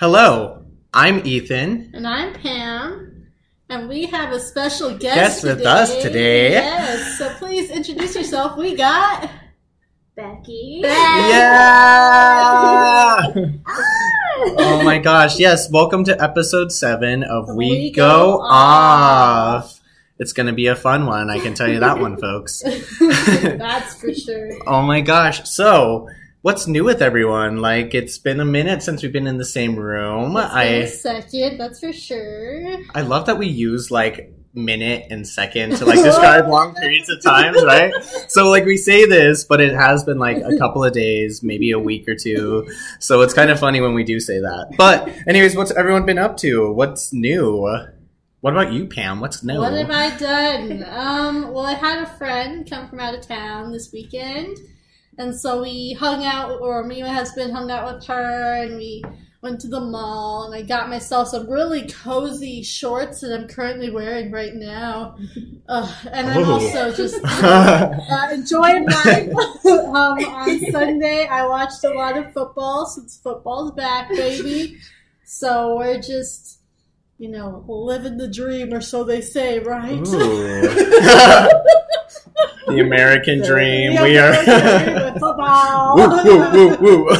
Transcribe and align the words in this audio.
Hello, 0.00 0.64
I'm 0.92 1.24
Ethan. 1.26 1.90
And 1.94 2.06
I'm 2.06 2.32
Pam. 2.34 3.28
And 3.68 3.88
we 3.88 4.06
have 4.06 4.32
a 4.32 4.40
special 4.40 4.90
guest, 4.98 5.42
Guest 5.42 5.44
with 5.44 5.58
today. 5.58 5.70
us 5.70 6.02
today. 6.02 6.50
Yes. 6.52 7.18
So 7.18 7.30
please 7.34 7.70
introduce 7.70 8.14
yourself. 8.16 8.56
We 8.58 8.74
got 8.76 9.30
Becky. 10.16 10.80
Yeah! 10.82 10.90
Ah. 13.24 13.32
oh 14.58 14.82
my 14.84 14.98
gosh, 14.98 15.38
yes, 15.38 15.70
welcome 15.70 16.04
to 16.04 16.22
episode 16.22 16.72
7 16.72 17.22
of 17.22 17.48
We, 17.54 17.70
We 17.70 17.90
Go, 17.92 18.08
Go 18.08 18.40
Off. 18.42 19.64
Off. 19.64 19.80
It's 20.18 20.32
going 20.32 20.46
to 20.46 20.52
be 20.52 20.66
a 20.68 20.76
fun 20.76 21.06
one, 21.06 21.30
I 21.30 21.40
can 21.40 21.54
tell 21.54 21.68
you 21.68 21.80
that 21.80 21.98
one, 21.98 22.16
folks. 22.16 22.62
That's 23.00 23.94
for 23.94 24.12
sure. 24.14 24.50
Oh 24.66 24.82
my 24.82 25.00
gosh. 25.00 25.48
So, 25.48 26.08
what's 26.44 26.66
new 26.66 26.84
with 26.84 27.00
everyone? 27.00 27.56
Like, 27.62 27.94
it's 27.94 28.18
been 28.18 28.38
a 28.38 28.44
minute 28.44 28.82
since 28.82 29.02
we've 29.02 29.10
been 29.12 29.26
in 29.26 29.38
the 29.38 29.46
same 29.46 29.76
room. 29.76 30.36
It's 30.36 30.52
been 30.52 30.58
a 30.58 30.82
I 30.82 30.84
second, 30.84 31.56
that's 31.58 31.80
for 31.80 31.90
sure. 31.90 32.76
I 32.94 33.00
love 33.00 33.24
that 33.26 33.38
we 33.38 33.46
use 33.46 33.90
like 33.90 34.30
minute 34.52 35.06
and 35.08 35.26
second 35.26 35.74
to 35.76 35.86
like 35.86 36.04
describe 36.04 36.46
long 36.46 36.74
periods 36.80 37.08
of 37.08 37.22
times, 37.22 37.64
right? 37.64 37.90
So 38.28 38.50
like 38.50 38.66
we 38.66 38.76
say 38.76 39.06
this, 39.06 39.44
but 39.44 39.62
it 39.62 39.72
has 39.72 40.04
been 40.04 40.18
like 40.18 40.36
a 40.36 40.58
couple 40.58 40.84
of 40.84 40.92
days, 40.92 41.42
maybe 41.42 41.70
a 41.70 41.78
week 41.78 42.06
or 42.06 42.14
two. 42.14 42.68
So 43.00 43.22
it's 43.22 43.32
kind 43.32 43.50
of 43.50 43.58
funny 43.58 43.80
when 43.80 43.94
we 43.94 44.04
do 44.04 44.20
say 44.20 44.38
that. 44.40 44.74
But 44.76 45.08
anyways, 45.26 45.56
what's 45.56 45.70
everyone 45.70 46.04
been 46.04 46.18
up 46.18 46.36
to? 46.38 46.70
What's 46.70 47.10
new? 47.10 47.62
What 48.42 48.52
about 48.52 48.70
you, 48.70 48.86
Pam? 48.86 49.20
What's 49.20 49.42
new? 49.42 49.58
What 49.58 49.72
have 49.72 49.90
I 49.90 50.14
done? 50.18 50.84
Um, 50.90 51.52
well, 51.54 51.64
I 51.64 51.72
had 51.72 52.02
a 52.02 52.06
friend 52.18 52.68
come 52.68 52.86
from 52.86 53.00
out 53.00 53.14
of 53.14 53.26
town 53.26 53.72
this 53.72 53.90
weekend, 53.94 54.58
and 55.18 55.38
so 55.38 55.62
we 55.62 55.92
hung 55.94 56.24
out, 56.24 56.60
or 56.60 56.84
me 56.84 57.00
and 57.00 57.08
my 57.08 57.14
husband 57.14 57.52
hung 57.52 57.70
out 57.70 57.94
with 57.94 58.06
her, 58.06 58.62
and 58.62 58.76
we 58.76 59.02
went 59.44 59.60
to 59.60 59.68
the 59.68 59.80
mall, 59.80 60.44
and 60.44 60.54
I 60.54 60.62
got 60.66 60.88
myself 60.88 61.28
some 61.28 61.48
really 61.48 61.86
cozy 61.86 62.62
shorts 62.62 63.20
that 63.20 63.38
I'm 63.38 63.46
currently 63.46 63.90
wearing 63.90 64.32
right 64.32 64.54
now. 64.54 65.16
Uh, 65.66 65.90
and 66.12 66.28
I'm 66.28 66.42
Ooh. 66.42 66.52
also 66.52 66.92
just 66.92 67.18
uh, 67.24 68.28
enjoying 68.30 68.84
life. 68.84 69.28
um, 69.64 70.18
on 70.18 70.60
Sunday, 70.70 71.26
I 71.26 71.46
watched 71.46 71.82
a 71.84 71.88
lot 71.88 72.18
of 72.18 72.34
football 72.34 72.84
since 72.84 73.16
football's 73.16 73.72
back, 73.72 74.10
baby. 74.10 74.76
So 75.24 75.78
we're 75.78 76.02
just, 76.02 76.58
you 77.16 77.30
know, 77.30 77.64
living 77.66 78.18
the 78.18 78.28
dream, 78.28 78.74
or 78.74 78.82
so 78.82 79.04
they 79.04 79.22
say, 79.22 79.58
right? 79.58 80.02
The 82.66 82.80
American 82.80 83.42
dream. 83.42 83.96
The 83.96 84.02
we 84.02 84.18
are. 84.18 84.34
football. 85.14 85.96
woo, 85.96 86.08
woo, 86.24 86.76
woo, 86.80 87.04
woo. 87.06 87.14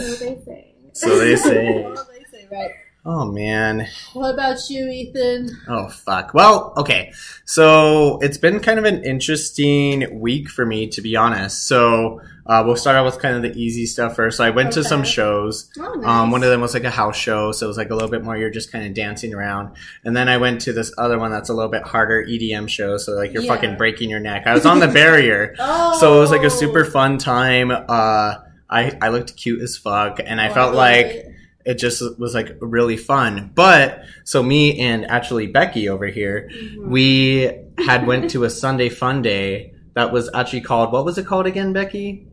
So 0.00 0.14
they 0.16 0.36
say. 0.44 0.74
so 0.92 1.18
they 1.18 1.36
say. 1.36 1.82
So 1.96 2.04
they 2.12 2.24
say, 2.30 2.46
right. 2.50 2.70
Oh 3.06 3.24
man. 3.24 3.88
What 4.12 4.34
about 4.34 4.68
you, 4.68 4.86
Ethan? 4.86 5.48
Oh 5.68 5.88
fuck. 5.88 6.34
Well, 6.34 6.74
okay. 6.76 7.12
So 7.46 8.18
it's 8.18 8.36
been 8.36 8.60
kind 8.60 8.78
of 8.78 8.84
an 8.84 9.02
interesting 9.04 10.20
week 10.20 10.50
for 10.50 10.66
me, 10.66 10.86
to 10.88 11.00
be 11.00 11.16
honest. 11.16 11.66
So 11.66 12.20
uh, 12.44 12.62
we'll 12.66 12.76
start 12.76 12.96
out 12.96 13.06
with 13.06 13.18
kind 13.18 13.36
of 13.36 13.42
the 13.42 13.58
easy 13.58 13.86
stuff 13.86 14.16
first. 14.16 14.36
So 14.36 14.44
I 14.44 14.50
went 14.50 14.72
to 14.74 14.84
some 14.84 15.02
shows. 15.02 15.70
Oh, 15.78 15.94
nice. 15.94 16.06
Um, 16.06 16.30
one 16.30 16.42
of 16.42 16.50
them 16.50 16.60
was 16.60 16.74
like 16.74 16.84
a 16.84 16.90
house 16.90 17.16
show, 17.16 17.52
so 17.52 17.64
it 17.64 17.68
was 17.68 17.78
like 17.78 17.88
a 17.90 17.94
little 17.94 18.10
bit 18.10 18.22
more. 18.22 18.36
You're 18.36 18.50
just 18.50 18.70
kind 18.70 18.84
of 18.86 18.92
dancing 18.92 19.32
around. 19.32 19.76
And 20.04 20.14
then 20.14 20.28
I 20.28 20.36
went 20.36 20.60
to 20.62 20.72
this 20.74 20.92
other 20.98 21.18
one 21.18 21.30
that's 21.30 21.48
a 21.48 21.54
little 21.54 21.70
bit 21.70 21.84
harder 21.84 22.22
EDM 22.26 22.68
show. 22.68 22.98
So 22.98 23.12
like 23.12 23.32
you're 23.32 23.44
Yeah. 23.44 23.54
fucking 23.54 23.76
breaking 23.78 24.10
your 24.10 24.20
neck. 24.20 24.46
I 24.46 24.52
was 24.52 24.66
on 24.66 24.78
the 24.78 24.88
barrier, 25.00 25.54
Oh, 25.58 25.96
so 25.98 26.16
it 26.18 26.20
was 26.20 26.30
like 26.30 26.42
a 26.42 26.50
super 26.50 26.84
fun 26.84 27.16
time. 27.16 27.70
Uh, 27.70 28.34
I 28.68 28.98
I 29.00 29.08
looked 29.08 29.36
cute 29.38 29.62
as 29.62 29.78
fuck, 29.78 30.20
and 30.22 30.38
I 30.38 30.50
Oh, 30.50 30.54
felt 30.54 30.74
like 30.74 31.06
it. 31.06 31.34
It 31.66 31.74
just 31.74 32.02
was 32.18 32.34
like 32.34 32.56
really 32.60 32.96
fun. 32.96 33.50
But 33.54 34.04
so 34.24 34.42
me 34.42 34.78
and 34.80 35.04
actually 35.04 35.46
Becky 35.46 35.88
over 35.88 36.06
here, 36.06 36.48
Mhm. 36.52 36.86
we 36.88 37.52
had 37.78 38.06
went 38.06 38.30
to 38.30 38.44
a 38.44 38.50
Sunday 38.50 38.88
fun 38.88 39.22
day 39.22 39.74
that 39.94 40.12
was 40.12 40.30
actually 40.34 40.62
called 40.62 40.92
what 40.92 41.04
was 41.04 41.18
it 41.18 41.26
called 41.26 41.46
again, 41.46 41.72
Becky? 41.72 42.26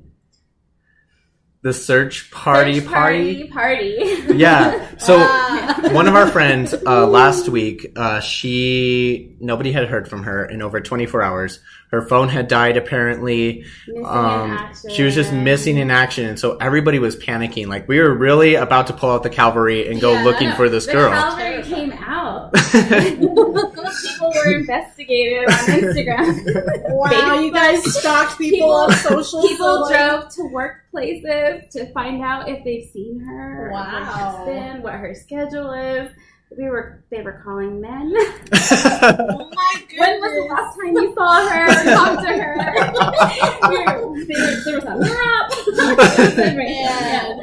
The 1.63 1.73
search 1.73 2.31
party 2.31 2.79
Search 2.79 2.87
party. 2.89 3.47
Party. 3.49 3.97
Yeah. 4.35 4.85
So 4.99 5.17
Ah. 5.19 5.89
one 5.91 6.07
of 6.07 6.15
our 6.15 6.27
friends 6.27 6.73
uh, 6.85 7.05
last 7.07 7.49
week, 7.49 7.91
uh, 7.95 8.19
she 8.19 9.35
nobody 9.39 9.71
had 9.71 9.87
heard 9.89 10.07
from 10.07 10.23
her 10.23 10.45
in 10.45 10.61
over 10.61 10.79
24 10.81 11.21
hours. 11.21 11.59
Her 11.89 12.01
phone 12.01 12.27
had 12.27 12.49
died 12.49 12.75
apparently. 12.75 13.63
Um, 14.05 14.73
she 14.93 15.03
was 15.03 15.15
just 15.15 15.31
missing 15.31 15.77
in 15.77 15.89
action, 15.89 16.25
and 16.25 16.37
so 16.37 16.57
everybody 16.57 16.99
was 16.99 17.15
panicking. 17.15 17.67
Like 17.67 17.87
we 17.87 17.99
were 17.99 18.13
really 18.13 18.55
about 18.55 18.87
to 18.87 18.93
pull 18.93 19.09
out 19.09 19.23
the 19.23 19.29
cavalry 19.29 19.87
and 19.89 20.01
go 20.01 20.11
Yeah, 20.11 20.23
looking 20.25 20.51
for 20.53 20.67
this 20.69 20.85
the 20.85 20.91
girl. 20.91 21.11
cavalry 21.11 21.63
came 21.63 21.93
out. 21.93 22.53
People 23.07 24.31
were 24.35 24.53
investigated 24.57 25.45
on 25.47 25.53
Instagram. 25.55 26.83
Wow, 26.97 27.39
you 27.39 27.51
guys 27.53 27.83
stalked 27.95 28.37
people, 28.37 28.57
People- 28.57 28.71
on 28.71 28.91
social. 28.93 29.41
People 29.47 29.57
so, 29.57 29.81
like, 29.91 30.09
drove 30.09 30.29
to 30.33 30.41
workplaces 30.53 31.69
to 31.71 31.91
find 31.93 32.21
out 32.23 32.49
if 32.49 32.63
they've 32.63 32.89
seen 32.91 33.19
her, 33.19 33.69
Wow. 33.71 33.79
what 33.79 34.03
has 34.03 34.45
been, 34.45 34.81
what 34.81 34.93
her 34.93 35.13
schedule 35.13 35.71
is. 35.73 36.11
We 36.55 36.69
were 36.69 37.03
they 37.09 37.21
were 37.21 37.41
calling 37.43 37.81
men. 37.81 38.13
Oh 38.69 39.51
my 39.53 39.73
goodness. 39.89 39.99
When 39.99 40.21
was 40.21 40.31
the 40.31 40.41
last 40.53 40.75
time 40.77 40.93
you 40.95 41.13
saw 41.13 41.47
her 41.47 41.63
or 41.65 41.83
talked 41.95 42.21
to 42.25 42.31
her? 42.33 42.55
We 43.69 43.77
were- 43.85 44.25
there, 44.25 44.61
there 44.63 44.75
was 44.75 44.83
a 44.85 44.97
map. 44.97 45.51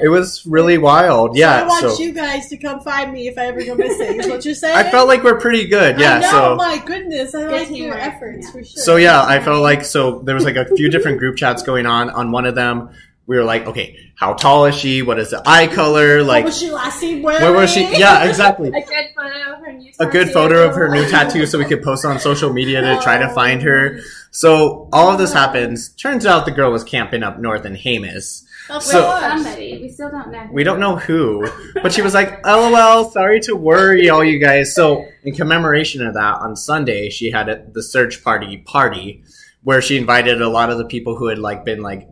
It 0.03 0.09
was 0.11 0.45
really 0.47 0.79
wild. 0.79 1.37
Yeah. 1.37 1.63
I 1.63 1.67
want 1.67 1.81
So 1.81 2.03
you 2.03 2.13
guys 2.13 2.49
to 2.49 2.57
come 2.57 2.81
find 2.81 3.13
me 3.13 3.29
if 3.29 3.37
I 3.39 3.47
ever 3.47 3.63
go 3.65 3.75
missing. 3.75 4.21
Is 4.21 4.27
what 4.29 4.45
you're 4.45 4.55
saying? 4.55 4.77
I 4.77 4.91
felt 4.91 5.09
like 5.09 5.23
we're 5.23 5.39
pretty 5.41 5.67
good. 5.67 5.99
Yeah. 6.01 6.17
I 6.17 6.21
know, 6.21 6.31
so 6.31 6.57
my 6.57 6.79
goodness, 6.85 7.35
I 7.35 7.43
Good 7.43 7.69
like 7.69 7.77
your 7.77 7.97
efforts 7.97 8.47
yeah. 8.47 8.53
for 8.53 8.65
sure. 8.65 8.83
So 8.83 8.97
yeah, 8.97 9.23
I 9.23 9.41
felt 9.41 9.63
like 9.63 9.85
so 9.85 10.21
there 10.21 10.35
was 10.35 10.45
like 10.45 10.57
a 10.57 10.65
few 10.77 10.91
different 10.91 11.19
group 11.19 11.37
chats 11.37 11.63
going 11.63 11.87
on. 11.87 12.11
On 12.11 12.31
one 12.33 12.47
of 12.47 12.55
them, 12.55 12.91
we 13.27 13.37
were 13.37 13.45
like, 13.45 13.67
okay, 13.67 13.97
how 14.17 14.35
tall 14.35 14.67
is 14.67 14.75
she? 14.75 15.03
What 15.03 15.19
is 15.19 15.31
the 15.31 15.43
eye 15.47 15.67
color? 15.67 16.23
Like, 16.23 16.27
what 16.27 16.29
Like, 16.29 16.45
was 16.45 16.59
she 16.59 16.71
last 16.71 17.01
seen 17.01 17.23
wearing? 17.23 17.43
where 17.43 17.53
was 17.53 17.73
she? 17.73 17.81
Yeah, 17.99 18.25
exactly. 18.29 18.69
A 18.75 18.83
good 18.83 19.07
photo 19.17 19.53
of 19.55 19.61
her 19.65 19.73
new 19.73 19.93
A 19.99 20.07
good 20.07 20.13
tattoo. 20.27 20.33
photo 20.33 20.69
of 20.69 20.75
her 20.75 20.89
new 20.91 21.09
tattoo, 21.09 21.47
so 21.47 21.59
we 21.59 21.65
could 21.65 21.83
post 21.83 22.05
on 22.05 22.19
social 22.21 22.53
media 22.53 22.81
to 22.83 23.01
try 23.03 23.19
to 23.19 23.29
find 23.31 23.63
her. 23.63 24.01
So 24.31 24.89
all 24.93 25.11
of 25.11 25.19
this 25.19 25.33
happens. 25.33 25.89
Turns 25.91 26.27
out 26.27 26.45
the 26.45 26.51
girl 26.53 26.71
was 26.71 26.85
camping 26.85 27.23
up 27.23 27.39
north 27.39 27.65
in 27.65 27.75
Jemez. 27.75 28.43
Of 28.71 28.83
So- 28.83 29.19
Somebody. 29.21 29.79
We 29.83 29.89
still 29.91 30.11
don't 30.11 30.31
know. 30.33 30.49
We 30.53 30.65
don't 30.65 30.81
know 30.81 30.97
who, 30.97 31.47
but 31.83 31.93
she 31.93 32.01
was 32.03 32.15
like, 32.15 32.45
"LOL, 32.47 33.11
sorry 33.11 33.41
to 33.41 33.55
worry 33.55 34.09
all 34.09 34.25
you 34.25 34.39
guys." 34.39 34.75
So 34.75 35.05
in 35.23 35.35
commemoration 35.35 36.07
of 36.07 36.15
that, 36.15 36.41
on 36.41 36.57
Sunday 36.57 37.11
she 37.11 37.31
had 37.31 37.49
a, 37.51 37.63
the 37.73 37.83
search 37.83 38.25
party 38.25 38.59
party 38.59 39.23
where 39.65 39.83
she 39.83 39.97
invited 39.99 40.41
a 40.41 40.49
lot 40.49 40.71
of 40.71 40.79
the 40.79 40.85
people 40.87 41.15
who 41.17 41.27
had 41.29 41.39
like 41.39 41.65
been 41.67 41.83
like 41.83 42.09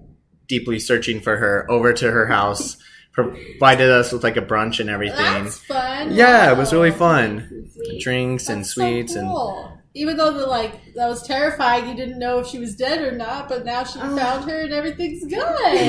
deeply 0.53 0.79
searching 0.79 1.21
for 1.21 1.37
her 1.37 1.65
over 1.71 1.93
to 1.95 2.11
her 2.11 2.27
house, 2.27 2.77
provided 3.13 3.91
us 3.91 4.13
with 4.13 4.23
like 4.23 4.37
a 4.37 4.43
brunch 4.43 4.81
and 4.81 4.91
everything, 4.91 5.45
That's 5.45 5.59
fun. 5.59 6.13
Yeah, 6.13 6.51
it 6.53 6.57
was 6.59 6.73
really 6.73 6.91
fun. 6.91 7.69
Sweet. 7.75 8.03
drinks 8.03 8.49
and 8.49 8.61
That's 8.61 8.75
so 8.75 8.81
sweets 8.83 9.15
and 9.15 9.29
cool. 9.29 9.79
Even 9.95 10.17
though 10.17 10.33
the 10.33 10.47
like 10.47 10.95
that 10.95 11.07
was 11.09 11.23
terrifying, 11.27 11.89
you 11.89 11.95
didn't 11.95 12.19
know 12.19 12.39
if 12.39 12.47
she 12.47 12.59
was 12.59 12.75
dead 12.77 13.01
or 13.03 13.13
not, 13.17 13.49
but 13.49 13.65
now 13.65 13.85
she 13.85 13.99
Oh. 14.03 14.17
found 14.17 14.49
her 14.51 14.61
and 14.63 14.73
everything's 14.73 15.25
good. 15.25 15.33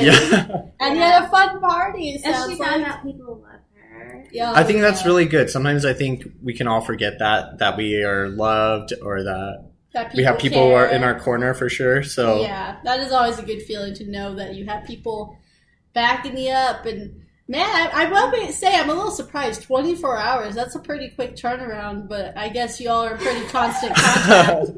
yeah. 0.06 0.62
And 0.80 0.96
you 0.96 1.02
had 1.02 1.24
a 1.24 1.28
fun 1.28 1.60
party. 1.60 2.14
And 2.14 2.20
sounds 2.34 2.52
she 2.52 2.58
found 2.58 2.82
like. 2.82 2.92
out 2.92 3.02
people 3.02 3.40
love 3.42 3.60
her. 3.90 4.24
Yeah, 4.32 4.52
I 4.54 4.62
think 4.64 4.80
that's 4.80 5.04
really 5.06 5.24
good. 5.26 5.48
Sometimes 5.50 5.84
I 5.86 5.94
think 5.94 6.24
we 6.42 6.52
can 6.54 6.66
all 6.68 6.82
forget 6.82 7.18
that 7.20 7.58
that 7.60 7.76
we 7.78 8.02
are 8.04 8.28
loved 8.28 8.92
or 9.02 9.22
that 9.22 9.52
That 9.62 9.73
we 10.14 10.24
have 10.24 10.38
people 10.38 10.62
who 10.62 10.68
care. 10.70 10.86
are 10.86 10.90
in 10.90 11.04
our 11.04 11.18
corner 11.18 11.54
for 11.54 11.68
sure. 11.68 12.02
So 12.02 12.42
Yeah, 12.42 12.76
that 12.84 13.00
is 13.00 13.12
always 13.12 13.38
a 13.38 13.42
good 13.42 13.62
feeling 13.62 13.94
to 13.94 14.04
know 14.04 14.34
that 14.34 14.54
you 14.54 14.66
have 14.66 14.84
people 14.84 15.38
backing 15.92 16.36
you 16.36 16.50
up. 16.50 16.84
And 16.86 17.22
man, 17.48 17.68
I, 17.68 18.04
I 18.04 18.10
will 18.10 18.52
say 18.52 18.74
I'm 18.74 18.90
a 18.90 18.94
little 18.94 19.10
surprised. 19.10 19.62
24 19.62 20.18
hours, 20.18 20.54
that's 20.54 20.74
a 20.74 20.80
pretty 20.80 21.10
quick 21.10 21.36
turnaround, 21.36 22.08
but 22.08 22.36
I 22.36 22.48
guess 22.48 22.80
you 22.80 22.90
all 22.90 23.04
are 23.04 23.16
pretty 23.16 23.46
constant 23.48 23.94
contact. 23.96 24.70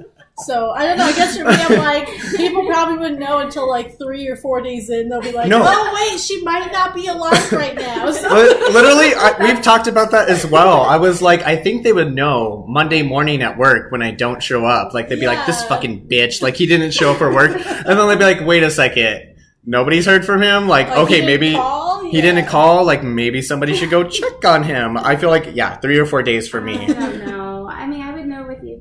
So 0.45 0.71
I 0.71 0.85
don't 0.85 0.99
know. 0.99 1.05
I 1.05 1.13
guess 1.13 1.37
for 1.37 1.45
me, 1.45 1.51
I'm 1.53 1.79
like 1.79 2.09
people 2.37 2.67
probably 2.67 2.99
wouldn't 2.99 3.19
know 3.21 3.39
until 3.39 3.67
like 3.69 3.97
three 3.97 4.29
or 4.29 4.37
four 4.37 4.61
days 4.61 4.91
in. 4.91 5.09
They'll 5.09 5.23
be 5.23 5.33
like, 5.33 5.49
No. 5.49 5.63
"Oh 5.65 5.93
wait, 6.13 6.21
she 6.21 6.43
might 6.43 6.71
not 6.73 6.95
be 6.95 7.07
alive 7.07 7.51
right 7.53 7.75
now." 7.75 8.11
So 8.11 8.29
Literally, 8.29 9.15
I, 9.15 9.35
we've 9.41 9.63
talked 9.63 9.87
about 9.87 10.11
that 10.11 10.29
as 10.29 10.45
well. 10.47 10.83
I 10.83 10.99
was 10.99 11.23
like, 11.23 11.43
I 11.43 11.57
think 11.57 11.85
they 11.85 11.93
would 11.93 12.13
know 12.15 12.67
Monday 12.69 13.03
morning 13.03 13.41
at 13.43 13.57
work 13.57 13.91
when 13.91 14.03
I 14.03 14.11
don't 14.11 14.43
show 14.43 14.67
up. 14.67 14.93
Like, 14.93 15.09
they'd 15.09 15.19
be 15.21 15.27
like, 15.27 15.47
this 15.47 15.65
fucking 15.65 16.07
bitch. 16.09 16.43
Like, 16.43 16.57
he 16.57 16.67
didn't 16.67 16.91
show 16.93 17.13
up 17.13 17.19
for 17.19 17.33
work. 17.33 17.53
And 17.53 17.99
then 17.99 18.09
they'd 18.09 18.19
be 18.19 18.25
like, 18.25 18.47
wait 18.47 18.63
a 18.63 18.71
second. 18.71 19.37
Nobody's 19.65 20.05
heard 20.07 20.25
from 20.27 20.43
him? 20.43 20.69
Like, 20.69 20.89
Like, 20.91 20.99
okay, 20.99 21.21
he 21.21 21.27
maybe 21.27 21.55
call? 21.55 22.05
he 22.05 22.17
Yeah. 22.19 22.23
didn't 22.23 22.47
call. 22.47 22.85
Like, 22.85 23.03
maybe 23.03 23.41
somebody 23.43 23.75
should 23.75 23.91
go 23.91 24.05
check 24.05 24.45
on 24.45 24.63
him. 24.63 24.97
I 24.97 25.17
feel 25.17 25.31
like, 25.31 25.55
yeah, 25.55 25.77
three 25.79 25.99
or 25.99 26.07
four 26.07 26.23
days 26.23 26.47
for 26.49 26.61
me. 26.61 26.87
don't 26.87 27.27
know. 27.27 27.69
I 27.69 27.87
mean, 27.87 28.01
I 28.03 28.13
would 28.15 28.27
know 28.27 28.47
with 28.47 28.63
you 28.63 28.81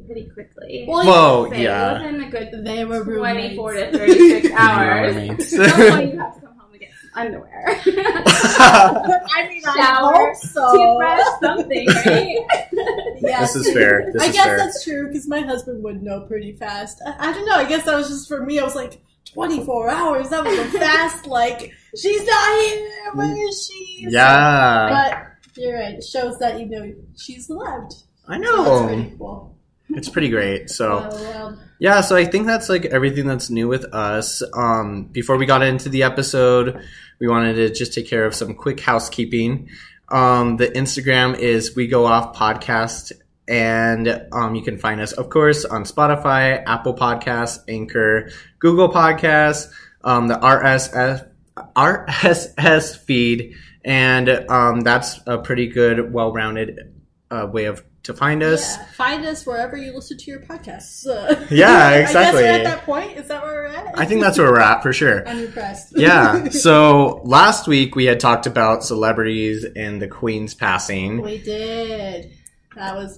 pretty 0.77 0.85
quickly. 0.85 1.07
Well, 1.11 1.43
Whoa, 1.45 1.49
Say, 1.51 1.63
yeah. 1.63 1.93
Within 1.93 2.23
a 2.23 2.29
good 2.29 2.65
they 2.65 2.85
were 2.85 3.03
roommates. 3.03 3.55
24 3.55 3.73
to 3.73 3.91
36 3.97 4.51
hours. 4.57 5.15
roommates. 5.15 5.57
That's 5.57 5.77
why 5.77 6.01
you 6.03 6.19
have 6.19 6.35
to 6.35 6.41
come 6.41 6.57
home 6.59 6.71
and 6.71 6.79
get 6.79 6.89
some 7.01 7.09
underwear, 7.15 7.65
I 8.57 9.47
mean, 9.49 9.61
I 9.65 9.75
Shower, 9.77 10.13
hope 10.13 10.35
so. 10.35 10.71
toothbrush, 10.71 11.39
something, 11.41 11.87
right? 11.87 12.37
Yeah, 13.21 13.41
this 13.41 13.55
is 13.55 13.71
fair. 13.73 14.11
This 14.11 14.21
I 14.21 14.25
is 14.27 14.33
guess 14.33 14.45
fair. 14.45 14.57
that's 14.57 14.83
true 14.83 15.07
because 15.07 15.27
my 15.27 15.39
husband 15.41 15.83
would 15.83 16.03
know 16.03 16.21
pretty 16.27 16.53
fast. 16.53 17.01
I, 17.05 17.29
I 17.29 17.33
don't 17.33 17.45
know. 17.45 17.55
I 17.55 17.65
guess 17.65 17.83
that 17.85 17.95
was 17.95 18.07
just 18.09 18.27
for 18.27 18.45
me. 18.45 18.59
I 18.59 18.63
was 18.63 18.75
like, 18.75 19.01
24 19.33 19.89
hours. 19.89 20.29
That 20.29 20.43
was 20.45 20.57
a 20.59 20.65
fast, 20.79 21.25
like, 21.27 21.71
she's 21.97 22.25
not 22.25 22.61
here. 22.63 22.91
Where 23.13 23.47
is 23.49 23.69
she? 23.71 24.07
Yeah, 24.09 24.89
But 25.55 25.61
you're 25.61 25.75
right. 25.75 25.95
It 25.95 26.03
shows 26.03 26.37
that, 26.39 26.59
you 26.59 26.67
know, 26.67 26.93
she's 27.17 27.49
loved. 27.49 27.93
I 28.27 28.37
So 28.37 28.43
that's 28.43 28.55
know. 28.67 28.87
pretty 28.87 29.15
cool. 29.17 29.54
It's 29.89 30.09
pretty 30.09 30.29
great. 30.29 30.69
So. 30.69 30.99
Um, 30.99 31.59
Yeah, 31.77 32.01
so 32.01 32.15
I 32.15 32.25
think 32.25 32.47
that's 32.47 32.69
like 32.69 32.85
everything 32.85 33.27
that's 33.27 33.49
new 33.49 33.67
with 33.67 33.83
us. 33.93 34.41
Um, 34.53 35.03
before 35.05 35.37
we 35.37 35.45
got 35.45 35.61
into 35.61 35.89
the 35.89 36.03
episode, 36.03 36.81
we 37.19 37.27
wanted 37.27 37.55
to 37.55 37.69
just 37.69 37.93
take 37.93 38.07
care 38.07 38.25
of 38.25 38.33
some 38.33 38.55
quick 38.55 38.79
housekeeping. 38.79 39.69
Um, 40.09 40.57
the 40.57 40.67
Instagram 40.67 41.37
is 41.37 41.75
We 41.75 41.87
Go 41.87 42.05
Off 42.05 42.35
Podcast, 42.35 43.11
and 43.47 44.27
um, 44.31 44.55
you 44.55 44.61
can 44.61 44.77
find 44.77 45.01
us, 45.01 45.11
of 45.13 45.29
course, 45.29 45.65
on 45.65 45.83
Spotify, 45.83 46.63
Apple 46.65 46.93
Podcasts, 46.93 47.59
Anchor, 47.67 48.29
Google 48.59 48.89
Podcasts, 48.89 49.69
um, 50.03 50.27
the 50.27 50.35
RSS 50.35 51.27
RSS 51.75 52.97
feed, 52.97 53.55
and 53.83 54.29
um, 54.49 54.81
that's 54.81 55.19
a 55.25 55.37
pretty 55.37 55.67
good, 55.67 56.13
well-rounded 56.13 56.93
uh, 57.31 57.47
way 57.51 57.65
of 57.65 57.83
to 58.05 58.13
find 58.13 58.41
us. 58.43 58.77
yeah, 58.77 58.85
find 58.93 59.25
us 59.25 59.45
wherever 59.45 59.75
you 59.77 59.93
listen 59.93 60.17
to 60.17 60.31
your 60.31 60.39
podcasts. 60.39 61.05
Uh, 61.05 61.45
Yeah, 61.51 61.91
exactly. 61.95 62.43
we're 62.43 62.49
at 62.49 62.63
that 62.63 62.83
point. 62.85 63.17
Is 63.17 63.27
that 63.27 63.43
where 63.43 63.53
we're 63.63 63.67
at? 63.67 63.97
I 63.99 64.05
think 64.05 64.21
that's 64.21 64.37
where 64.37 64.51
we're 64.51 64.59
at 64.59 64.81
for 64.81 64.93
sure. 64.93 65.27
I'm 65.27 65.39
impressed. 65.45 65.93
Yeah. 65.97 66.47
So 66.51 67.21
last 67.23 67.67
week 67.67 67.95
we 67.95 68.05
had 68.05 68.19
talked 68.19 68.47
about 68.47 68.83
celebrities 68.83 69.65
and 69.75 70.01
the 70.01 70.07
Queen's 70.07 70.53
passing. 70.53 71.21
we 71.21 71.37
did. 71.39 72.31
That 72.75 72.95
was. 72.95 73.17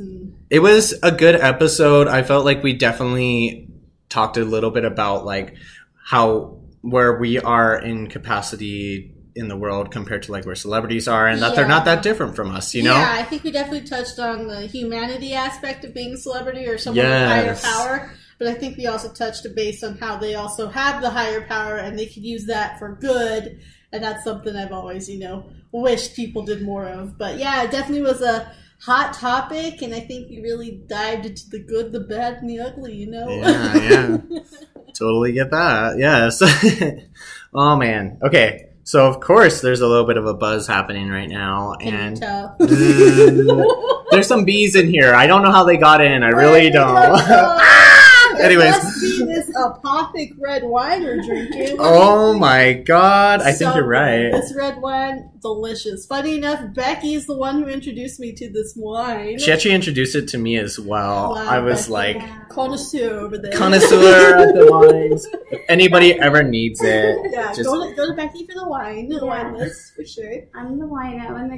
It 0.49 0.59
was 0.59 0.93
a 1.03 1.11
good 1.11 1.35
episode. 1.35 2.07
I 2.07 2.23
felt 2.23 2.45
like 2.45 2.61
we 2.63 2.73
definitely 2.73 3.69
talked 4.09 4.37
a 4.37 4.45
little 4.45 4.71
bit 4.71 4.85
about 4.85 5.25
like 5.25 5.55
how 6.03 6.59
where 6.81 7.17
we 7.19 7.39
are 7.39 7.77
in 7.77 8.07
capacity 8.07 9.13
in 9.37 9.47
the 9.47 9.55
world 9.55 9.91
compared 9.91 10.23
to 10.23 10.31
like 10.31 10.45
where 10.45 10.55
celebrities 10.55 11.07
are 11.07 11.27
and 11.27 11.41
that 11.41 11.55
they're 11.55 11.67
not 11.67 11.85
that 11.85 12.03
different 12.03 12.35
from 12.35 12.51
us, 12.51 12.73
you 12.73 12.83
know? 12.83 12.95
Yeah, 12.95 13.15
I 13.17 13.23
think 13.23 13.43
we 13.43 13.51
definitely 13.51 13.87
touched 13.87 14.19
on 14.19 14.47
the 14.47 14.67
humanity 14.67 15.33
aspect 15.33 15.85
of 15.85 15.93
being 15.93 16.13
a 16.13 16.17
celebrity 16.17 16.65
or 16.65 16.77
someone 16.77 17.05
Yes. 17.05 17.63
with 17.63 17.71
higher 17.71 17.73
power. 17.73 18.11
But 18.39 18.47
I 18.47 18.53
think 18.53 18.77
we 18.77 18.85
also 18.87 19.09
touched 19.11 19.45
a 19.45 19.49
base 19.49 19.83
on 19.83 19.97
how 19.97 20.17
they 20.17 20.35
also 20.35 20.67
have 20.69 21.01
the 21.01 21.09
higher 21.09 21.41
power 21.41 21.77
and 21.77 21.97
they 21.97 22.05
can 22.05 22.23
use 22.23 22.45
that 22.45 22.77
for 22.79 22.97
good. 22.99 23.59
And 23.91 24.03
that's 24.03 24.23
something 24.23 24.55
I've 24.55 24.73
always, 24.73 25.09
you 25.09 25.19
know, 25.19 25.49
wished 25.71 26.15
people 26.15 26.43
did 26.43 26.61
more 26.61 26.85
of. 26.85 27.17
But 27.17 27.37
yeah, 27.37 27.63
it 27.63 27.71
definitely 27.71 28.03
was 28.03 28.21
a 28.21 28.51
hot 28.81 29.13
topic, 29.13 29.81
and 29.81 29.93
I 29.93 30.01
think 30.01 30.29
we 30.29 30.41
really 30.41 30.83
dived 30.87 31.25
into 31.25 31.49
the 31.49 31.59
good, 31.59 31.91
the 31.91 32.01
bad, 32.01 32.35
and 32.35 32.49
the 32.49 32.59
ugly. 32.59 32.93
You 32.95 33.09
know. 33.09 33.29
Yeah, 33.29 33.77
yeah. 33.77 34.17
totally 34.93 35.31
get 35.33 35.51
that. 35.51 35.97
Yes. 35.97 36.41
oh 37.53 37.75
man. 37.75 38.19
Okay. 38.23 38.69
So 38.87 39.05
of 39.05 39.19
course 39.19 39.59
there's 39.59 39.81
a 39.81 39.85
little 39.85 40.05
bit 40.05 40.15
of 40.15 40.25
a 40.27 40.33
buzz 40.33 40.65
happening 40.65 41.09
right 41.09 41.27
now 41.27 41.73
and 41.73 42.21
mm. 42.21 44.05
there's 44.11 44.27
some 44.27 44.45
bees 44.45 44.77
in 44.77 44.87
here. 44.87 45.13
I 45.13 45.27
don't 45.27 45.41
know 45.41 45.51
how 45.51 45.65
they 45.65 45.75
got 45.75 45.99
in. 45.99 46.23
I 46.23 46.29
really 46.29 46.51
Where 46.51 46.61
did 46.61 46.67
it 46.69 46.71
don't. 46.71 47.19
come 48.37 48.51
from? 48.51 48.61
Anyways. 48.61 48.75
it 48.75 48.83
must 48.83 49.01
be 49.01 49.25
this 49.25 49.49
apothic 49.55 50.33
red 50.39 50.63
wine 50.63 51.03
we're 51.03 51.21
drinking. 51.21 51.77
oh 51.79 52.37
my 52.37 52.73
god. 52.73 53.41
I 53.41 53.51
think 53.51 53.75
you're 53.75 53.85
right. 53.87 54.31
This 54.31 54.53
red 54.55 54.81
wine, 54.81 55.29
delicious. 55.41 56.05
Funny 56.05 56.37
enough, 56.37 56.73
Becky's 56.73 57.25
the 57.25 57.35
one 57.37 57.61
who 57.63 57.67
introduced 57.69 58.19
me 58.19 58.33
to 58.33 58.49
this 58.51 58.73
wine. 58.75 59.39
She 59.39 59.51
actually 59.51 59.75
introduced 59.75 60.15
it 60.15 60.27
to 60.29 60.37
me 60.37 60.57
as 60.57 60.79
well. 60.79 61.31
Wow, 61.35 61.45
I 61.47 61.59
was 61.59 61.81
Becky. 61.87 61.91
like 61.91 62.15
Yeah. 62.17 62.39
connoisseur 62.49 63.19
over 63.19 63.37
there. 63.37 63.51
connoisseur 63.51 64.37
at 64.37 64.53
the 64.55 64.65
wines. 64.71 65.27
If 65.51 65.61
anybody 65.69 66.19
ever 66.19 66.43
needs 66.43 66.81
it, 66.83 67.17
yeah, 67.31 67.47
just 67.53 67.63
go, 67.65 67.89
to, 67.89 67.95
go 67.95 68.07
to 68.07 68.13
Becky 68.13 68.45
for 68.45 68.53
the 68.53 68.67
wine, 68.67 69.09
the 69.09 69.15
Yeah. 69.15 69.21
wine 69.23 69.57
list 69.57 69.93
for 69.95 70.05
sure. 70.05 70.41
I'm 70.55 70.79
the 70.79 70.85
wino 70.85 71.39
in 71.41 71.49
the 71.49 71.57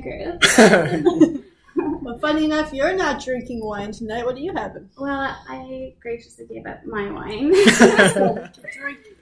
group. 1.30 1.46
But 2.02 2.22
funny 2.22 2.46
enough, 2.46 2.74
you're 2.74 2.96
not 2.96 3.24
drinking 3.24 3.64
wine 3.64 3.92
tonight. 3.92 4.26
What 4.26 4.36
are 4.36 4.40
you 4.40 4.54
having? 4.56 4.90
Well, 4.98 5.36
I 5.48 5.94
graciously 6.00 6.46
gave 6.48 6.66
up 6.66 6.86
my 6.86 7.12
wine. 7.12 7.54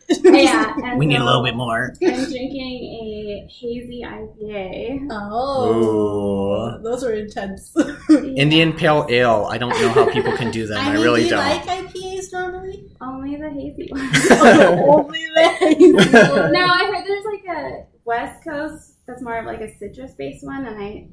Yeah, 0.10 0.74
and 0.84 0.98
we 0.98 1.06
need 1.06 1.20
a 1.20 1.24
little 1.26 1.44
bit 1.44 1.56
more. 1.56 1.94
I'm 2.02 2.14
drinking 2.30 2.62
a 2.62 3.48
hazy 3.52 4.04
IPA. 4.06 5.08
Oh, 5.12 6.78
Ooh. 6.80 6.82
those 6.82 7.04
are 7.04 7.12
intense. 7.12 7.76
Indian 8.10 8.72
Pale 8.72 9.08
Ale. 9.10 9.48
I 9.52 9.58
don't 9.58 9.72
know 9.72 9.90
how 9.90 10.10
people 10.10 10.32
can 10.38 10.50
do 10.50 10.66
them. 10.66 10.78
I, 10.78 10.94
mean, 10.94 11.02
really 11.02 11.22
do 11.22 11.26
you 11.26 11.32
don't. 11.32 11.40
like 11.40 11.66
IPAs 11.66 12.32
normally? 12.32 12.90
Only 13.02 13.36
the 13.36 13.50
hazy 13.50 13.90
one. 13.92 14.10
Only 14.88 15.26
the 15.36 15.50
hazy. 15.60 15.92
no, 15.92 16.66
I 16.66 16.86
heard 16.86 17.06
there's 17.06 17.26
like 17.26 17.58
a 17.58 17.86
West 18.06 18.44
Coast 18.46 18.94
that's 19.06 19.22
more 19.22 19.38
of 19.40 19.46
like 19.46 19.60
a 19.60 19.78
citrus 19.78 20.14
based 20.14 20.46
one, 20.46 20.66
and 20.66 20.82
I, 20.82 21.08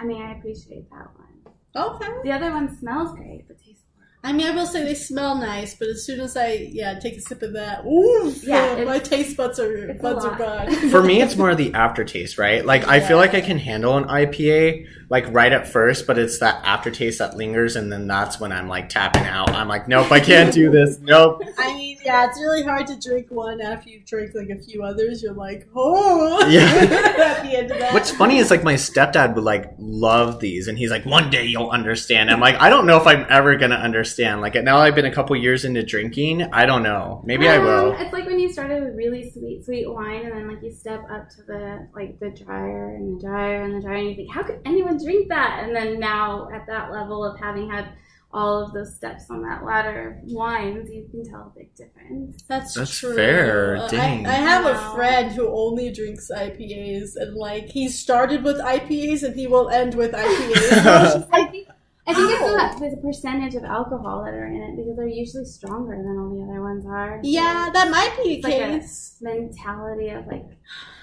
I 0.00 0.04
mean, 0.04 0.22
I 0.22 0.38
appreciate 0.38 0.88
that 0.90 1.08
one. 1.16 1.54
Okay. 1.76 2.08
The 2.24 2.32
other 2.32 2.50
one 2.50 2.76
smells 2.78 3.12
great, 3.16 3.46
but 3.46 3.58
tastes 3.58 3.82
I 4.24 4.32
mean, 4.32 4.46
I 4.48 4.50
will 4.50 4.66
say 4.66 4.82
they 4.84 4.94
smell 4.96 5.36
nice, 5.36 5.76
but 5.76 5.86
as 5.88 6.04
soon 6.04 6.20
as 6.20 6.36
I 6.36 6.68
yeah 6.72 6.98
take 6.98 7.16
a 7.16 7.20
sip 7.20 7.40
of 7.42 7.52
that, 7.52 7.84
ooh, 7.86 8.34
Yeah, 8.42 8.82
my 8.86 8.98
taste 8.98 9.36
buds 9.36 9.60
are 9.60 9.94
buds 9.94 10.24
are 10.24 10.30
lot. 10.30 10.38
gone. 10.38 10.90
For 10.90 11.02
me, 11.02 11.22
it's 11.22 11.36
more 11.36 11.54
the 11.54 11.72
aftertaste, 11.74 12.36
right? 12.36 12.64
Like 12.66 12.86
I 12.88 12.98
feel 13.00 13.16
like 13.16 13.34
I 13.34 13.40
can 13.40 13.58
handle 13.58 13.96
an 13.96 14.04
IPA 14.04 14.86
like 15.10 15.24
right 15.32 15.52
at 15.52 15.66
first, 15.66 16.06
but 16.06 16.18
it's 16.18 16.38
that 16.40 16.60
aftertaste 16.64 17.18
that 17.20 17.36
lingers, 17.36 17.76
and 17.76 17.90
then 17.90 18.06
that's 18.06 18.38
when 18.38 18.52
I'm 18.52 18.68
like 18.68 18.88
tapping 18.90 19.24
out. 19.24 19.50
I'm 19.50 19.66
like, 19.68 19.88
nope, 19.88 20.12
I 20.12 20.20
can't 20.20 20.52
do 20.52 20.70
this. 20.70 20.98
Nope. 21.08 21.42
I 21.58 21.74
mean, 21.74 21.96
yeah, 22.04 22.26
it's 22.28 22.38
really 22.38 22.62
hard 22.62 22.86
to 22.88 22.98
drink 22.98 23.30
one 23.30 23.60
after 23.62 23.88
you've 23.88 24.04
drank 24.04 24.34
like 24.34 24.50
a 24.50 24.60
few 24.60 24.82
others. 24.82 25.22
You're 25.22 25.32
like, 25.32 25.66
oh, 25.74 26.46
Yeah. 26.48 26.60
at 27.38 27.42
the 27.42 27.56
end 27.56 27.70
of 27.70 27.78
that. 27.78 27.94
What's 27.94 28.10
funny 28.10 28.36
is 28.38 28.50
like 28.50 28.62
my 28.62 28.74
stepdad 28.74 29.34
would 29.34 29.44
like 29.44 29.72
love 29.78 30.40
these, 30.40 30.68
and 30.68 30.76
he's 30.76 30.90
like, 30.90 31.06
one 31.06 31.30
day 31.30 31.46
you'll 31.46 31.70
understand. 31.70 32.30
I'm 32.30 32.40
like, 32.40 32.56
I 32.56 32.68
don't 32.68 32.84
know 32.86 32.98
if 32.98 33.06
I'm 33.06 33.24
ever 33.30 33.56
gonna 33.56 33.76
understand. 33.76 34.42
Like 34.42 34.54
now 34.62 34.78
I've 34.78 34.94
been 34.94 35.06
a 35.06 35.14
couple 35.14 35.34
years 35.36 35.64
into 35.64 35.82
drinking. 35.82 36.42
I 36.52 36.66
don't 36.66 36.82
know. 36.82 37.22
Maybe 37.24 37.48
I 37.48 37.56
Um, 37.56 37.64
will. 37.64 37.92
It's 37.98 38.12
like 38.12 38.26
when 38.26 38.38
you 38.38 38.52
started 38.52 38.82
with 38.84 38.94
really 38.94 39.30
sweet, 39.30 39.64
sweet 39.64 39.90
wine, 39.90 40.26
and 40.26 40.32
then 40.36 40.48
like 40.48 40.62
you 40.62 40.70
step 40.72 41.02
up 41.10 41.30
to 41.30 41.42
the 41.46 41.88
like 41.94 42.18
the 42.20 42.30
drier 42.30 42.94
and 42.96 43.16
the 43.16 43.26
drier 43.26 43.62
and 43.62 43.74
the 43.76 43.80
drier, 43.80 43.96
and 43.96 44.10
you 44.10 44.14
think, 44.16 44.30
how 44.34 44.42
could 44.42 44.60
anyone 44.66 44.97
drink 45.02 45.28
that? 45.28 45.60
And 45.64 45.74
then 45.74 45.98
now 45.98 46.48
at 46.54 46.66
that 46.66 46.90
level 46.90 47.24
of 47.24 47.38
having 47.40 47.70
had 47.70 47.88
all 48.30 48.62
of 48.62 48.74
those 48.74 48.94
steps 48.94 49.24
on 49.30 49.40
that 49.42 49.64
ladder 49.64 50.20
of 50.22 50.30
wines, 50.30 50.90
you 50.90 51.06
can 51.10 51.24
tell 51.24 51.50
a 51.54 51.58
big 51.58 51.74
difference. 51.74 52.42
That's, 52.46 52.74
That's 52.74 52.98
true. 52.98 53.14
fair. 53.14 53.76
Uh, 53.78 53.88
Dang. 53.88 54.26
I, 54.26 54.30
I 54.30 54.34
have 54.34 54.66
a 54.66 54.94
friend 54.94 55.32
who 55.32 55.48
only 55.48 55.90
drinks 55.92 56.30
IPAs, 56.34 57.12
and 57.16 57.34
like 57.36 57.70
he 57.70 57.88
started 57.88 58.44
with 58.44 58.58
IPAs 58.58 59.22
and 59.22 59.34
he 59.34 59.46
will 59.46 59.70
end 59.70 59.94
with 59.94 60.12
IPAs. 60.12 61.26
I 61.32 61.46
think 61.46 61.68
I 62.06 62.14
think 62.14 62.30
Ow. 62.40 62.70
it's 62.70 62.80
the, 62.80 62.90
the 62.90 63.02
percentage 63.02 63.54
of 63.54 63.64
alcohol 63.64 64.24
that 64.24 64.32
are 64.34 64.46
in 64.46 64.62
it 64.62 64.76
because 64.76 64.96
they're 64.96 65.06
usually 65.08 65.44
stronger 65.44 65.94
than 65.96 66.18
all 66.18 66.30
the 66.34 66.42
other 66.42 66.62
ones 66.62 66.84
are. 66.86 67.20
yeah, 67.22 67.68
that 67.72 67.90
might 67.90 68.14
be 68.24 68.34
It's 68.34 68.46
the 68.46 68.50
like 68.52 68.60
a- 68.60 68.78
case. 68.78 69.16
mentality 69.20 70.08
of 70.10 70.26
like 70.26 70.46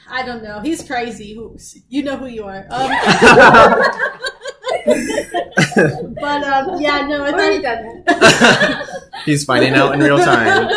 I 0.09 0.23
don't 0.25 0.43
know. 0.43 0.59
He's 0.59 0.85
crazy. 0.85 1.33
Who 1.33 1.57
you 1.89 2.03
know 2.03 2.17
who 2.17 2.27
you 2.27 2.43
are. 2.43 2.65
Um, 2.69 2.91
but 6.15 6.43
um, 6.43 6.81
yeah, 6.81 7.05
no, 7.07 7.23
I 7.23 7.31
or 7.31 7.51
he 7.51 7.61
thought 7.61 7.83
doesn't. 8.07 8.89
He's 9.25 9.43
finding 9.43 9.73
out 9.73 9.93
in 9.93 9.99
real 10.01 10.19
time. 10.19 10.69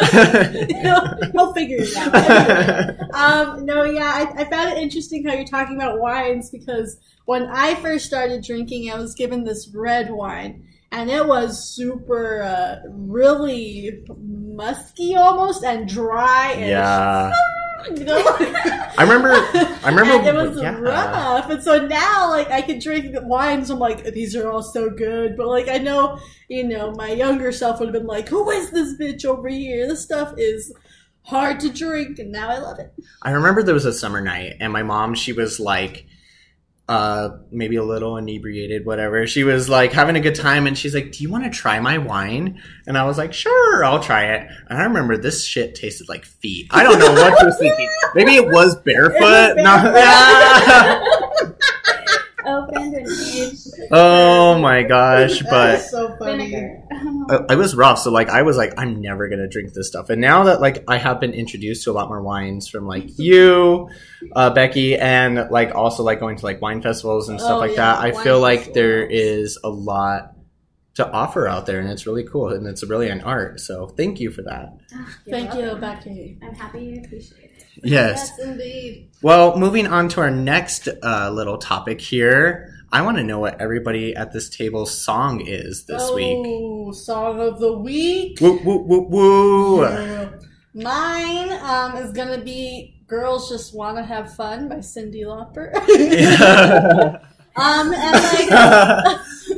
he'll, 0.68 1.30
he'll 1.32 1.52
figure 1.52 1.78
it 1.80 1.96
out. 1.96 3.14
Um, 3.14 3.66
no, 3.66 3.84
yeah, 3.84 4.10
I, 4.36 4.42
I 4.42 4.50
found 4.50 4.70
it 4.70 4.78
interesting 4.78 5.26
how 5.26 5.34
you're 5.34 5.44
talking 5.44 5.76
about 5.76 6.00
wines 6.00 6.48
because 6.50 6.98
when 7.26 7.46
I 7.46 7.74
first 7.76 8.06
started 8.06 8.42
drinking, 8.42 8.90
I 8.90 8.96
was 8.96 9.14
given 9.14 9.44
this 9.44 9.68
red 9.74 10.10
wine, 10.10 10.66
and 10.90 11.10
it 11.10 11.26
was 11.26 11.62
super, 11.62 12.42
uh, 12.42 12.76
really 12.88 14.02
musky 14.16 15.14
almost 15.14 15.62
and 15.62 15.86
dry. 15.86 16.52
And 16.52 16.70
yeah. 16.70 17.32
I 17.78 19.02
remember. 19.02 19.30
I 19.30 19.88
remember. 19.88 20.12
and 20.14 20.26
it 20.26 20.34
was 20.34 20.60
yeah. 20.60 20.78
rough. 20.78 21.48
And 21.48 21.62
so 21.62 21.86
now, 21.86 22.28
like, 22.30 22.50
I 22.50 22.62
can 22.62 22.78
drink 22.78 23.12
the 23.12 23.22
wines. 23.22 23.70
I'm 23.70 23.78
like, 23.78 24.04
these 24.12 24.34
are 24.34 24.50
all 24.50 24.62
so 24.62 24.90
good. 24.90 25.36
But 25.36 25.46
like, 25.46 25.68
I 25.68 25.78
know, 25.78 26.18
you 26.48 26.64
know, 26.64 26.92
my 26.92 27.10
younger 27.10 27.52
self 27.52 27.78
would 27.78 27.86
have 27.86 27.92
been 27.92 28.06
like, 28.06 28.28
who 28.28 28.50
is 28.50 28.70
this 28.70 28.98
bitch 28.98 29.24
over 29.24 29.48
here? 29.48 29.86
This 29.86 30.02
stuff 30.02 30.34
is 30.36 30.74
hard 31.22 31.60
to 31.60 31.68
drink, 31.68 32.18
and 32.18 32.32
now 32.32 32.48
I 32.48 32.58
love 32.58 32.78
it. 32.78 32.92
I 33.22 33.30
remember 33.30 33.62
there 33.62 33.74
was 33.74 33.84
a 33.84 33.92
summer 33.92 34.20
night, 34.20 34.56
and 34.60 34.72
my 34.72 34.82
mom, 34.82 35.14
she 35.14 35.32
was 35.32 35.60
like, 35.60 36.06
uh, 36.88 37.36
maybe 37.50 37.76
a 37.76 37.82
little 37.84 38.16
inebriated, 38.16 38.86
whatever. 38.86 39.26
She 39.26 39.44
was 39.44 39.68
like 39.68 39.92
having 39.92 40.16
a 40.16 40.20
good 40.20 40.34
time 40.34 40.66
and 40.66 40.76
she's 40.76 40.94
like, 40.94 41.12
Do 41.12 41.22
you 41.22 41.30
want 41.30 41.44
to 41.44 41.50
try 41.50 41.78
my 41.80 41.98
wine? 41.98 42.62
And 42.86 42.96
I 42.96 43.04
was 43.04 43.18
like, 43.18 43.34
Sure, 43.34 43.84
I'll 43.84 44.00
try 44.02 44.34
it. 44.34 44.48
And 44.68 44.78
I 44.78 44.84
remember 44.84 45.18
this 45.18 45.44
shit 45.44 45.74
tasted 45.74 46.08
like 46.08 46.24
feet. 46.24 46.68
I 46.70 46.82
don't 46.82 46.98
know 46.98 47.12
what 47.12 47.38
she 47.40 47.44
was 47.44 47.58
thinking. 47.58 47.90
Maybe 48.14 48.36
it 48.36 48.46
was 48.46 48.74
barefoot. 48.76 49.56
No- 49.56 51.04
Opened 52.48 52.94
and 52.94 53.06
aged. 53.06 53.68
oh 53.90 54.58
my 54.58 54.82
gosh, 54.82 55.42
but 55.42 55.80
is 55.80 55.90
so 55.90 56.16
funny. 56.18 56.54
I, 57.30 57.40
I 57.50 57.54
was 57.56 57.74
rough. 57.74 57.98
So 57.98 58.10
like 58.10 58.28
I 58.28 58.42
was 58.42 58.56
like, 58.56 58.72
I'm 58.78 59.00
never 59.00 59.28
gonna 59.28 59.48
drink 59.48 59.72
this 59.74 59.88
stuff. 59.88 60.10
And 60.10 60.20
now 60.20 60.44
that 60.44 60.60
like 60.60 60.84
I 60.88 60.96
have 60.96 61.20
been 61.20 61.34
introduced 61.34 61.84
to 61.84 61.90
a 61.90 61.92
lot 61.92 62.08
more 62.08 62.22
wines 62.22 62.68
from 62.68 62.86
like 62.86 63.18
you, 63.18 63.90
uh, 64.34 64.50
Becky, 64.50 64.96
and 64.96 65.50
like 65.50 65.74
also 65.74 66.02
like 66.02 66.20
going 66.20 66.36
to 66.38 66.44
like 66.44 66.62
wine 66.62 66.80
festivals 66.82 67.28
and 67.28 67.40
stuff 67.40 67.56
Oh, 67.56 67.58
like 67.58 67.72
yeah, 67.72 67.94
that, 67.94 67.98
I 67.98 68.10
wine 68.12 68.24
feel 68.24 68.40
like 68.40 68.72
there 68.72 69.02
festivals. 69.02 69.46
is 69.46 69.58
a 69.64 69.68
lot 69.68 70.34
to 70.94 71.08
offer 71.08 71.46
out 71.46 71.66
there, 71.66 71.78
and 71.78 71.88
it's 71.88 72.06
really 72.06 72.24
cool, 72.24 72.48
and 72.48 72.66
it's 72.66 72.82
really 72.82 73.08
an 73.08 73.20
art. 73.20 73.60
So 73.60 73.86
thank 73.86 74.18
you 74.18 74.30
for 74.32 74.42
that. 74.42 74.76
You're 75.26 75.38
Thank 75.38 75.54
you. 75.54 75.76
Becky. 75.76 76.38
I'm 76.42 76.54
happy 76.54 76.80
you 76.84 77.02
appreciate 77.04 77.44
it. 77.44 77.47
Yes. 77.82 78.32
Yes, 78.36 78.46
indeed. 78.46 79.10
Well, 79.22 79.58
moving 79.58 79.86
on 79.86 80.08
to 80.10 80.20
our 80.20 80.30
next 80.30 80.88
uh, 81.02 81.30
little 81.32 81.58
topic 81.58 82.00
here. 82.00 82.74
I 82.90 83.02
want 83.02 83.18
to 83.18 83.24
know 83.24 83.38
what 83.38 83.60
everybody 83.60 84.16
at 84.16 84.32
this 84.32 84.48
table's 84.48 84.96
song 84.96 85.42
is 85.46 85.84
this 85.84 86.10
week. 86.12 86.36
oh, 86.38 86.92
song 86.92 87.40
of 87.40 87.58
the 87.60 87.72
week. 87.76 88.40
Woo 88.40 88.58
woo 88.64 88.78
woo 88.78 89.00
woo. 89.08 89.82
Yeah. 89.82 90.30
Mine 90.74 91.50
um, 91.62 91.96
is 91.96 92.12
gonna 92.12 92.38
be 92.42 93.02
"Girls 93.06 93.48
Just 93.50 93.74
Want 93.74 93.96
to 93.98 94.02
Have 94.04 94.34
Fun" 94.34 94.68
by 94.68 94.76
Cyndi 94.76 95.24
Lauper. 95.24 95.72
Yeah. 95.98 97.18
um, 97.56 97.92
and 97.92 98.12
like 98.12 98.48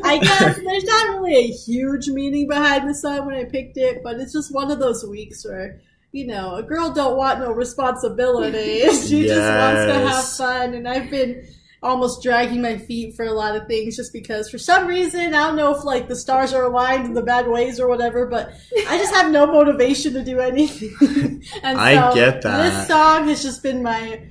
I 0.05 0.19
guess 0.23 0.57
there's 0.57 0.85
not 0.85 1.09
really 1.21 1.37
a 1.37 1.53
huge 1.53 2.09
meaning 2.09 2.49
behind 2.49 2.89
the 2.89 2.95
song 2.95 3.27
when 3.27 3.35
I 3.37 3.45
picked 3.45 3.77
it, 3.77 4.03
but 4.03 4.19
it's 4.19 4.33
just 4.33 4.53
one 4.55 4.71
of 4.71 4.79
those 4.79 5.05
weeks 5.05 5.45
where 5.45 5.81
you 6.13 6.27
know 6.27 6.57
a 6.57 6.63
girl 6.63 6.93
don't 6.93 7.17
want 7.17 7.41
no 7.41 7.53
responsibility. 7.53 8.81
she 9.07 9.27
just 9.27 9.41
wants 9.41 9.85
to 9.87 9.95
have 10.09 10.29
fun, 10.29 10.75
and 10.75 10.89
I've 10.89 11.11
been 11.11 11.47
almost 11.83 12.23
dragging 12.23 12.61
my 12.61 12.77
feet 12.77 13.17
for 13.17 13.25
a 13.25 13.33
lot 13.33 13.57
of 13.57 13.67
things 13.67 13.97
just 13.97 14.13
because 14.13 14.51
for 14.51 14.59
some 14.59 14.87
reason 14.87 15.35
I 15.35 15.47
don't 15.47 15.57
know 15.57 15.75
if 15.75 15.83
like 15.83 16.09
the 16.09 16.17
stars 16.17 16.53
are 16.53 16.65
aligned 16.65 17.07
in 17.07 17.15
the 17.15 17.23
bad 17.23 17.49
ways 17.49 17.81
or 17.81 17.89
whatever, 17.89 18.27
but 18.27 18.53
I 18.89 18.99
just 18.99 19.15
have 19.15 19.31
no 19.33 19.47
motivation 19.47 20.13
to 20.13 20.23
do 20.23 20.41
anything. 20.41 21.43
and 21.63 21.79
I 21.81 22.11
so 22.11 22.15
get 22.15 22.43
that. 22.43 22.63
This 22.71 22.87
song 22.87 23.29
has 23.29 23.43
just 23.43 23.63
been 23.63 23.83
my 23.83 24.29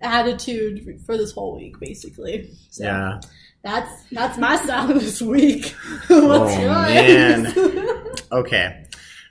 attitude 0.00 1.00
for 1.06 1.16
this 1.16 1.32
whole 1.32 1.56
week, 1.56 1.78
basically. 1.78 2.50
So 2.70 2.84
yeah. 2.84 3.20
that's 3.62 4.02
that's 4.10 4.38
my 4.38 4.56
song 4.66 4.94
this 4.94 5.22
week. 5.22 5.66
What's 6.08 6.56
Oh, 6.56 6.60
yours? 6.60 7.54
man. 7.54 8.06
Okay. 8.32 8.84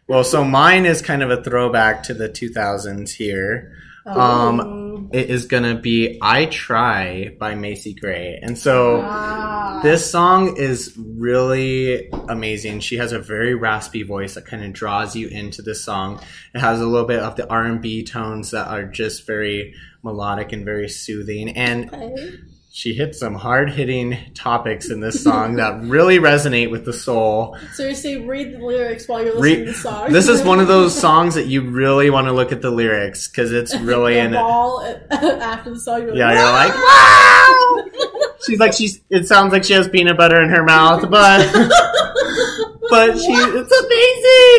Well, 0.07 0.23
so 0.23 0.43
mine 0.43 0.85
is 0.85 1.01
kind 1.01 1.21
of 1.21 1.29
a 1.31 1.43
throwback 1.43 2.03
to 2.03 2.13
the 2.13 2.29
2000s 2.29 3.11
here. 3.11 3.73
Um, 4.05 5.09
It 5.11 5.29
is 5.29 5.45
going 5.45 5.63
to 5.63 5.75
be 5.75 6.17
I 6.21 6.45
Try 6.45 7.35
by 7.39 7.55
Macy 7.55 7.93
Gray. 7.93 8.39
And 8.41 8.57
so 8.57 9.01
Ah. 9.05 9.79
this 9.83 10.09
song 10.09 10.55
is 10.57 10.93
really 10.97 12.09
amazing. 12.29 12.79
She 12.81 12.97
has 12.97 13.11
a 13.13 13.19
very 13.19 13.53
raspy 13.53 14.03
voice 14.03 14.35
that 14.35 14.45
kind 14.45 14.63
of 14.65 14.73
draws 14.73 15.15
you 15.15 15.27
into 15.27 15.61
this 15.61 15.83
song. 15.83 16.19
It 16.53 16.59
has 16.59 16.79
a 16.81 16.85
little 16.85 17.07
bit 17.07 17.19
of 17.19 17.35
the 17.35 17.49
R&B 17.49 18.03
tones 18.03 18.51
that 18.51 18.67
are 18.67 18.83
just 18.85 19.25
very 19.27 19.73
melodic 20.03 20.51
and 20.53 20.63
very 20.65 20.87
soothing. 20.89 21.49
And 21.57 21.93
Okay. 21.93 22.33
She 22.77 22.93
hits 22.93 23.17
some 23.17 23.33
hard-hitting 23.33 24.15
topics 24.35 24.91
in 24.91 24.99
this 24.99 25.23
song 25.23 25.55
that 25.55 25.81
really 25.81 26.19
resonate 26.19 26.69
with 26.69 26.85
the 26.85 26.93
soul. 26.93 27.57
So 27.73 27.81
you 27.87 27.95
Seriously, 27.95 28.17
read 28.27 28.53
the 28.53 28.59
lyrics 28.63 29.07
while 29.07 29.25
you're 29.25 29.33
listening 29.33 29.65
to 29.65 29.71
the 29.71 29.77
song. 29.79 30.13
this 30.13 30.27
is 30.29 30.43
one 30.43 30.59
of 30.59 30.67
those 30.67 30.95
songs 31.01 31.33
that 31.33 31.47
you 31.47 31.61
really 31.67 32.11
want 32.11 32.27
to 32.27 32.33
look 32.33 32.51
at 32.51 32.61
the 32.61 32.69
lyrics 32.69 33.27
because 33.27 33.51
it's 33.51 33.75
really 33.79 34.19
in 34.19 34.35
it. 34.35 34.37
after 35.11 35.71
the 35.71 35.79
song. 35.79 36.03
You're 36.03 36.15
Yeah, 36.15 36.27
like, 36.27 36.37
you're 36.37 36.51
like, 36.51 36.75
wow! 36.75 38.35
She's 38.45 38.59
like 38.59 38.73
she's. 38.73 39.01
It 39.09 39.27
sounds 39.27 39.51
like 39.53 39.63
she 39.63 39.73
has 39.73 39.89
peanut 39.89 40.15
butter 40.15 40.39
in 40.39 40.49
her 40.49 40.63
mouth, 40.63 41.01
but 41.09 41.51
but 42.91 43.17
she 43.17 43.33
it's 43.33 43.71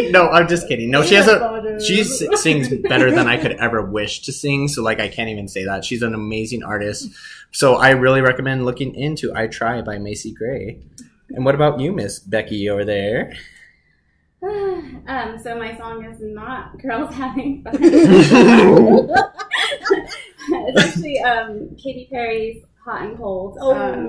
amazing. 0.03 0.13
No, 0.13 0.29
I'm 0.29 0.49
just 0.49 0.67
kidding. 0.67 0.91
No, 0.91 1.05
she 1.05 1.15
has 1.15 1.29
a. 1.29 1.39
Butter. 1.39 1.81
She 1.81 2.03
sings 2.03 2.69
better 2.89 3.13
than 3.13 3.29
I 3.29 3.37
could 3.37 3.53
ever 3.53 3.81
wish 3.81 4.23
to 4.23 4.33
sing. 4.33 4.67
So 4.67 4.83
like 4.83 4.99
I 4.99 5.07
can't 5.09 5.31
even 5.31 5.47
say 5.47 5.65
that. 5.67 5.85
She's 5.85 6.03
an 6.03 6.15
amazing 6.15 6.65
artist. 6.65 7.09
So 7.53 7.77
I 7.77 7.91
really 7.91 8.21
recommend 8.21 8.65
looking 8.65 8.95
into 8.95 9.35
"I 9.35 9.47
Try" 9.47 9.83
by 9.83 9.99
Macy 9.99 10.33
Gray. 10.33 10.81
And 11.31 11.45
what 11.45 11.55
about 11.55 11.81
you, 11.81 11.93
Miss 11.93 12.19
Becky 12.19 12.69
over 12.69 12.85
there? 12.85 13.35
um, 14.43 15.39
so 15.43 15.59
my 15.59 15.77
song 15.77 16.05
is 16.05 16.21
not 16.21 16.81
girls 16.81 17.15
having 17.15 17.63
fun. 17.65 17.77
it's 20.51 20.85
actually 20.85 21.21
um, 21.21 21.77
Katy 21.77 22.09
Perry's 22.11 22.63
"Hot 22.85 23.03
and 23.03 23.17
Cold." 23.17 23.59
Oh, 23.61 23.73
Um, 23.75 24.07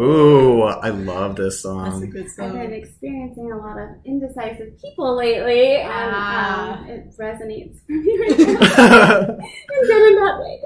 Ooh, 0.00 0.62
I 0.62 0.90
love 0.90 1.36
this 1.36 1.62
that's 1.62 1.64
a 1.64 1.68
song. 1.68 2.02
I've 2.40 2.52
been 2.52 2.72
experiencing 2.72 3.50
a 3.52 3.56
lot 3.56 3.78
of 3.78 3.88
indecisive 4.04 4.80
people 4.80 5.16
lately, 5.16 5.76
and 5.76 5.90
Ah. 6.14 6.78
um, 6.80 6.86
it 6.88 7.08
resonates 7.18 7.78
for 7.86 7.92
me 7.92 8.18
right 8.20 8.38
now 8.38 9.20
in 9.28 9.86
good 9.86 10.08
and 10.08 10.18
bad 10.18 10.38
ways. 10.40 10.64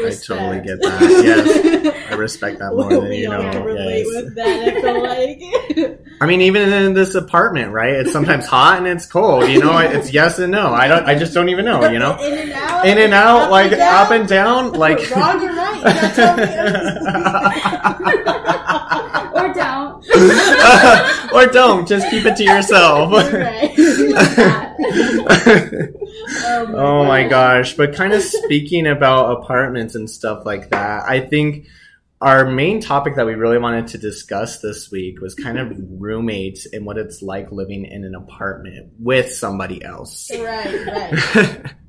I 0.00 0.10
totally 0.26 0.60
get 0.60 0.80
that. 0.82 1.00
Yes, 1.24 1.94
I 2.10 2.14
respect 2.14 2.58
that 2.58 2.72
more 2.74 2.88
than 2.90 3.12
you 3.12 3.28
know. 3.30 3.40
can 3.50 3.64
relate 3.64 4.06
Yes. 4.06 4.24
with 4.24 4.34
that. 4.36 4.46
I 4.68 4.80
feel 4.80 5.02
like. 5.02 6.00
I 6.20 6.26
mean, 6.26 6.40
even 6.42 6.72
in 6.72 6.94
this 6.94 7.14
apartment, 7.14 7.72
right? 7.72 7.94
It's 7.94 8.12
sometimes 8.12 8.46
hot 8.46 8.78
and 8.78 8.86
it's 8.86 9.06
cold. 9.06 9.48
You 9.48 9.60
know, 9.60 9.78
it's 9.78 10.12
yes 10.12 10.38
and 10.38 10.52
no. 10.52 10.68
I 10.68 10.88
don't. 10.88 11.06
I 11.06 11.14
just 11.18 11.32
don't 11.32 11.48
even 11.48 11.64
know. 11.64 11.88
You 11.88 11.98
know, 11.98 12.16
in 12.22 12.38
and 12.38 12.52
out, 12.52 12.86
in 12.86 12.98
and 12.98 13.14
out, 13.14 13.42
up 13.42 13.50
like 13.50 13.72
and 13.72 13.80
up 13.80 14.10
and 14.10 14.28
down, 14.28 14.72
like. 14.72 14.98
wrong 15.10 15.40
or 15.42 15.52
right. 15.54 15.67
You 15.78 15.84
gotta 15.84 16.14
tell 16.14 16.36
me. 16.36 16.44
or 19.34 19.52
don't. 19.54 20.04
or 21.32 21.46
don't. 21.46 21.88
Just 21.88 22.10
keep 22.10 22.26
it 22.26 22.36
to 22.36 22.44
yourself. 22.44 23.12
Right. 23.12 23.74
oh 26.44 26.66
oh 26.74 27.04
my 27.04 27.26
oh 27.26 27.28
gosh. 27.28 27.74
But 27.74 27.94
kind 27.94 28.12
of 28.12 28.22
speaking 28.22 28.86
about 28.86 29.42
apartments 29.42 29.94
and 29.94 30.10
stuff 30.10 30.44
like 30.44 30.70
that, 30.70 31.04
I 31.08 31.20
think 31.20 31.66
our 32.20 32.50
main 32.50 32.80
topic 32.80 33.16
that 33.16 33.26
we 33.26 33.34
really 33.34 33.58
wanted 33.58 33.88
to 33.88 33.98
discuss 33.98 34.60
this 34.60 34.90
week 34.90 35.20
was 35.20 35.34
kind 35.34 35.58
of 35.58 35.68
mm-hmm. 35.68 35.98
roommates 35.98 36.66
and 36.66 36.84
what 36.84 36.98
it's 36.98 37.22
like 37.22 37.52
living 37.52 37.84
in 37.84 38.04
an 38.04 38.14
apartment 38.14 38.92
with 38.98 39.32
somebody 39.32 39.84
else. 39.84 40.30
Right, 40.36 40.86
right. 40.86 41.74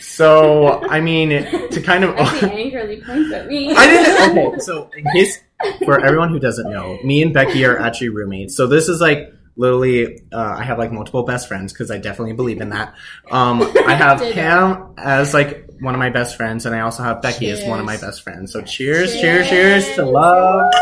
So, 0.00 0.82
I 0.88 1.00
mean, 1.00 1.30
to 1.30 1.82
kind 1.82 2.04
of. 2.04 2.16
Angrily 2.42 3.02
points 3.02 3.32
at 3.32 3.46
me. 3.46 3.72
I 3.74 3.86
didn't. 3.86 4.38
Okay, 4.38 4.58
so 4.60 4.90
in 4.96 5.04
case 5.12 5.40
for 5.84 6.00
everyone 6.00 6.30
who 6.30 6.38
doesn't 6.38 6.70
know, 6.70 6.98
me 7.04 7.22
and 7.22 7.32
Becky 7.32 7.64
are 7.64 7.78
actually 7.78 8.08
roommates. 8.10 8.56
So 8.56 8.66
this 8.66 8.88
is 8.88 9.00
like 9.00 9.32
literally, 9.56 10.22
uh, 10.32 10.56
I 10.58 10.64
have 10.64 10.78
like 10.78 10.92
multiple 10.92 11.22
best 11.22 11.48
friends 11.48 11.72
because 11.72 11.90
I 11.90 11.98
definitely 11.98 12.32
believe 12.32 12.60
in 12.60 12.70
that. 12.70 12.94
Um, 13.30 13.62
I 13.86 13.94
have. 13.94 14.20
Pam 14.32 14.94
as 14.96 15.34
like 15.34 15.66
one 15.80 15.94
of 15.94 15.98
my 15.98 16.10
best 16.10 16.36
friends, 16.36 16.66
and 16.66 16.74
I 16.74 16.80
also 16.80 17.02
have 17.02 17.22
Becky 17.22 17.50
as 17.50 17.64
one 17.64 17.80
of 17.80 17.86
my 17.86 17.96
best 17.96 18.22
friends. 18.22 18.52
So 18.52 18.62
cheers, 18.62 19.12
cheers, 19.20 19.48
cheers, 19.48 19.94
to 19.96 20.04
love. 20.04 20.72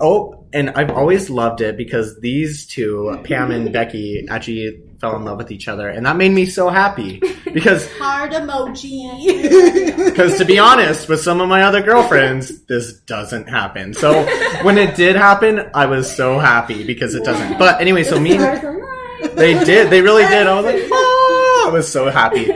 Oh, 0.00 0.43
and 0.54 0.70
I've 0.70 0.90
always 0.90 1.28
loved 1.28 1.60
it 1.60 1.76
because 1.76 2.20
these 2.20 2.66
two, 2.66 3.18
Pam 3.24 3.50
and 3.50 3.72
Becky, 3.72 4.24
actually 4.30 4.80
fell 5.00 5.16
in 5.16 5.24
love 5.24 5.36
with 5.36 5.50
each 5.50 5.66
other, 5.66 5.88
and 5.88 6.06
that 6.06 6.16
made 6.16 6.30
me 6.30 6.46
so 6.46 6.68
happy 6.68 7.20
because 7.52 7.90
hard 7.98 8.30
emoji. 8.30 9.96
because 10.04 10.38
to 10.38 10.44
be 10.44 10.58
honest, 10.58 11.08
with 11.08 11.20
some 11.20 11.40
of 11.40 11.48
my 11.48 11.64
other 11.64 11.82
girlfriends, 11.82 12.64
this 12.66 12.94
doesn't 13.00 13.48
happen. 13.48 13.92
So 13.92 14.22
when 14.62 14.78
it 14.78 14.94
did 14.94 15.16
happen, 15.16 15.68
I 15.74 15.86
was 15.86 16.14
so 16.14 16.38
happy 16.38 16.84
because 16.84 17.16
it 17.16 17.24
doesn't. 17.24 17.58
But 17.58 17.80
anyway, 17.80 18.04
so 18.04 18.20
me, 18.20 18.38
they 19.34 19.62
did, 19.64 19.90
they 19.90 20.02
really 20.02 20.26
did. 20.26 20.46
I 20.46 20.54
was 20.54 20.64
like, 20.64 20.84
oh, 20.90 21.64
I 21.68 21.72
was 21.72 21.90
so 21.90 22.10
happy. 22.10 22.48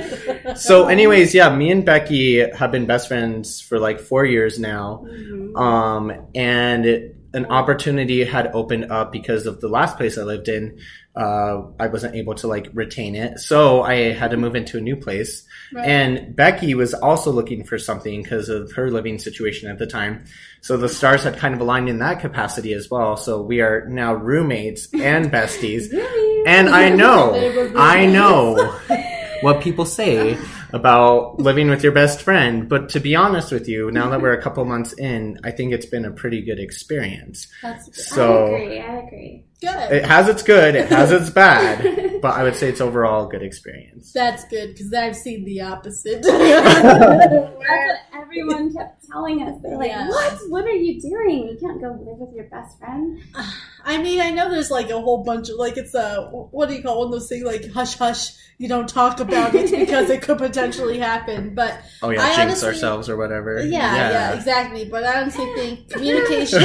So, 0.55 0.87
anyways, 0.87 1.35
yeah, 1.35 1.55
me 1.55 1.71
and 1.71 1.85
Becky 1.85 2.39
have 2.51 2.73
been 2.73 2.87
best 2.87 3.09
friends 3.09 3.61
for 3.61 3.79
like 3.79 4.01
four 4.01 4.25
years 4.25 4.59
now. 4.59 5.05
Mhm. 5.07 5.57
Um, 5.57 6.13
and 6.35 6.87
it, 6.87 7.18
an 7.35 7.47
opportunity 7.47 8.25
had 8.25 8.49
opened 8.55 8.91
up 8.91 9.13
because 9.13 9.47
of 9.47 9.61
the 9.61 9.69
last 9.69 9.97
place 9.97 10.17
I 10.17 10.23
lived 10.23 10.49
in. 10.49 10.79
Uh, 11.15 11.63
I 11.81 11.89
wasn't 11.89 12.15
able 12.15 12.35
to 12.37 12.47
like 12.47 12.69
retain 12.73 13.17
it, 13.17 13.41
so 13.41 13.83
I 13.83 14.13
had 14.13 14.31
to 14.31 14.37
move 14.37 14.55
into 14.55 14.79
a 14.79 14.81
new 14.81 14.97
place. 14.97 15.45
Right. 15.73 15.87
And 15.87 16.37
Becky 16.37 16.75
was 16.75 16.95
also 16.95 17.33
looking 17.33 17.65
for 17.65 17.77
something 17.77 18.23
because 18.23 18.49
of 18.49 18.73
her 18.73 18.91
living 18.91 19.19
situation 19.19 19.69
at 19.69 19.79
the 19.79 19.87
time. 19.87 20.25
So 20.61 20.77
the 20.77 20.89
stars 20.89 21.25
had 21.25 21.37
kind 21.37 21.55
of 21.55 21.61
aligned 21.61 21.89
in 21.89 21.99
that 21.99 22.21
capacity 22.21 22.73
as 22.73 22.89
well. 22.89 23.17
So 23.17 23.43
we 23.43 23.61
are 23.61 23.87
now 23.89 24.15
roommates 24.15 24.93
and 24.95 25.27
besties. 25.33 25.93
And 26.47 26.69
I 26.69 26.89
know, 26.95 27.35
I 27.77 28.07
know 28.07 28.79
what 29.41 29.61
people 29.61 29.85
say 29.85 30.39
about 30.73 31.39
living 31.39 31.69
with 31.71 31.83
your 31.83 31.93
best 31.93 32.23
friend. 32.23 32.69
But 32.69 32.91
to 32.91 33.01
be 33.01 33.17
honest 33.17 33.53
with 33.53 33.69
you, 33.69 33.91
now 33.91 34.11
that 34.11 34.21
we're 34.21 34.33
a 34.33 34.43
couple 34.43 34.65
months 34.65 34.93
in, 34.93 35.39
I 35.45 35.51
think 35.51 35.73
it's 35.73 35.87
been 35.87 36.05
a 36.05 36.11
pretty 36.11 36.43
good 36.43 36.59
experience. 36.59 37.47
That's. 37.63 38.09
So- 38.09 38.47
I 38.47 38.59
agree. 38.59 38.81
I 38.81 38.97
agree. 38.99 39.45
good. 39.61 39.93
It 39.93 40.05
has 40.05 40.29
its 40.29 40.43
good, 40.43 40.75
it 40.75 40.89
has 40.89 41.13
its 41.13 41.31
bad, 41.31 42.19
but 42.23 42.35
I 42.35 42.43
would 42.43 42.57
say 42.57 42.69
it's 42.69 42.81
overall 42.81 43.27
a 43.27 43.31
good 43.31 43.43
experience. 43.43 44.13
That's 44.13 44.45
good 44.47 44.75
because 44.75 44.93
I've 44.93 45.17
seen 45.17 45.45
the 45.45 45.63
opposite. 45.63 46.25
That's 48.29 48.47
what 48.47 48.55
everyone 48.57 48.75
kept 48.75 49.07
telling 49.11 49.43
us. 49.43 49.61
They're 49.63 49.77
like, 49.79 49.89
Yeah. 49.89 50.09
"What? 50.09 50.39
What 50.49 50.65
are 50.65 50.71
you 50.71 51.01
doing? 51.01 51.49
You 51.49 51.59
can't 51.61 51.81
go 51.81 51.89
live 51.93 52.19
with 52.19 52.35
your 52.35 52.45
best 52.45 52.79
friend." 52.79 53.19
I 53.85 54.03
mean, 54.03 54.21
I 54.21 54.31
know 54.31 54.51
there's 54.51 54.71
like 54.71 54.91
a 54.91 55.01
whole 55.01 55.25
bunch 55.25 55.49
of 55.49 55.57
like 55.57 55.77
it's 55.77 55.95
a 55.95 56.29
what 56.31 56.69
do 56.69 56.75
you 56.75 56.83
call 56.83 56.99
one 56.99 57.07
of 57.07 57.13
those 57.13 57.29
things 57.29 57.45
like 57.45 57.71
hush 57.73 57.97
hush. 57.97 58.33
You 58.59 58.67
don't 58.69 58.89
talk 58.89 59.21
about 59.21 59.55
it 59.55 59.71
because 59.79 60.11
it 60.11 60.21
could 60.23 60.39
potentially 60.39 60.99
happen. 60.99 61.55
But 61.55 61.79
Oh 62.03 62.11
yeah, 62.11 62.23
I 62.23 62.27
jinx 62.29 62.41
honestly- 62.41 62.69
ourselves 62.69 63.09
or 63.09 63.17
whatever. 63.17 63.61
yeah, 63.61 63.95
yeah, 64.11 64.33
exactly. 64.35 64.85
But 64.85 65.05
I 65.05 65.21
honestly 65.21 65.47
think 65.55 65.89
communication 65.91 66.61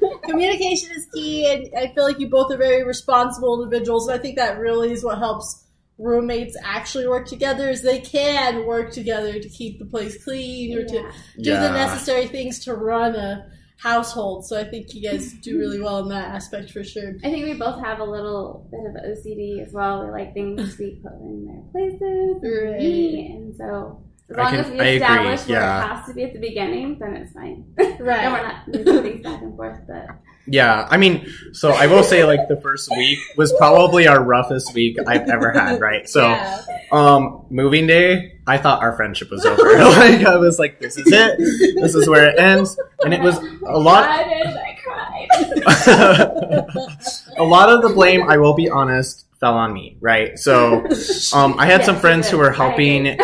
communication 0.24 0.90
is 0.96 1.06
key, 1.14 1.50
and 1.50 1.68
I 1.78 1.92
feel 1.94 2.04
like 2.04 2.18
you 2.18 2.28
both 2.28 2.52
are 2.52 2.56
very 2.58 2.82
responsible 2.84 3.62
individuals. 3.62 4.08
And 4.08 4.18
I 4.18 4.22
think 4.22 4.36
that 4.36 4.58
really 4.58 4.92
is 4.92 5.04
what 5.04 5.18
helps 5.18 5.64
roommates 5.98 6.56
actually 6.62 7.06
work 7.08 7.26
together. 7.26 7.68
Is 7.68 7.82
they 7.82 8.00
can 8.00 8.66
work 8.66 8.92
together 8.92 9.38
to 9.40 9.48
keep 9.48 9.78
the 9.78 9.84
place 9.86 10.22
clean 10.22 10.76
or 10.78 10.84
to 10.84 10.94
Yeah. 10.96 11.10
do 11.42 11.50
the 11.54 11.70
necessary 11.72 12.26
things 12.26 12.60
to 12.64 12.74
run 12.74 13.14
a 13.16 13.50
household. 13.78 14.44
So 14.46 14.58
I 14.58 14.64
think 14.64 14.92
you 14.94 15.08
guys 15.08 15.32
do 15.34 15.56
really 15.58 15.80
well 15.80 15.98
in 16.00 16.08
that 16.08 16.34
aspect 16.34 16.70
for 16.72 16.82
sure. 16.82 17.14
I 17.22 17.30
think 17.30 17.44
we 17.46 17.54
both 17.54 17.80
have 17.84 18.00
a 18.00 18.04
little 18.04 18.66
bit 18.72 18.80
of 18.80 18.96
OCD 19.18 19.60
as 19.64 19.72
well. 19.72 20.04
We 20.04 20.10
like 20.10 20.34
things 20.34 20.72
to 20.76 20.78
be 20.78 21.00
put 21.02 21.12
in 21.20 21.46
their 21.46 21.62
places 21.72 22.42
Right. 22.42 23.30
and 23.30 23.54
so 23.56 24.02
as 24.30 24.36
I 24.36 24.42
long 24.42 24.50
can- 24.50 24.60
as 24.64 24.70
we 24.70 24.80
I 24.80 24.84
agree, 24.84 24.96
establish 24.96 25.48
where 25.48 25.58
yeah. 25.60 25.84
it 25.84 25.96
has 25.96 26.06
to 26.08 26.14
be 26.14 26.24
at 26.24 26.32
the 26.34 26.38
beginning, 26.40 26.98
then 26.98 27.16
it's 27.16 27.32
fine. 27.32 27.64
Right. 28.00 28.24
and 28.24 28.32
we're 28.32 28.42
not 28.42 28.68
moving 28.68 29.02
things 29.12 29.22
back 29.22 29.42
and 29.42 29.56
forth. 29.56 29.80
But 29.88 30.06
Yeah, 30.46 30.86
I 30.90 30.96
mean, 30.98 31.26
so 31.52 31.70
I 31.70 31.86
will 31.86 32.02
say 32.02 32.24
like 32.24 32.48
the 32.48 32.60
first 32.60 32.90
week 32.90 33.18
was 33.36 33.52
probably 33.54 34.06
our 34.06 34.22
roughest 34.22 34.74
week 34.74 34.98
I've 35.06 35.28
ever 35.28 35.50
had, 35.52 35.80
right? 35.80 36.08
So, 36.08 36.28
Yeah. 36.28 36.60
um, 36.92 37.46
moving 37.50 37.86
day, 37.86 38.38
I 38.46 38.58
thought 38.58 38.82
our 38.82 38.94
friendship 38.96 39.30
was 39.30 39.44
over. 39.44 39.62
like 39.62 40.24
I 40.26 40.36
was 40.36 40.58
like, 40.58 40.80
this 40.80 40.96
is 40.96 41.06
it. 41.10 41.38
This 41.80 41.94
is 41.94 42.08
where 42.08 42.28
it 42.28 42.38
ends. 42.38 42.78
And 43.04 43.12
it 43.14 43.20
was 43.20 43.36
a 43.66 43.78
lot 43.78 44.04
I 44.04 44.76
cried. 44.82 45.28
a 47.36 47.44
lot 47.44 47.68
of 47.70 47.82
the 47.82 47.90
blame, 47.90 48.22
I 48.28 48.36
will 48.38 48.54
be 48.54 48.68
honest, 48.70 49.26
fell 49.40 49.54
on 49.54 49.72
me, 49.72 49.96
right? 50.00 50.38
So, 50.38 50.86
um, 51.34 51.54
I 51.58 51.66
had 51.66 51.84
some 51.84 51.96
friends 51.96 52.28
who 52.30 52.38
were 52.38 52.50
did. 52.50 52.60
I 52.60 52.64
helping. 52.64 53.18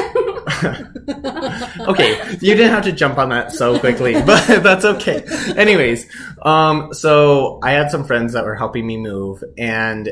okay, 1.88 2.36
you 2.40 2.54
didn't 2.54 2.70
have 2.72 2.84
to 2.84 2.92
jump 2.92 3.18
on 3.18 3.28
that 3.30 3.52
so 3.52 3.78
quickly, 3.78 4.14
but 4.26 4.62
that's 4.62 4.84
okay. 4.84 5.24
Anyways, 5.56 6.06
um, 6.42 6.92
so 6.94 7.58
I 7.62 7.72
had 7.72 7.90
some 7.90 8.04
friends 8.04 8.32
that 8.32 8.44
were 8.44 8.54
helping 8.56 8.86
me 8.86 8.96
move, 8.96 9.42
and 9.58 10.08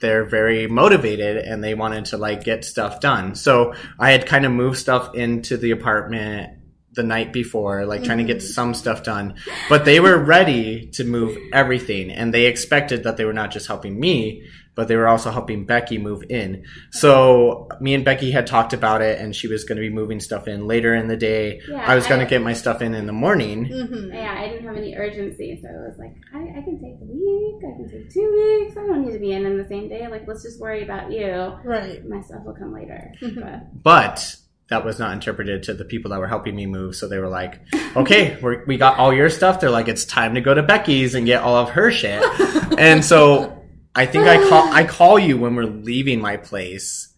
they're 0.00 0.24
very 0.24 0.66
motivated, 0.68 1.38
and 1.38 1.62
they 1.62 1.74
wanted 1.74 2.06
to 2.06 2.18
like 2.18 2.44
get 2.44 2.64
stuff 2.64 3.00
done. 3.00 3.34
So 3.34 3.74
I 3.98 4.12
had 4.12 4.26
kind 4.26 4.44
of 4.46 4.52
moved 4.52 4.78
stuff 4.78 5.14
into 5.14 5.56
the 5.56 5.72
apartment 5.72 6.50
the 6.92 7.02
night 7.02 7.32
before, 7.32 7.84
like 7.84 8.02
trying 8.02 8.18
to 8.18 8.24
get 8.24 8.38
Mhm. 8.38 8.42
some 8.42 8.74
stuff 8.74 9.02
done. 9.04 9.34
But 9.68 9.84
they 9.84 10.00
were 10.00 10.16
ready 10.18 10.86
to 10.94 11.04
move 11.04 11.36
everything, 11.52 12.10
and 12.10 12.32
they 12.32 12.46
expected 12.46 13.04
that 13.04 13.16
they 13.16 13.24
were 13.24 13.32
not 13.32 13.50
just 13.50 13.66
helping 13.66 13.98
me, 14.00 14.42
but 14.78 14.86
they 14.86 14.94
were 14.94 15.08
also 15.08 15.32
helping 15.32 15.64
Becky 15.66 15.98
move 15.98 16.22
in. 16.30 16.62
So 16.92 17.66
me 17.80 17.94
and 17.94 18.04
Becky 18.04 18.30
had 18.30 18.46
talked 18.46 18.72
about 18.72 19.02
it, 19.02 19.18
and 19.20 19.34
she 19.34 19.48
was 19.48 19.64
going 19.64 19.74
to 19.74 19.80
be 19.82 19.90
moving 19.90 20.20
stuff 20.20 20.46
in 20.46 20.68
later 20.68 20.94
in 20.94 21.08
the 21.08 21.16
day. 21.16 21.60
Yeah, 21.68 21.82
I 21.84 21.96
was 21.96 22.06
going 22.06 22.20
to 22.20 22.26
get 22.26 22.42
my 22.42 22.52
stuff 22.52 22.80
in 22.80 22.94
in 22.94 23.06
the 23.06 23.12
morning. 23.12 23.64
hmm 23.64 24.12
Yeah, 24.14 24.36
I 24.38 24.46
didn't 24.48 24.64
have 24.68 24.76
any 24.76 24.94
urgency, 24.94 25.58
so 25.60 25.68
I 25.68 25.88
was 25.88 25.98
like, 25.98 26.14
I, 26.32 26.60
I 26.60 26.62
can 26.62 26.78
take 26.80 26.94
a 27.02 27.04
week, 27.04 27.56
I 27.58 27.76
can 27.76 27.88
take 27.90 28.08
two 28.14 28.30
weeks. 28.60 28.76
I 28.76 28.86
don't 28.86 29.04
need 29.04 29.14
to 29.14 29.18
be 29.18 29.32
in 29.32 29.46
in 29.46 29.58
the 29.58 29.66
same 29.66 29.88
day. 29.88 30.06
Like, 30.06 30.28
let's 30.28 30.44
just 30.44 30.60
worry 30.60 30.84
about 30.84 31.10
you. 31.10 31.26
Right. 31.64 32.08
My 32.08 32.20
stuff 32.22 32.44
will 32.44 32.54
come 32.54 32.72
later. 32.72 33.12
Mhm. 33.20 33.42
But 33.82 33.82
But 33.82 34.36
that 34.68 34.84
was 34.84 35.00
not 35.00 35.12
interpreted 35.12 35.64
to 35.64 35.74
the 35.74 35.84
people 35.84 36.10
that 36.12 36.20
were 36.20 36.28
helping 36.28 36.54
me 36.54 36.66
move. 36.66 36.94
So 36.94 37.08
they 37.08 37.18
were 37.18 37.28
like, 37.28 37.58
okay, 37.96 38.38
we're, 38.40 38.64
we 38.66 38.76
got 38.76 38.98
all 38.98 39.12
your 39.12 39.28
stuff. 39.30 39.58
They're 39.58 39.70
like, 39.70 39.88
it's 39.88 40.04
time 40.04 40.34
to 40.34 40.40
go 40.40 40.54
to 40.54 40.62
Becky's 40.62 41.16
and 41.16 41.26
get 41.26 41.42
all 41.42 41.56
of 41.56 41.70
her 41.70 41.90
shit. 41.90 42.22
and 42.78 43.04
so 43.04 43.57
I 43.98 44.06
think 44.06 44.28
I 44.28 44.48
call, 44.48 44.72
I 44.72 44.84
call 44.84 45.18
you 45.18 45.36
when 45.36 45.56
we're 45.56 45.64
leaving 45.64 46.20
my 46.20 46.36
place. 46.36 47.12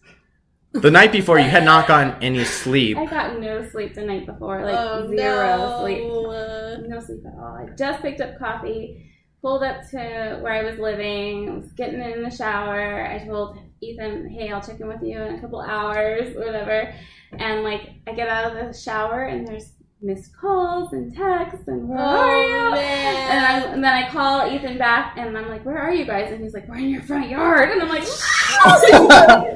The 0.71 0.89
night 0.89 1.11
before, 1.11 1.37
you 1.37 1.47
had 1.47 1.63
not 1.63 1.87
gotten 1.87 2.15
any 2.23 2.43
sleep. 2.43 2.97
I 2.97 3.05
got 3.05 3.39
no 3.39 3.63
sleep 3.69 3.93
the 3.93 4.01
night 4.01 4.25
before, 4.25 4.65
like 4.65 4.75
oh, 4.75 5.07
zero 5.15 5.57
no. 5.57 5.79
sleep. 5.81 6.89
No 6.89 6.99
sleep 6.99 7.23
at 7.27 7.33
all. 7.37 7.67
I 7.69 7.75
just 7.75 8.01
picked 8.01 8.19
up 8.19 8.39
coffee, 8.39 9.11
pulled 9.43 9.61
up 9.61 9.87
to 9.91 10.39
where 10.41 10.53
I 10.53 10.63
was 10.63 10.79
living, 10.79 11.61
was 11.61 11.71
getting 11.73 12.01
in 12.01 12.23
the 12.23 12.31
shower. 12.31 13.05
I 13.05 13.23
told 13.27 13.59
Ethan, 13.81 14.29
hey, 14.29 14.49
I'll 14.49 14.61
check 14.61 14.79
in 14.79 14.87
with 14.87 15.03
you 15.03 15.21
in 15.21 15.35
a 15.35 15.39
couple 15.41 15.61
hours, 15.61 16.35
whatever. 16.35 16.91
And 17.37 17.63
like, 17.63 17.91
I 18.07 18.13
get 18.13 18.27
out 18.27 18.51
of 18.51 18.57
the 18.57 18.73
shower 18.73 19.25
and 19.25 19.47
there's 19.47 19.73
missed 20.03 20.35
calls 20.35 20.91
and 20.93 21.15
texts 21.15 21.67
and 21.67 21.87
where 21.87 21.99
are 21.99 22.41
you? 22.41 22.55
Oh, 22.55 22.73
And, 22.73 23.45
I, 23.45 23.59
and 23.73 23.83
then 23.83 23.93
I 23.93 24.09
call 24.09 24.51
Ethan 24.51 24.77
back 24.79 25.15
and 25.17 25.37
I'm 25.37 25.47
like, 25.47 25.63
where 25.63 25.77
are 25.77 25.93
you 25.93 26.05
guys? 26.05 26.31
And 26.31 26.41
he's 26.43 26.53
like, 26.55 26.67
we're 26.67 26.77
in 26.77 26.89
your 26.89 27.03
front 27.03 27.29
yard. 27.29 27.69
And 27.69 27.81
I'm 27.83 27.89
like, 27.89 28.03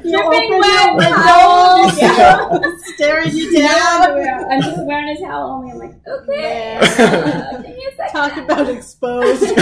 You 0.04 0.12
dripping 0.12 0.54
open 0.54 0.58
wet 0.60 1.08
your 1.08 1.16
towels. 1.16 1.98
Yeah. 2.00 2.60
staring 2.94 3.34
you 3.34 3.52
down. 3.60 4.16
yeah. 4.22 4.44
I'm 4.50 4.62
just 4.62 4.86
wearing 4.86 5.16
a 5.16 5.20
towel 5.20 5.50
only. 5.50 5.72
I'm 5.72 5.78
like, 5.78 5.94
okay. 6.06 6.78
Yeah. 6.80 7.50
Uh, 7.52 7.56
give 7.62 7.70
me 7.76 7.88
a. 7.98 8.12
Talk 8.12 8.36
about 8.36 8.68
exposed. 8.68 9.42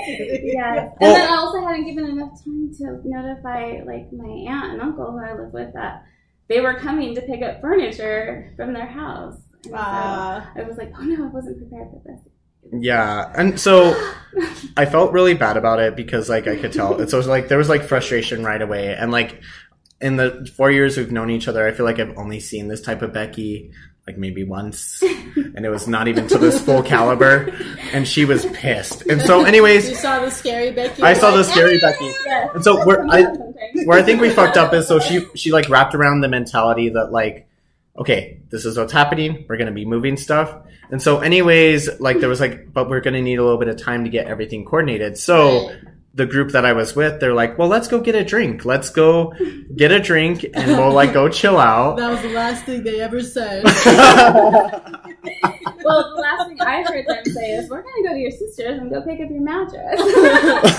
Yes. 0.00 0.92
Well- 1.00 1.10
and 1.10 1.16
then 1.16 1.28
I 1.30 1.34
also 1.36 1.60
hadn't 1.66 1.84
given 1.86 2.06
enough 2.06 2.42
time 2.44 2.70
to 2.78 3.00
notify 3.04 3.82
like 3.84 4.12
my 4.12 4.28
aunt 4.48 4.74
and 4.74 4.80
uncle 4.82 5.10
who 5.10 5.18
I 5.18 5.32
live 5.34 5.52
with 5.52 5.72
that 5.74 6.04
they 6.48 6.60
were 6.60 6.74
coming 6.74 7.14
to 7.14 7.20
pick 7.22 7.42
up 7.42 7.60
furniture 7.60 8.52
from 8.56 8.72
their 8.72 8.86
house. 8.86 9.36
And 9.64 9.74
Ah. 9.74 10.50
so 10.54 10.62
I 10.62 10.66
was 10.66 10.78
like, 10.78 10.92
oh 10.98 11.02
no, 11.02 11.24
I 11.24 11.28
wasn't 11.28 11.58
prepared 11.58 11.88
for 11.90 12.02
this. 12.06 12.20
Yeah. 12.80 13.32
And 13.36 13.58
so 13.58 13.94
I 14.76 14.84
felt 14.86 15.12
really 15.12 15.34
bad 15.34 15.56
about 15.56 15.80
it 15.80 15.96
because 15.96 16.28
like 16.28 16.46
I 16.46 16.56
could 16.56 16.72
tell. 16.72 16.96
So 17.08 17.16
it 17.16 17.18
was 17.18 17.26
like 17.26 17.48
there 17.48 17.58
was 17.58 17.68
like 17.68 17.82
frustration 17.82 18.44
right 18.44 18.60
away. 18.60 18.94
And 18.94 19.10
like 19.10 19.40
in 20.00 20.16
the 20.16 20.48
four 20.56 20.70
years 20.70 20.96
we've 20.96 21.10
known 21.12 21.30
each 21.30 21.48
other, 21.48 21.66
I 21.66 21.72
feel 21.72 21.86
like 21.86 21.98
I've 21.98 22.16
only 22.16 22.40
seen 22.40 22.68
this 22.68 22.80
type 22.80 23.02
of 23.02 23.12
Becky 23.12 23.72
like 24.08 24.16
maybe 24.16 24.42
once. 24.42 25.02
And 25.36 25.66
it 25.66 25.68
was 25.68 25.86
not 25.86 26.08
even 26.08 26.26
to 26.28 26.38
this 26.38 26.58
full 26.64 26.82
caliber. 26.82 27.52
And 27.92 28.08
she 28.08 28.24
was 28.24 28.46
pissed. 28.46 29.02
And 29.06 29.20
so 29.20 29.44
anyways 29.44 29.90
You 29.90 29.96
saw 29.96 30.20
the 30.20 30.30
scary 30.30 30.70
Becky. 30.70 31.02
I 31.02 31.12
saw 31.12 31.30
the 31.30 31.44
scary 31.44 31.78
"Ah!" 31.82 31.90
Becky. 31.90 32.10
Yes. 32.24 32.50
And 32.54 32.64
so 32.64 32.86
where 32.86 33.06
I 33.06 33.24
where 33.84 33.98
I 33.98 34.02
think 34.02 34.22
we 34.22 34.30
fucked 34.30 34.56
up 34.56 34.72
is 34.72 34.88
so 34.88 34.98
she 34.98 35.26
she 35.34 35.52
like 35.52 35.68
wrapped 35.68 35.94
around 35.94 36.22
the 36.22 36.28
mentality 36.28 36.88
that 36.88 37.12
like 37.12 37.46
okay 37.98 38.38
this 38.48 38.64
is 38.64 38.78
what's 38.78 38.92
happening 38.92 39.44
we're 39.48 39.58
gonna 39.58 39.72
be 39.72 39.84
moving 39.84 40.16
stuff 40.16 40.54
and 40.90 41.02
so 41.02 41.18
anyways 41.18 42.00
like 42.00 42.20
there 42.20 42.28
was 42.28 42.40
like 42.40 42.72
but 42.72 42.88
we're 42.88 43.00
gonna 43.00 43.20
need 43.20 43.38
a 43.38 43.42
little 43.42 43.58
bit 43.58 43.68
of 43.68 43.76
time 43.76 44.04
to 44.04 44.10
get 44.10 44.26
everything 44.26 44.64
coordinated 44.64 45.18
so 45.18 45.70
the 46.14 46.26
group 46.26 46.50
that 46.52 46.64
I 46.64 46.72
was 46.72 46.96
with 46.96 47.20
they're 47.20 47.34
like 47.34 47.58
well 47.58 47.68
let's 47.68 47.86
go 47.86 48.00
get 48.00 48.14
a 48.14 48.24
drink 48.24 48.64
let's 48.64 48.90
go 48.90 49.34
get 49.76 49.92
a 49.92 50.00
drink 50.00 50.44
and 50.54 50.72
we'll 50.72 50.92
like 50.92 51.12
go 51.12 51.28
chill 51.28 51.58
out 51.58 51.96
That 51.96 52.10
was 52.10 52.22
the 52.22 52.30
last 52.30 52.64
thing 52.64 52.82
they 52.82 53.00
ever 53.00 53.20
said. 53.22 53.64
Well, 55.84 56.14
the 56.14 56.20
last 56.20 56.48
thing 56.48 56.60
I 56.60 56.82
heard 56.82 57.06
them 57.06 57.24
say 57.24 57.52
is, 57.52 57.70
"We're 57.70 57.82
gonna 57.82 58.02
go 58.02 58.12
to 58.12 58.18
your 58.18 58.30
sister's 58.30 58.78
and 58.78 58.90
go 58.90 59.00
pick 59.00 59.20
up 59.20 59.30
your 59.30 59.40
mattress." 59.40 60.00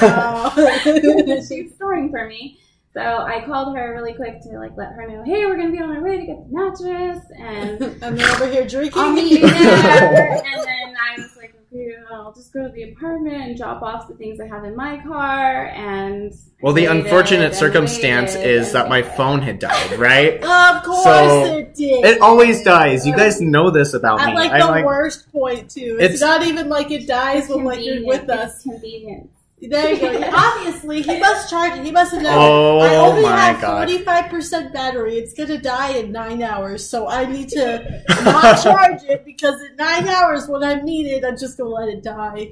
Oh. 0.01 1.43
She's 1.47 1.73
storing 1.75 2.09
for 2.11 2.27
me, 2.27 2.59
so 2.93 3.01
I 3.01 3.43
called 3.45 3.75
her 3.75 3.93
really 3.93 4.13
quick 4.13 4.41
to 4.43 4.49
like 4.59 4.75
let 4.77 4.91
her 4.93 5.07
know, 5.07 5.23
"Hey, 5.23 5.45
we're 5.45 5.55
gonna 5.57 5.71
be 5.71 5.79
on 5.81 5.95
our 5.95 6.03
way 6.03 6.17
to 6.17 6.25
get 6.25 6.37
the 6.45 6.51
mattress," 6.51 7.23
and 7.39 7.81
and 8.03 8.19
they're 8.19 8.31
over 8.35 8.51
here 8.51 8.67
drinking. 8.67 9.01
I'll 9.01 9.13
meet 9.13 9.39
you 9.39 9.49
there. 9.49 10.31
and 10.33 10.63
then 10.63 10.95
I 10.95 11.15
was 11.17 11.35
like, 11.37 11.38
"Okay, 11.73 11.93
I'll 12.11 12.33
just 12.33 12.51
go 12.53 12.63
to 12.67 12.69
the 12.73 12.91
apartment 12.91 13.35
and 13.35 13.57
drop 13.57 13.81
off 13.81 14.07
the 14.07 14.15
things 14.15 14.39
I 14.39 14.47
have 14.47 14.63
in 14.63 14.75
my 14.75 14.97
car." 15.03 15.67
And 15.67 16.33
well 16.61 16.73
the 16.73 16.85
unfortunate 16.85 17.55
circumstance 17.55 18.35
is 18.35 18.73
that 18.73 18.89
my 18.89 19.01
phone 19.01 19.41
had 19.41 19.59
died 19.59 19.97
right 19.97 20.33
Of 20.43 20.83
course 20.83 21.03
So, 21.03 21.45
it 21.57 21.73
did. 21.75 22.03
it 22.05 22.21
always 22.21 22.63
dies 22.63 23.05
you 23.07 23.15
guys 23.15 23.39
know 23.39 23.69
this 23.69 23.93
about 23.93 24.19
At 24.19 24.29
me 24.29 24.33
like 24.35 24.51
I'm 24.51 24.59
the 24.59 24.65
like 24.67 24.85
worst 24.85 25.31
point 25.31 25.69
too. 25.69 25.97
It's, 25.99 26.15
It's- 26.15 26.21
not 26.21 26.43
even 26.43 26.67
like 26.69 26.91
it 26.91 27.07
dies 27.07 27.47
when 27.47 27.63
like 27.63 27.83
you're 27.85 28.05
with 28.05 28.29
us. 28.29 28.55
It's 28.55 28.63
convenient. 28.63 29.29
There 29.61 29.93
you 29.93 29.99
go. 29.99 30.29
Obviously, 30.33 31.01
he 31.01 31.19
must 31.19 31.49
charge 31.49 31.77
it. 31.77 31.83
He 31.85 31.91
must 31.91 32.13
have 32.13 32.21
known. 32.23 32.33
Oh 32.37 32.79
I 32.79 32.95
only 32.95 33.23
my 33.23 33.35
have 33.37 33.59
forty 33.59 33.97
five 33.99 34.29
percent 34.29 34.73
battery. 34.73 35.15
It's 35.17 35.33
gonna 35.33 35.57
die 35.57 35.97
in 35.97 36.11
nine 36.13 36.41
hours, 36.41 36.87
so 36.89 37.07
I 37.09 37.25
need 37.25 37.49
to 37.49 38.03
not 38.23 38.61
charge 38.63 39.03
it 39.03 39.25
because 39.25 39.61
in 39.61 39.75
nine 39.75 40.07
hours 40.07 40.47
when 40.47 40.63
I'm 40.63 40.85
needed, 40.85 41.25
I'm 41.25 41.37
just 41.37 41.57
gonna 41.57 41.69
let 41.71 41.89
it 41.89 42.03
die. 42.03 42.51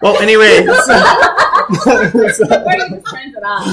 Well, 0.00 0.16
anyway, 0.22 0.64
so- 0.66 1.90
Or 1.90 2.02
you 2.04 2.10
just 2.12 2.40
turns 2.40 3.34
it 3.36 3.42
off. 3.44 3.66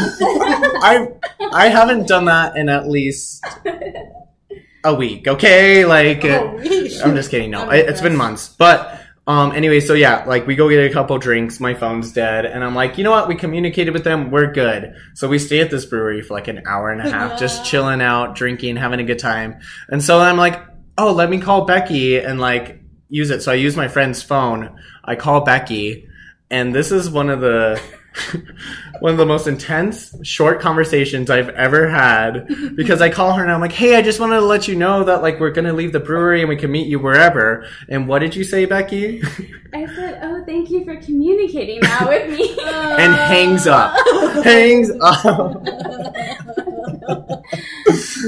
I 0.83 1.07
I 1.53 1.67
haven't 1.69 2.07
done 2.07 2.25
that 2.25 2.57
in 2.57 2.67
at 2.67 2.87
least 2.89 3.45
a 4.83 4.93
week. 4.93 5.27
Okay, 5.27 5.85
like 5.85 6.25
Oh, 6.25 6.57
I'm 7.03 7.15
just 7.15 7.29
kidding. 7.31 7.51
No, 7.51 7.61
I'm 7.61 7.73
it, 7.75 7.87
it's 7.89 8.01
been 8.01 8.15
months, 8.15 8.49
but. 8.49 9.01
Um, 9.27 9.51
anyway, 9.51 9.81
so 9.81 9.93
yeah, 9.93 10.23
like 10.25 10.47
we 10.47 10.55
go 10.55 10.69
get 10.69 10.89
a 10.89 10.93
couple 10.93 11.17
drinks, 11.17 11.59
my 11.59 11.73
phone's 11.73 12.13
dead, 12.13 12.45
and 12.45 12.63
I'm 12.63 12.73
like, 12.73 12.97
you 12.97 13.03
know 13.03 13.11
what? 13.11 13.27
We 13.27 13.35
communicated 13.35 13.91
with 13.91 14.05
them, 14.05 14.31
we're 14.31 14.53
good. 14.53 14.95
So 15.15 15.27
we 15.27 15.37
stay 15.37 15.59
at 15.59 15.69
this 15.69 15.85
brewery 15.85 16.21
for 16.21 16.33
like 16.33 16.47
an 16.47 16.63
hour 16.65 16.89
and 16.91 17.05
a 17.05 17.11
half, 17.11 17.37
just 17.37 17.65
chilling 17.65 18.01
out, 18.01 18.35
drinking, 18.35 18.77
having 18.77 19.01
a 19.01 19.03
good 19.03 19.19
time. 19.19 19.59
And 19.89 20.01
so 20.01 20.21
I'm 20.21 20.37
like, 20.37 20.65
oh, 20.97 21.11
let 21.11 21.29
me 21.29 21.39
call 21.41 21.65
Becky 21.65 22.17
and 22.17 22.39
like 22.39 22.81
use 23.09 23.29
it. 23.29 23.41
So 23.41 23.51
I 23.51 23.55
use 23.55 23.75
my 23.75 23.89
friend's 23.89 24.23
phone. 24.23 24.79
I 25.03 25.15
call 25.15 25.41
Becky, 25.41 26.07
and 26.49 26.73
this 26.73 26.93
is 26.93 27.09
one 27.09 27.29
of 27.29 27.41
the 27.41 27.81
one 28.99 29.11
of 29.11 29.17
the 29.17 29.25
most 29.25 29.47
intense 29.47 30.15
short 30.23 30.59
conversations 30.59 31.29
I've 31.29 31.49
ever 31.49 31.87
had 31.87 32.47
because 32.75 33.01
I 33.01 33.09
call 33.09 33.33
her 33.33 33.43
and 33.43 33.51
I'm 33.51 33.61
like, 33.61 33.71
"Hey, 33.71 33.95
I 33.95 34.01
just 34.01 34.19
wanted 34.19 34.35
to 34.35 34.45
let 34.45 34.67
you 34.67 34.75
know 34.75 35.03
that 35.03 35.21
like 35.21 35.39
we're 35.39 35.51
gonna 35.51 35.73
leave 35.73 35.91
the 35.91 35.99
brewery 35.99 36.41
and 36.41 36.49
we 36.49 36.55
can 36.55 36.71
meet 36.71 36.87
you 36.87 36.99
wherever." 36.99 37.67
And 37.89 38.07
what 38.07 38.19
did 38.19 38.35
you 38.35 38.43
say, 38.43 38.65
Becky? 38.65 39.21
I 39.73 39.85
said, 39.87 40.19
"Oh, 40.23 40.43
thank 40.45 40.69
you 40.69 40.83
for 40.83 40.95
communicating 40.97 41.79
that 41.81 42.07
with 42.07 42.37
me." 42.37 42.57
and 42.63 43.13
hangs 43.13 43.67
up. 43.67 43.95
hangs 44.43 44.91
up. 45.01 45.63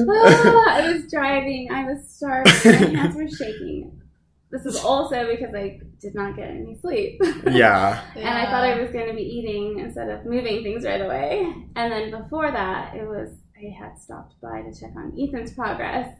Ah, 0.08 0.66
I 0.70 0.92
was 0.94 1.10
driving. 1.12 1.72
I 1.72 1.84
was 1.86 2.08
starving. 2.08 2.94
My 2.94 3.00
hands 3.00 3.16
were 3.16 3.28
shaking. 3.28 3.99
This 4.52 4.66
is 4.66 4.78
also 4.78 5.28
because 5.28 5.54
I 5.54 5.80
did 6.02 6.16
not 6.16 6.36
get 6.36 6.50
any 6.50 6.76
sleep. 6.82 7.22
yeah. 7.52 8.04
And 8.16 8.28
I 8.28 8.46
thought 8.46 8.64
I 8.64 8.82
was 8.82 8.90
going 8.90 9.08
to 9.08 9.14
be 9.14 9.22
eating 9.22 9.80
instead 9.80 10.10
of 10.10 10.26
moving 10.26 10.64
things 10.64 10.86
right 10.86 11.02
away. 11.02 11.54
And 11.76 11.92
then 11.92 12.10
before 12.10 12.52
that, 12.52 12.96
it 12.96 13.08
was 13.08 13.30
I 13.60 13.70
had 13.78 14.00
stopped 14.00 14.40
by 14.42 14.62
to 14.62 14.80
check 14.80 14.92
on 14.96 15.14
Ethan's 15.20 15.52
progress, 15.52 16.16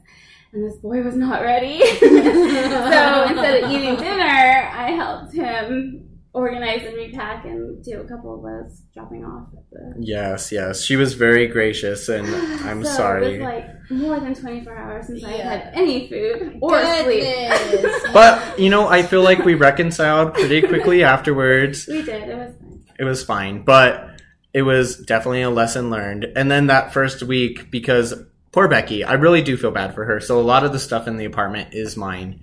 and 0.52 0.62
this 0.62 0.76
boy 0.78 1.02
was 1.02 1.16
not 1.16 1.40
ready. 1.40 1.80
so 1.98 3.24
instead 3.28 3.64
of 3.64 3.70
eating 3.70 3.96
dinner, 3.96 4.70
I 4.72 4.90
helped 4.90 5.32
him 5.32 6.09
organize 6.32 6.84
and 6.86 6.94
repack 6.94 7.44
and 7.44 7.82
do 7.82 8.00
a 8.00 8.04
couple 8.04 8.36
of 8.36 8.42
those 8.42 8.80
dropping 8.94 9.24
off 9.24 9.48
at 9.56 9.64
the. 9.70 9.94
Yes, 9.98 10.52
yes. 10.52 10.82
She 10.84 10.96
was 10.96 11.14
very 11.14 11.46
gracious 11.48 12.08
and 12.08 12.26
I'm 12.64 12.84
so 12.84 12.90
sorry. 12.92 13.34
It 13.36 13.40
was 13.40 13.46
like 13.46 13.90
more 13.90 14.20
than 14.20 14.34
24 14.34 14.76
hours 14.76 15.06
since 15.06 15.24
I 15.24 15.30
Yeah. 15.36 15.36
had 15.50 15.60
had 15.62 15.74
any 15.74 16.08
food 16.08 16.58
or 16.62 16.80
sleep. 17.02 17.24
But 18.12 18.58
you 18.58 18.70
know, 18.70 18.86
I 18.88 19.02
feel 19.02 19.22
like 19.22 19.44
we 19.44 19.54
reconciled 19.54 20.34
pretty 20.34 20.62
quickly 20.68 21.02
afterwards. 21.02 21.86
We 21.86 22.02
did. 22.02 22.28
It 22.28 22.36
was 22.36 22.54
fun. 22.56 22.82
It 22.98 23.04
was 23.04 23.24
fine, 23.24 23.62
but 23.64 24.06
it 24.52 24.62
was 24.62 24.96
definitely 24.96 25.42
a 25.42 25.50
lesson 25.50 25.90
learned. 25.90 26.26
And 26.36 26.50
then 26.50 26.66
that 26.68 26.92
first 26.92 27.22
week, 27.22 27.70
because 27.70 28.14
poor 28.52 28.68
Becky, 28.68 29.04
I 29.04 29.14
really 29.14 29.42
do 29.42 29.56
feel 29.56 29.70
bad 29.70 29.94
for 29.94 30.04
her. 30.04 30.20
So 30.20 30.40
a 30.40 30.42
lot 30.42 30.64
of 30.64 30.72
the 30.72 30.78
stuff 30.80 31.06
in 31.08 31.16
the 31.16 31.24
apartment 31.24 31.68
is 31.72 31.96
mine. 31.96 32.40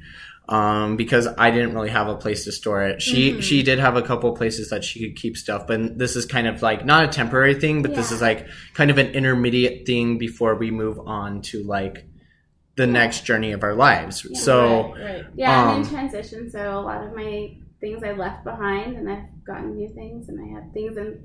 Um, 0.50 0.96
because 0.96 1.28
I 1.38 1.52
didn't 1.52 1.74
really 1.74 1.90
have 1.90 2.08
a 2.08 2.16
place 2.16 2.46
to 2.46 2.54
store 2.54 2.84
it. 2.84 3.02
She 3.02 3.34
Mhm. 3.34 3.42
she 3.44 3.64
did 3.64 3.80
have 3.80 3.98
a 3.98 4.02
couple 4.02 4.34
places 4.34 4.70
that 4.70 4.84
she 4.86 5.06
could 5.06 5.18
keep 5.18 5.36
stuff, 5.36 5.68
but 5.68 5.98
this 5.98 6.16
is 6.16 6.26
kind 6.26 6.48
of 6.48 6.62
like 6.62 6.86
not 6.86 7.04
a 7.04 7.08
temporary 7.10 7.54
thing, 7.56 7.82
but 7.82 7.94
this 7.96 8.14
is 8.14 8.22
like 8.22 8.48
kind 8.74 8.90
of 8.90 8.98
an 8.98 9.08
intermediate 9.08 9.86
thing 9.86 10.18
before 10.18 10.56
we 10.56 10.72
move 10.72 11.00
on 11.06 11.42
to 11.52 11.64
like 11.64 12.06
the 12.78 12.86
Yeah. 12.86 12.92
next 12.94 13.26
journey 13.26 13.52
of 13.52 13.62
our 13.64 13.76
lives. 13.76 14.26
Yeah. 14.30 14.40
so 14.40 14.94
Right, 14.94 15.04
right. 15.04 15.26
Yeah, 15.36 15.64
I'm 15.64 15.70
Um, 15.70 15.82
in 15.84 15.90
transition, 15.90 16.50
so 16.50 16.80
a 16.80 16.82
lot 16.82 17.04
of 17.06 17.14
my 17.14 17.58
things 17.82 18.02
I 18.04 18.14
left 18.14 18.46
behind, 18.46 18.96
and 18.96 19.10
I've 19.10 19.44
gotten 19.46 19.76
new 19.76 19.90
things, 19.90 20.30
and 20.30 20.40
I 20.40 20.48
have 20.56 20.72
things 20.74 20.96
in 20.96 21.20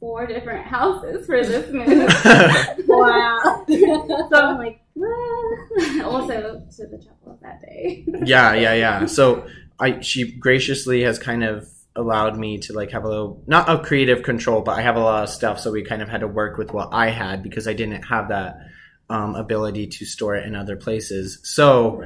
four 0.00 0.26
different 0.26 0.64
houses 0.76 1.26
for 1.26 1.44
this 1.44 1.70
move. 1.70 1.86
Wow. 2.88 3.64
so 3.68 4.36
I'm 4.36 4.58
like? 4.58 4.78
also 6.04 6.62
to 6.76 6.86
the 6.86 6.98
chapel 6.98 7.38
that 7.42 7.60
day. 7.62 8.04
yeah, 8.24 8.54
yeah, 8.54 8.74
yeah. 8.74 9.06
So 9.06 9.46
I 9.78 10.00
she 10.00 10.32
graciously 10.32 11.02
has 11.02 11.18
kind 11.18 11.44
of 11.44 11.68
allowed 11.94 12.38
me 12.38 12.58
to 12.58 12.72
like 12.72 12.90
have 12.90 13.04
a 13.04 13.08
little 13.08 13.42
not 13.46 13.68
a 13.68 13.78
creative 13.78 14.22
control, 14.22 14.62
but 14.62 14.78
I 14.78 14.82
have 14.82 14.96
a 14.96 15.00
lot 15.00 15.24
of 15.24 15.30
stuff, 15.30 15.60
so 15.60 15.70
we 15.70 15.82
kind 15.82 16.02
of 16.02 16.08
had 16.08 16.20
to 16.20 16.28
work 16.28 16.58
with 16.58 16.72
what 16.72 16.90
I 16.92 17.10
had 17.10 17.42
because 17.42 17.66
I 17.66 17.72
didn't 17.72 18.02
have 18.02 18.28
that 18.28 18.58
um, 19.08 19.34
ability 19.34 19.88
to 19.88 20.04
store 20.04 20.36
it 20.36 20.46
in 20.46 20.54
other 20.54 20.76
places. 20.76 21.38
So 21.42 22.02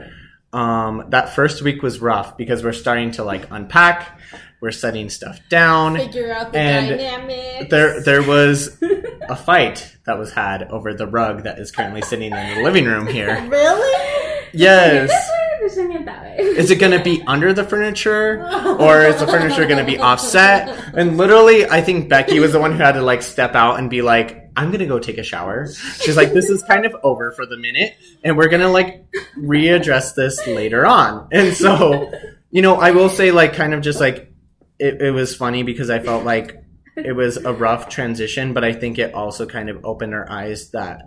um, 0.53 1.07
that 1.11 1.35
first 1.35 1.62
week 1.62 1.83
was 1.83 2.01
rough 2.01 2.37
because 2.37 2.64
we're 2.64 2.72
starting 2.72 3.11
to 3.12 3.25
like 3.25 3.51
unpack, 3.51 4.20
we're 4.61 4.70
setting 4.70 5.11
stuff 5.11 5.38
down. 5.49 5.96
Figure 5.96 6.33
out 6.33 6.53
the 6.53 6.59
And 6.59 6.88
dynamics. 6.88 7.70
There, 7.70 8.01
there 8.01 8.22
was 8.22 8.81
a 9.28 9.36
fight 9.36 9.96
that 10.04 10.18
was 10.18 10.32
had 10.32 10.64
over 10.64 10.94
the 10.94 11.06
rug 11.06 11.44
that 11.44 11.58
is 11.58 11.70
currently 11.70 12.02
sitting 12.02 12.32
in 12.32 12.56
the 12.56 12.62
living 12.62 12.84
room 12.84 13.06
here. 13.06 13.36
Really? 13.56 14.12
Yes. 14.52 15.10
This 15.10 15.28
way, 15.28 15.68
pushing 15.68 15.92
it 15.92 16.04
that 16.06 16.22
way. 16.22 16.36
Is 16.38 16.70
it 16.70 16.76
going 16.76 16.96
to 16.96 17.02
be 17.02 17.22
under 17.26 17.52
the 17.52 17.64
furniture? 17.64 18.42
or 18.78 19.02
is 19.02 19.20
the 19.20 19.26
furniture 19.26 19.66
going 19.66 19.84
to 19.84 19.90
be 19.90 19.98
offset? 19.98 20.94
And 20.94 21.16
literally, 21.16 21.66
I 21.66 21.80
think 21.80 22.08
Becky 22.08 22.40
was 22.40 22.52
the 22.52 22.60
one 22.60 22.72
who 22.72 22.78
had 22.78 22.92
to 22.92 23.02
like 23.02 23.22
step 23.22 23.54
out 23.54 23.78
and 23.78 23.90
be 23.90 24.02
like, 24.02 24.50
I'm 24.56 24.68
going 24.68 24.80
to 24.80 24.86
go 24.86 24.98
take 24.98 25.18
a 25.18 25.22
shower. 25.22 25.68
She's 26.00 26.16
like, 26.16 26.32
this 26.32 26.48
is 26.48 26.62
kind 26.62 26.86
of 26.86 26.96
over 27.02 27.32
for 27.32 27.44
the 27.44 27.58
minute 27.58 27.94
and 28.24 28.36
we're 28.36 28.48
going 28.48 28.62
to 28.62 28.68
like 28.68 29.04
readdress 29.36 30.14
this 30.14 30.46
later 30.46 30.86
on. 30.86 31.28
And 31.32 31.54
so, 31.54 32.10
you 32.50 32.62
know, 32.62 32.76
I 32.76 32.92
will 32.92 33.10
say 33.10 33.32
like 33.32 33.52
kind 33.54 33.74
of 33.74 33.82
just 33.82 34.00
like, 34.00 34.32
it, 34.78 35.02
it 35.02 35.10
was 35.10 35.34
funny 35.34 35.62
because 35.62 35.90
I 35.90 35.98
felt 35.98 36.24
like 36.24 36.62
it 36.96 37.14
was 37.14 37.37
a 37.37 37.52
rough 37.52 37.88
transition, 37.88 38.52
but 38.52 38.64
I 38.64 38.72
think 38.72 38.98
it 38.98 39.14
also 39.14 39.46
kind 39.46 39.68
of 39.68 39.85
opened 39.85 40.14
our 40.14 40.30
eyes 40.30 40.70
that 40.70 41.02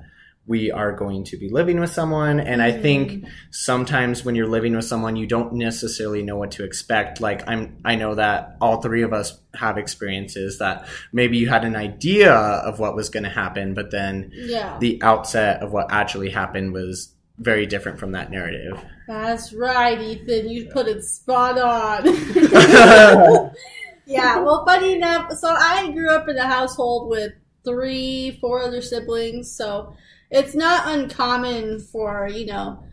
we 0.49 0.71
are 0.71 0.91
going 0.91 1.23
to 1.23 1.37
be 1.37 1.47
living 1.47 1.79
with 1.79 1.91
someone. 1.91 2.39
And 2.39 2.59
I 2.59 2.71
think 2.71 3.11
mm-hmm. 3.11 3.27
sometimes 3.51 4.25
when 4.25 4.33
you're 4.33 4.47
living 4.47 4.75
with 4.75 4.85
someone, 4.85 5.15
you 5.15 5.27
don't 5.27 5.53
necessarily 5.53 6.23
know 6.23 6.37
what 6.37 6.51
to 6.51 6.63
expect. 6.63 7.21
Like 7.21 7.47
I'm, 7.47 7.77
I 7.85 7.95
know 7.95 8.15
that 8.15 8.57
all 8.59 8.81
three 8.81 9.03
of 9.03 9.13
us 9.13 9.39
have 9.53 9.77
experiences 9.77 10.57
that 10.57 10.87
maybe 11.13 11.37
you 11.37 11.47
had 11.47 11.65
an 11.65 11.75
idea 11.75 12.33
of 12.33 12.79
what 12.79 12.95
was 12.95 13.09
going 13.09 13.25
to 13.25 13.29
happen, 13.29 13.75
but 13.75 13.91
then 13.91 14.31
Yeah. 14.33 14.77
the 14.79 14.99
outset 15.03 15.61
of 15.61 15.71
what 15.71 15.91
actually 15.91 16.31
happened 16.31 16.73
was 16.73 17.13
very 17.37 17.67
different 17.67 17.99
from 17.99 18.13
that 18.13 18.31
narrative. 18.31 18.83
That's 19.07 19.53
right, 19.53 20.01
Ethan. 20.01 20.49
You 20.49 20.65
put 20.65 20.87
it 20.87 21.03
spot 21.03 21.59
on. 21.59 23.51
yeah, 24.09 24.39
well, 24.39 24.65
funny 24.65 24.93
enough, 24.93 25.31
so 25.33 25.49
I 25.49 25.91
grew 25.91 26.09
up 26.09 26.27
in 26.27 26.37
a 26.37 26.47
household 26.47 27.09
with 27.09 27.33
three, 27.63 28.37
four 28.41 28.63
other 28.63 28.81
siblings, 28.81 29.55
so 29.55 29.93
it's 30.31 30.55
not 30.55 30.87
uncommon 30.87 31.79
for, 31.79 32.27
you 32.27 32.47
know, 32.47 32.83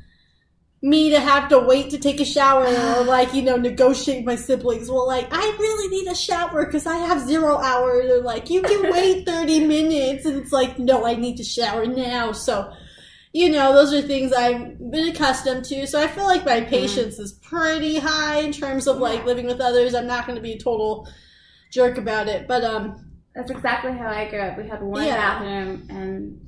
me 0.83 1.11
to 1.11 1.19
have 1.19 1.49
to 1.49 1.59
wait 1.59 1.91
to 1.91 1.99
take 1.99 2.21
a 2.21 2.25
shower 2.25 2.67
or, 2.67 3.05
like, 3.05 3.33
you 3.33 3.43
know, 3.43 3.57
negotiate 3.57 4.25
my 4.25 4.37
siblings. 4.37 4.91
Well, 4.91 5.07
like, 5.07 5.29
I 5.31 5.57
really 5.59 5.89
need 5.89 6.11
a 6.11 6.15
shower 6.15 6.67
because 6.67 6.87
I 6.87 6.97
have 6.97 7.27
zero 7.27 7.57
hours. 7.57 8.07
They're 8.09 8.21
like, 8.21 8.51
you 8.51 8.63
can 8.63 8.93
wait 8.93 9.27
30 9.27 9.67
minutes. 9.67 10.27
And 10.27 10.37
it's 10.37 10.53
like, 10.53 10.79
no, 10.79 11.07
I 11.07 11.15
need 11.15 11.39
to 11.39 11.45
shower 11.45 11.87
now. 11.87 12.33
So, 12.33 12.73
you 13.37 13.51
know, 13.51 13.75
those 13.75 13.93
are 13.93 14.01
things 14.01 14.33
I've 14.33 14.79
been 14.91 15.09
accustomed 15.09 15.65
to. 15.67 15.87
So 15.87 16.01
I 16.03 16.07
feel 16.09 16.25
like 16.25 16.47
my 16.47 16.63
patience 16.63 17.19
is 17.19 17.33
pretty 17.35 17.99
high 17.99 18.39
in 18.39 18.51
terms 18.51 18.87
of 18.87 18.97
like 18.97 19.27
living 19.27 19.45
with 19.47 19.61
others. 19.61 19.95
I'm 19.95 20.07
not 20.07 20.27
going 20.27 20.37
to 20.37 20.43
be 20.43 20.53
a 20.53 20.59
total 20.59 21.07
jerk 21.71 21.99
about 21.99 22.29
it, 22.29 22.49
but 22.49 22.65
um, 22.65 23.11
That's 23.35 23.51
exactly 23.51 23.93
how 23.93 24.09
I 24.09 24.31
grew 24.31 24.41
up. 24.41 24.57
We 24.57 24.67
had 24.67 24.83
one 24.83 25.05
Yeah. 25.05 25.17
bathroom 25.17 25.87
and 25.91 26.41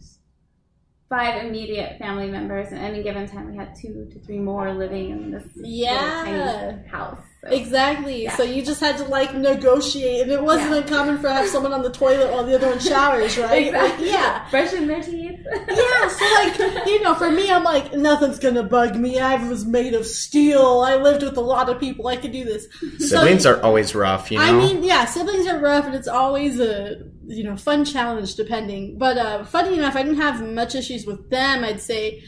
five 1.10 1.44
immediate 1.44 1.98
family 1.98 2.28
members. 2.30 2.68
And 2.68 2.78
at 2.78 2.84
any 2.90 3.02
given 3.02 3.28
time, 3.28 3.50
we 3.50 3.56
had 3.56 3.74
two 3.74 4.08
to 4.12 4.18
three 4.20 4.38
more 4.38 4.72
living 4.72 5.10
in 5.10 5.30
this 5.30 5.44
Yeah. 5.56 6.78
house. 6.90 7.18
So. 7.42 7.48
exactly. 7.50 8.24
Yeah. 8.24 8.34
So 8.36 8.42
you 8.42 8.62
just 8.64 8.80
had 8.80 8.96
to 8.98 9.04
like 9.04 9.34
negotiate, 9.34 10.22
and 10.22 10.32
it 10.32 10.42
wasn't 10.42 10.70
Yeah. 10.70 10.78
uncommon 10.78 11.18
for 11.18 11.28
have 11.28 11.46
someone 11.48 11.72
on 11.74 11.82
the 11.82 11.90
toilet 11.90 12.32
while 12.32 12.44
the 12.44 12.54
other 12.54 12.68
one 12.68 12.78
showers, 12.80 13.36
right? 13.38 13.66
Exactly. 13.66 14.10
Yeah. 14.10 14.46
Brushing 14.50 14.86
their 14.86 15.02
teeth. 15.02 15.27
Yeah, 15.68 16.08
so 16.08 16.24
like 16.34 16.86
you 16.86 17.02
know, 17.02 17.14
for 17.14 17.30
me, 17.30 17.50
I'm 17.50 17.64
like 17.64 17.92
nothing's 17.92 18.38
gonna 18.38 18.62
bug 18.62 18.96
me. 18.96 19.18
I 19.18 19.36
was 19.48 19.64
made 19.64 19.94
of 19.94 20.06
steel. 20.06 20.80
I 20.80 20.96
lived 20.96 21.22
with 21.22 21.36
a 21.36 21.42
lot 21.42 21.68
of 21.68 21.78
people. 21.80 22.06
I 22.08 22.16
could 22.16 22.32
do 22.32 22.44
this. 22.44 22.66
Siblings 22.98 23.46
are 23.46 23.60
always 23.62 23.94
rough, 23.94 24.30
you 24.30 24.38
know? 24.38 24.44
I 24.44 24.52
mean, 24.52 24.82
yeah, 24.82 25.04
siblings 25.04 25.46
are 25.46 25.58
rough, 25.58 25.86
and 25.86 25.94
it's 25.94 26.08
always 26.08 26.60
a 26.60 27.04
you 27.26 27.44
know 27.44 27.56
fun 27.56 27.84
challenge 27.84 28.34
depending. 28.34 28.98
But 28.98 29.18
uh, 29.18 29.44
funny 29.44 29.76
enough, 29.76 29.96
I 29.96 30.02
didn't 30.02 30.20
have 30.20 30.42
much 30.42 30.74
issues 30.74 31.06
with 31.06 31.30
them. 31.30 31.64
I'd 31.64 31.80
say, 31.80 32.22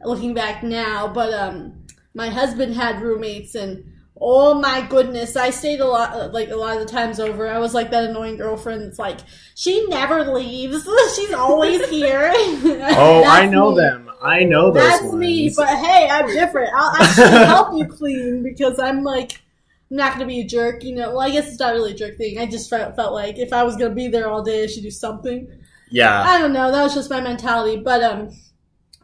looking 0.00 0.34
back 0.34 0.62
now, 0.62 1.08
but 1.08 1.32
um, 1.32 1.84
my 2.14 2.28
husband 2.28 2.74
had 2.74 3.00
roommates, 3.02 3.54
and 3.54 3.84
oh 4.26 4.54
my 4.54 4.80
goodness, 4.80 5.36
I 5.36 5.50
stayed 5.50 5.80
a 5.80 5.86
lot, 5.86 6.32
like 6.32 6.48
a 6.48 6.56
lot 6.56 6.80
of 6.80 6.86
the 6.86 6.90
times 6.90 7.20
over. 7.20 7.46
I 7.46 7.58
was 7.58 7.74
like 7.74 7.90
that 7.90 8.08
annoying 8.08 8.38
girlfriend. 8.38 8.82
that's 8.82 8.98
like 8.98 9.18
she 9.54 9.86
never 9.88 10.24
leaves. 10.32 10.88
She's 11.16 11.32
always 11.34 11.86
here. 11.90 12.32
oh, 12.34 13.22
I 13.26 13.46
know 13.46 13.74
them. 13.74 14.10
I 14.22 14.44
know 14.44 14.72
those 14.72 14.82
That's 14.82 15.02
ones. 15.02 15.16
me, 15.16 15.52
but 15.54 15.68
hey, 15.68 16.08
I'm 16.10 16.26
different. 16.28 16.70
I'll 16.74 16.96
actually 16.96 17.44
help 17.44 17.76
you 17.76 17.86
clean 17.86 18.42
because 18.42 18.78
I'm 18.78 19.02
like 19.02 19.42
I'm 19.90 19.98
not 19.98 20.14
gonna 20.14 20.26
be 20.26 20.40
a 20.40 20.46
jerk, 20.46 20.82
you 20.82 20.94
know. 20.94 21.10
Well, 21.10 21.20
I 21.20 21.30
guess 21.30 21.46
it's 21.46 21.60
not 21.60 21.74
really 21.74 21.92
a 21.92 21.94
jerk 21.94 22.16
thing. 22.16 22.38
I 22.38 22.46
just 22.46 22.70
felt, 22.70 22.96
felt 22.96 23.12
like 23.12 23.38
if 23.38 23.52
I 23.52 23.64
was 23.64 23.76
gonna 23.76 23.94
be 23.94 24.08
there 24.08 24.30
all 24.30 24.42
day, 24.42 24.64
I 24.64 24.66
should 24.66 24.82
do 24.82 24.90
something. 24.90 25.46
Yeah. 25.90 26.22
I 26.22 26.40
don't 26.40 26.54
know. 26.54 26.72
That 26.72 26.82
was 26.82 26.94
just 26.94 27.10
my 27.10 27.20
mentality. 27.20 27.82
But 27.82 28.02
um, 28.02 28.30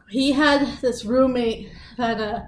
he 0.09 0.31
had 0.31 0.81
this 0.81 1.05
roommate 1.05 1.71
that 1.97 2.19
uh, 2.19 2.41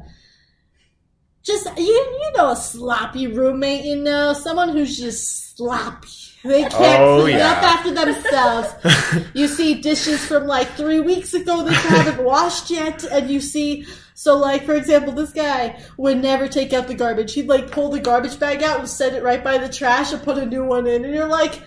just 1.44 1.68
you 1.78 1.84
you 1.86 2.32
know 2.38 2.52
a 2.52 2.56
sloppy 2.56 3.28
roommate. 3.28 3.86
You 3.86 3.98
know 3.98 4.34
someone 4.34 4.70
who's 4.70 4.98
just 4.98 5.56
sloppy. 5.58 6.08
They 6.44 6.64
can't 6.64 7.02
Oh, 7.02 7.22
clean 7.22 7.38
yeah. 7.38 7.52
up 7.52 7.64
after 7.64 7.92
themselves. 7.94 9.30
you 9.34 9.48
see 9.48 9.76
dishes 9.76 10.26
from 10.26 10.46
like 10.46 10.68
three 10.76 11.00
weeks 11.00 11.34
ago 11.34 11.64
that 11.64 11.72
you 11.72 11.90
haven't 11.90 12.24
washed 12.26 12.70
yet, 12.70 13.04
and 13.06 13.30
you 13.30 13.40
see. 13.40 13.86
So, 14.16 14.38
like 14.38 14.66
for 14.66 14.74
example, 14.76 15.14
this 15.14 15.32
guy 15.32 15.82
would 15.98 16.22
never 16.22 16.48
take 16.48 16.72
out 16.74 16.88
the 16.88 16.94
garbage. 16.96 17.34
He'd 17.34 17.48
like 17.48 17.72
pull 17.72 17.90
the 17.90 18.00
garbage 18.00 18.40
bag 18.40 18.62
out 18.62 18.80
and 18.80 18.88
set 18.90 19.14
it 19.14 19.24
right 19.24 19.44
by 19.44 19.58
the 19.58 19.70
trash 19.70 20.12
and 20.14 20.22
put 20.22 20.38
a 20.38 20.46
new 20.46 20.66
one 20.66 20.86
in, 20.86 21.04
and 21.06 21.14
you're 21.14 21.28
like, 21.28 21.62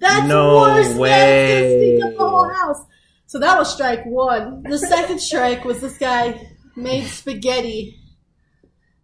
"That's 0.00 0.26
No 0.26 0.56
worse. 0.56 0.88
gonna 0.88 0.96
stink 0.96 2.02
up 2.04 2.12
the 2.12 2.18
whole 2.18 2.48
house." 2.48 2.84
So 3.26 3.38
that 3.38 3.58
was 3.58 3.72
strike 3.72 4.04
one. 4.04 4.62
The 4.62 4.78
second 4.78 5.20
strike 5.20 5.64
was 5.64 5.80
this 5.80 5.96
guy 5.98 6.48
made 6.74 7.06
spaghetti, 7.06 7.98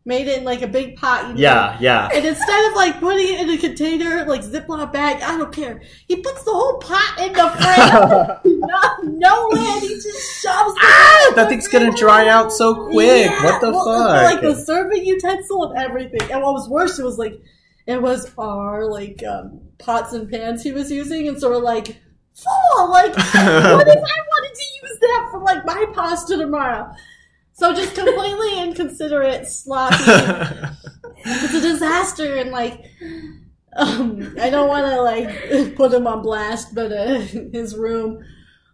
made 0.08 0.26
it 0.26 0.38
in 0.38 0.44
like 0.44 0.62
a 0.62 0.66
big 0.66 0.96
pot. 0.96 1.28
You 1.28 1.34
know? 1.34 1.40
yeah, 1.40 1.76
yeah. 1.80 2.08
And 2.12 2.24
instead 2.24 2.70
of 2.70 2.74
like 2.74 2.98
putting 2.98 3.34
it 3.34 3.40
in 3.42 3.50
a 3.50 3.58
container, 3.58 4.24
like 4.24 4.40
Ziploc 4.40 4.90
bag, 4.90 5.22
I 5.22 5.36
don't 5.36 5.52
care. 5.52 5.82
He 6.08 6.16
puts 6.16 6.42
the 6.44 6.50
whole 6.50 6.78
pot 6.78 7.18
in 7.20 7.32
the 7.34 8.42
fridge. 8.42 8.54
no, 8.58 9.18
no 9.18 9.48
lid. 9.52 9.82
He 9.82 9.88
just 9.88 10.42
shoves 10.42 10.72
it. 10.72 10.82
Ah, 10.82 11.32
that 11.36 11.48
thing's 11.50 11.68
gonna 11.68 11.92
dry 11.92 12.26
out 12.26 12.50
so 12.52 12.86
quick. 12.90 13.30
Yeah, 13.30 13.44
what 13.44 13.60
the 13.60 13.70
well, 13.70 13.84
fuck? 13.84 14.32
Like 14.32 14.40
the 14.40 14.54
serving 14.56 15.04
utensil 15.04 15.64
and 15.64 15.78
everything. 15.78 16.32
And 16.32 16.42
what 16.42 16.54
was 16.54 16.68
worse, 16.68 16.98
it 16.98 17.04
was 17.04 17.18
like 17.18 17.38
it 17.86 18.00
was 18.00 18.32
our 18.38 18.90
like 18.90 19.22
um, 19.24 19.60
pots 19.78 20.14
and 20.14 20.28
pans 20.30 20.62
he 20.62 20.72
was 20.72 20.90
using, 20.90 21.28
and 21.28 21.38
so 21.38 21.50
we're 21.50 21.58
like, 21.58 21.98
full. 22.32 22.90
Like, 22.90 23.14
what 23.16 23.88
if 23.88 23.98
I 23.98 24.18
wanted 24.32 24.54
to 24.54 24.64
use 24.82 24.98
that 25.00 25.28
for 25.30 25.40
like 25.40 25.66
my 25.66 25.84
pasta 25.92 26.38
tomorrow? 26.38 26.94
So 27.58 27.74
just 27.74 27.96
completely 27.96 28.60
inconsiderate, 28.62 29.48
sloppy. 29.48 29.96
it's 31.24 31.54
a 31.54 31.60
disaster, 31.60 32.36
and 32.36 32.52
like, 32.52 32.84
um, 33.76 34.36
I 34.40 34.48
don't 34.48 34.68
want 34.68 34.86
to 34.86 35.02
like 35.02 35.74
put 35.74 35.92
him 35.92 36.06
on 36.06 36.22
blast, 36.22 36.72
but 36.72 36.92
uh, 36.92 37.18
his 37.18 37.76
room 37.76 38.24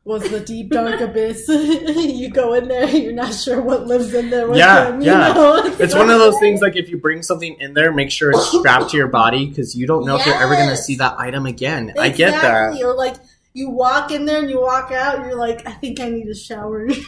was 0.05 0.29
the 0.31 0.39
deep 0.39 0.69
dark 0.69 1.01
abyss. 1.01 1.49
you 1.49 2.29
go 2.29 2.53
in 2.53 2.69
there, 2.69 2.87
you're 2.91 3.15
not 3.15 3.33
sure 3.33 3.63
what 3.63 3.87
lives 3.87 4.13
in 4.13 4.29
there. 4.29 4.55
Yeah, 4.55 4.93
him, 4.93 5.01
yeah. 5.01 5.33
know? 5.33 5.63
it's 5.79 5.95
one 5.95 6.11
of 6.11 6.19
those 6.19 6.39
things 6.39 6.61
like 6.61 6.77
if 6.77 6.91
you 6.91 6.99
bring 6.99 7.23
something 7.23 7.57
in 7.61 7.73
there, 7.73 7.91
make 7.91 8.11
sure 8.11 8.33
it's 8.33 8.53
strapped 8.53 8.91
to 8.91 8.99
your 8.99 9.09
body 9.09 9.47
because 9.47 9.75
you 9.75 9.87
don't 9.87 10.05
know 10.05 10.17
if 10.17 10.27
you're 10.27 10.43
ever 10.43 10.57
gonna 10.57 10.77
see 10.77 10.97
that 10.97 11.19
item 11.19 11.47
again. 11.47 11.95
I 11.99 12.11
get 12.11 12.33
that. 12.33 12.67
Exactly. 12.67 12.83
Or 12.83 12.95
like 12.95 13.17
you 13.55 13.71
walk 13.71 14.11
in 14.11 14.27
there 14.27 14.41
and 14.41 14.51
you 14.51 14.61
walk 14.61 14.93
out, 14.93 15.15
and 15.15 15.25
you're 15.25 15.39
like, 15.39 15.67
I 15.67 15.73
think 15.73 16.01
I 16.01 16.11
need 16.11 16.29
a 16.29 16.35
shower. 16.35 16.87
like, 16.87 16.99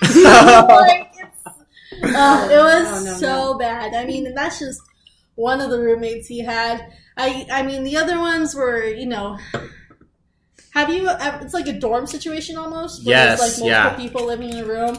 it's, 1.18 1.35
uh, 1.92 2.48
it 2.50 2.56
was 2.58 2.86
Oh, 2.88 3.04
no, 3.04 3.16
so 3.18 3.58
bad. 3.58 3.94
I 3.94 4.04
mean, 4.04 4.26
and 4.26 4.36
that's 4.36 4.58
just 4.58 4.80
one 5.34 5.60
of 5.60 5.70
the 5.70 5.78
roommates 5.80 6.26
he 6.28 6.40
had. 6.40 6.92
I 7.16 7.46
I 7.50 7.62
mean, 7.62 7.84
the 7.84 7.96
other 7.96 8.18
ones 8.18 8.54
were, 8.54 8.84
you 8.84 9.06
know. 9.06 9.38
Have 10.74 10.90
you? 10.90 11.08
ever- 11.08 11.44
It's 11.44 11.54
like 11.54 11.68
a 11.68 11.72
dorm 11.78 12.06
situation 12.06 12.56
almost. 12.58 13.04
Where 13.04 13.16
Yes, 13.16 13.40
There's 13.40 13.60
like 13.60 13.68
yeah. 13.68 13.82
multiple 13.84 14.04
people 14.04 14.26
living 14.26 14.50
in 14.50 14.58
a 14.58 14.64
room, 14.66 14.98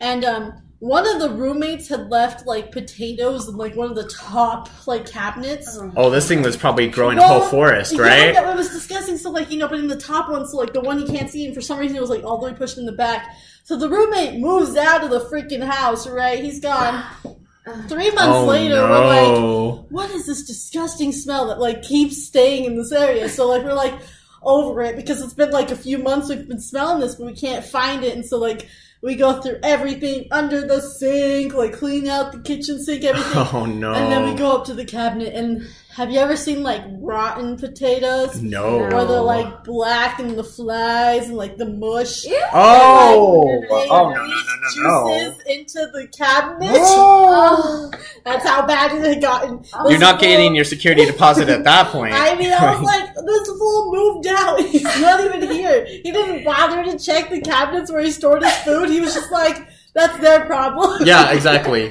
and 0.00 0.24
um, 0.24 0.62
one 0.80 1.06
of 1.06 1.20
the 1.20 1.28
roommates 1.30 1.88
had 1.88 2.10
left 2.10 2.46
like 2.46 2.72
potatoes 2.72 3.46
in 3.46 3.56
like 3.56 3.76
one 3.76 3.90
of 3.90 3.96
the 3.96 4.08
top 4.08 4.68
like 4.86 5.06
cabinets. 5.06 5.78
Oh, 5.78 5.92
oh 5.96 6.10
this 6.10 6.26
thing 6.26 6.40
was 6.42 6.56
probably 6.56 6.88
growing 6.88 7.18
a 7.18 7.22
whole 7.22 7.40
Well, 7.40 7.50
forest, 7.50 7.98
right? 7.98 8.32
no, 8.34 8.50
it 8.50 8.56
was 8.56 8.70
disgusting. 8.70 9.18
So 9.18 9.30
like 9.30 9.50
you 9.50 9.58
know, 9.58 9.68
but 9.68 9.78
in 9.78 9.88
the 9.88 9.96
top 10.00 10.30
one, 10.30 10.48
so 10.48 10.56
like 10.56 10.72
the 10.72 10.80
one 10.80 10.98
you 10.98 11.06
can't 11.06 11.30
see, 11.30 11.44
and 11.44 11.54
for 11.54 11.60
some 11.60 11.78
reason 11.78 11.96
it 11.96 12.00
was 12.00 12.08
like 12.08 12.24
all 12.24 12.38
the 12.38 12.46
way 12.46 12.54
pushed 12.54 12.78
in 12.78 12.86
the 12.86 12.92
back. 12.92 13.28
So 13.64 13.76
the 13.76 13.90
roommate 13.90 14.40
moves 14.40 14.74
out 14.74 15.04
of 15.04 15.10
the 15.10 15.20
freaking 15.20 15.62
house. 15.62 16.08
Right, 16.08 16.42
he's 16.42 16.60
gone. 16.60 17.04
Three 17.88 18.10
months 18.12 18.38
Oh 18.38 18.46
later, 18.46 18.80
we're 18.82 19.06
like, 19.06 19.90
what 19.90 20.10
is 20.10 20.26
this 20.26 20.44
disgusting 20.44 21.12
smell 21.12 21.48
that 21.48 21.60
like 21.60 21.82
keeps 21.82 22.24
staying 22.24 22.64
in 22.64 22.76
this 22.78 22.90
area? 22.90 23.28
So 23.28 23.46
like 23.46 23.62
we're 23.62 23.74
like 23.74 23.94
over 24.42 24.80
it 24.80 24.96
because 24.96 25.20
it's 25.20 25.34
been 25.34 25.50
like 25.50 25.70
a 25.70 25.76
few 25.76 25.98
months 25.98 26.30
we've 26.30 26.48
been 26.48 26.58
smelling 26.58 27.00
this, 27.00 27.16
but 27.16 27.26
we 27.26 27.34
can't 27.34 27.62
find 27.62 28.02
it, 28.02 28.14
and 28.14 28.24
so 28.24 28.38
like 28.38 28.66
we 29.02 29.14
go 29.14 29.40
through 29.40 29.58
everything 29.62 30.26
under 30.30 30.66
the 30.66 30.80
sink, 30.80 31.54
like 31.54 31.72
clean 31.72 32.08
out 32.08 32.32
the 32.32 32.40
kitchen 32.40 32.82
sink, 32.82 33.04
everything. 33.04 33.30
Oh 33.52 33.66
no! 33.66 33.92
And 33.94 34.12
then 34.12 34.28
we 34.28 34.34
go 34.34 34.56
up 34.56 34.66
to 34.66 34.74
the 34.74 34.84
cabinet, 34.84 35.34
and 35.34 35.66
have 35.96 36.10
you 36.10 36.18
ever 36.20 36.36
seen 36.36 36.62
like 36.62 36.82
rotten 36.98 37.56
potatoes? 37.56 38.40
No. 38.40 38.78
Where 38.78 38.90
they're 39.04 39.20
like 39.20 39.64
black 39.64 40.18
and 40.20 40.38
the 40.38 40.44
flies 40.44 41.26
and 41.28 41.36
like 41.36 41.56
the 41.56 41.66
mush. 41.66 42.24
Oh! 42.52 43.60
They 43.68 43.88
Oh 43.90 44.10
no 44.10 44.14
no 44.14 44.22
leak 44.24 44.44
no 44.46 44.82
no 44.82 44.88
no! 44.88 45.18
Juices 45.30 45.42
into 45.46 45.90
the 45.92 46.06
cabinet. 46.16 46.70
Oh. 46.74 47.90
Oh, 47.92 47.98
that's 48.24 48.46
how 48.46 48.66
bad 48.66 48.92
it 48.92 49.02
had 49.04 49.20
gotten. 49.22 49.64
You're 49.74 49.88
This 49.90 50.00
not 50.00 50.20
fool- 50.20 50.28
getting 50.28 50.54
your 50.54 50.64
security 50.64 51.04
deposit 51.06 51.48
at 51.48 51.64
that 51.64 51.88
point. 51.88 52.14
I 52.14 52.34
mean, 52.36 52.52
I 52.52 52.74
was 52.76 52.82
like, 52.84 53.14
this 53.14 53.48
fool 53.48 53.92
moved 53.92 54.26
out. 54.28 54.60
He's 54.66 54.82
not 55.00 55.20
even 55.24 55.50
here. 55.50 55.84
He 55.86 56.10
didn't 56.12 56.44
bother 56.44 56.84
to 56.84 56.98
check 56.98 57.30
the 57.30 57.40
cabinets 57.40 57.90
where 57.90 58.02
he 58.02 58.10
stored 58.10 58.42
his 58.44 58.54
food. 58.58 58.88
He 58.90 59.00
was 59.00 59.14
just 59.14 59.30
like, 59.32 59.66
that's 59.94 60.16
their 60.18 60.44
problem. 60.46 61.02
yeah, 61.04 61.30
exactly. 61.32 61.90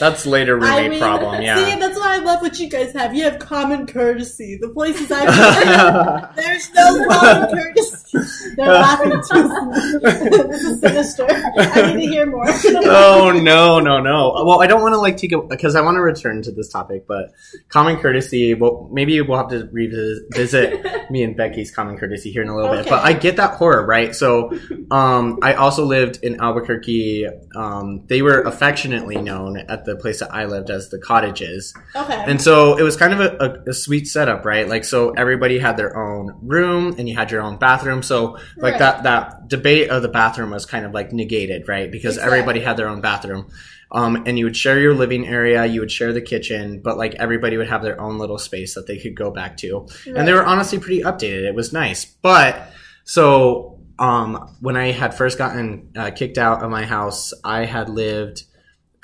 That's 0.00 0.26
later 0.26 0.54
roommate 0.56 0.70
I 0.70 0.88
mean, 0.88 1.00
problem. 1.00 1.36
See, 1.40 1.44
Yeah. 1.44 1.76
that's 1.78 1.98
why 1.98 2.16
I 2.16 2.18
love 2.18 2.42
what 2.42 2.58
you 2.58 2.68
guys 2.68 2.92
have. 2.94 3.14
You 3.14 3.24
have 3.24 3.38
common 3.38 3.86
courtesy. 3.86 4.58
The 4.60 4.68
places 4.70 5.10
I've 5.12 5.28
been, 6.36 6.44
there's 6.44 6.72
no 6.74 7.06
common 7.08 7.48
courtesy. 7.50 8.18
They're 8.56 8.66
laughing 8.72 9.12
too. 9.12 10.00
this 10.02 10.62
is 10.62 10.80
sinister. 10.80 11.26
I 11.30 11.94
need 11.94 12.06
to 12.06 12.12
hear 12.12 12.26
more. 12.26 12.44
oh 12.48 13.30
no 13.42 13.80
no 13.80 14.00
no 14.00 14.32
well 14.44 14.62
i 14.62 14.66
don't 14.66 14.82
want 14.82 14.92
to 14.94 14.98
like 14.98 15.16
take 15.16 15.32
a 15.32 15.40
because 15.40 15.74
i 15.74 15.80
want 15.80 15.96
to 15.96 16.00
return 16.00 16.42
to 16.42 16.52
this 16.52 16.68
topic 16.68 17.06
but 17.06 17.32
common 17.68 17.96
courtesy 17.98 18.54
well 18.54 18.88
maybe 18.92 19.20
we'll 19.20 19.36
have 19.38 19.48
to 19.48 19.68
revisit 19.72 21.10
me 21.10 21.22
and 21.22 21.36
becky's 21.36 21.70
common 21.70 21.96
courtesy 21.98 22.30
here 22.30 22.42
in 22.42 22.48
a 22.48 22.54
little 22.56 22.70
bit 22.70 22.88
but 22.88 23.02
i 23.04 23.12
get 23.12 23.36
that 23.36 23.54
horror 23.54 23.84
right 23.84 24.14
so 24.14 24.52
um 24.90 25.38
i 25.42 25.54
also 25.54 25.84
lived 25.84 26.22
in 26.22 26.40
albuquerque 26.40 27.26
um 27.56 28.02
they 28.06 28.22
were 28.22 28.40
affectionately 28.42 29.13
known 29.16 29.56
at 29.56 29.84
the 29.84 29.96
place 29.96 30.20
that 30.20 30.32
i 30.34 30.44
lived 30.44 30.70
as 30.70 30.88
the 30.90 30.98
cottages 30.98 31.74
Okay. 31.96 32.24
and 32.26 32.40
so 32.40 32.76
it 32.78 32.82
was 32.82 32.96
kind 32.96 33.12
of 33.12 33.20
a, 33.20 33.36
a, 33.66 33.70
a 33.70 33.72
sweet 33.74 34.06
setup, 34.08 34.44
right? 34.44 34.68
Like, 34.68 34.84
so 34.84 35.10
everybody 35.10 35.58
had 35.58 35.76
their 35.76 35.96
own 35.96 36.36
room 36.42 36.94
and 36.98 37.08
you 37.08 37.14
had 37.14 37.30
your 37.30 37.40
own 37.42 37.56
bathroom. 37.58 38.02
So, 38.02 38.32
like, 38.56 38.72
Right. 38.74 38.78
that, 38.78 39.02
that 39.04 39.48
debate 39.48 39.90
of 39.90 40.02
the 40.02 40.08
bathroom 40.08 40.50
was 40.50 40.66
kind 40.66 40.84
of 40.84 40.92
like 40.92 41.12
negated, 41.12 41.68
right? 41.68 41.90
Because 41.90 42.16
Exactly. 42.16 42.38
everybody 42.38 42.60
had 42.60 42.76
their 42.76 42.88
own 42.88 43.00
bathroom. 43.00 43.46
Um, 43.92 44.24
and 44.26 44.38
you 44.38 44.44
would 44.46 44.56
share 44.56 44.78
your 44.80 44.94
living 44.94 45.26
area, 45.28 45.64
you 45.66 45.80
would 45.80 45.90
share 45.92 46.12
the 46.12 46.20
kitchen, 46.20 46.80
but 46.82 46.98
like 46.98 47.14
everybody 47.14 47.56
would 47.56 47.68
have 47.68 47.82
their 47.82 48.00
own 48.00 48.18
little 48.18 48.38
space 48.38 48.74
that 48.74 48.86
they 48.88 48.98
could 48.98 49.14
go 49.14 49.30
back 49.30 49.56
to. 49.58 49.86
And 50.06 50.26
they 50.26 50.32
were 50.32 50.44
honestly 50.44 50.78
pretty 50.78 51.02
updated. 51.02 51.46
It 51.46 51.54
was 51.54 51.72
nice. 51.72 52.04
But, 52.04 52.70
so, 53.04 53.78
um, 53.98 54.56
when 54.60 54.76
I 54.76 54.90
had 54.90 55.14
first 55.14 55.38
gotten 55.38 55.90
uh, 55.96 56.10
kicked 56.10 56.38
out 56.38 56.62
of 56.62 56.70
my 56.70 56.84
house, 56.84 57.32
I 57.44 57.64
had 57.66 57.88
lived, 57.88 58.42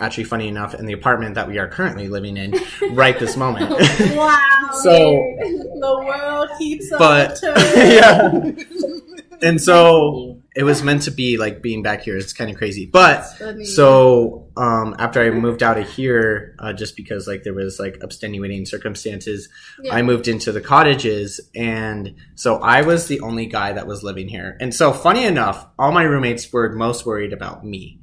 actually 0.00 0.24
funny 0.24 0.48
enough, 0.48 0.74
in 0.74 0.86
the 0.86 0.92
apartment 0.94 1.34
that 1.36 1.46
we 1.48 1.58
are 1.58 1.68
currently 1.68 2.08
living 2.08 2.36
in 2.36 2.54
right 2.92 3.18
this 3.18 3.36
moment. 3.36 3.70
wow. 4.16 4.38
So- 4.82 5.36
the 5.80 6.04
world 6.06 6.48
keeps 6.58 6.90
on 6.92 6.98
But- 6.98 7.36
turning. 7.40 8.58
yeah. 8.58 9.38
and 9.42 9.60
so 9.60 10.40
it 10.54 10.62
was 10.64 10.82
meant 10.82 11.02
to 11.02 11.10
be 11.10 11.38
like 11.38 11.62
being 11.62 11.82
back 11.82 12.02
here. 12.02 12.16
It's 12.16 12.32
kind 12.32 12.50
of 12.50 12.56
crazy. 12.56 12.86
But 12.86 13.22
so 13.64 14.48
um, 14.56 14.94
after 14.98 15.22
I 15.22 15.30
moved 15.30 15.62
out 15.62 15.78
of 15.78 15.88
here, 15.88 16.54
uh, 16.58 16.72
just 16.72 16.96
because 16.96 17.26
like 17.26 17.42
there 17.44 17.54
was 17.54 17.78
like 17.80 17.96
extenuating 18.02 18.66
circumstances, 18.66 19.48
Yeah. 19.82 19.94
I 19.94 20.02
moved 20.02 20.28
into 20.28 20.52
the 20.52 20.60
cottages, 20.60 21.40
and 21.54 22.14
so 22.34 22.56
I 22.56 22.82
was 22.82 23.06
the 23.08 23.20
only 23.20 23.46
guy 23.46 23.72
that 23.72 23.86
was 23.86 24.02
living 24.02 24.28
here. 24.28 24.56
And 24.60 24.74
so 24.74 24.92
funny 24.92 25.24
enough, 25.24 25.66
all 25.78 25.92
my 25.92 26.02
roommates 26.02 26.52
were 26.52 26.68
most 26.70 27.06
worried 27.06 27.32
about 27.32 27.64
me. 27.64 27.99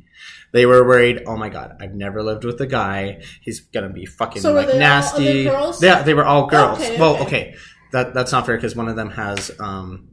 They 0.53 0.65
were 0.65 0.83
worried. 0.85 1.23
Oh 1.27 1.35
my 1.37 1.49
god, 1.49 1.77
I've 1.81 1.93
never 1.93 2.23
lived 2.23 2.43
with 2.45 2.59
a 2.61 2.67
guy. 2.67 3.21
He's 3.41 3.59
gonna 3.59 3.89
be 3.89 4.05
fucking 4.05 4.41
So 4.41 4.53
like 4.53 4.67
they 4.67 4.73
all 4.73 4.79
nasty. 4.79 5.47
other 5.49 5.57
girls? 5.57 5.83
Yeah, 5.83 6.03
they 6.03 6.13
were 6.13 6.25
all 6.25 6.47
girls. 6.47 6.79
Okay, 6.79 6.97
well, 6.99 7.15
okay. 7.15 7.23
okay, 7.25 7.55
that 7.91 8.13
that's 8.13 8.31
not 8.31 8.45
fair 8.45 8.55
because 8.57 8.75
one 8.75 8.87
of 8.87 8.95
them 8.95 9.09
has 9.11 9.51
um, 9.59 10.07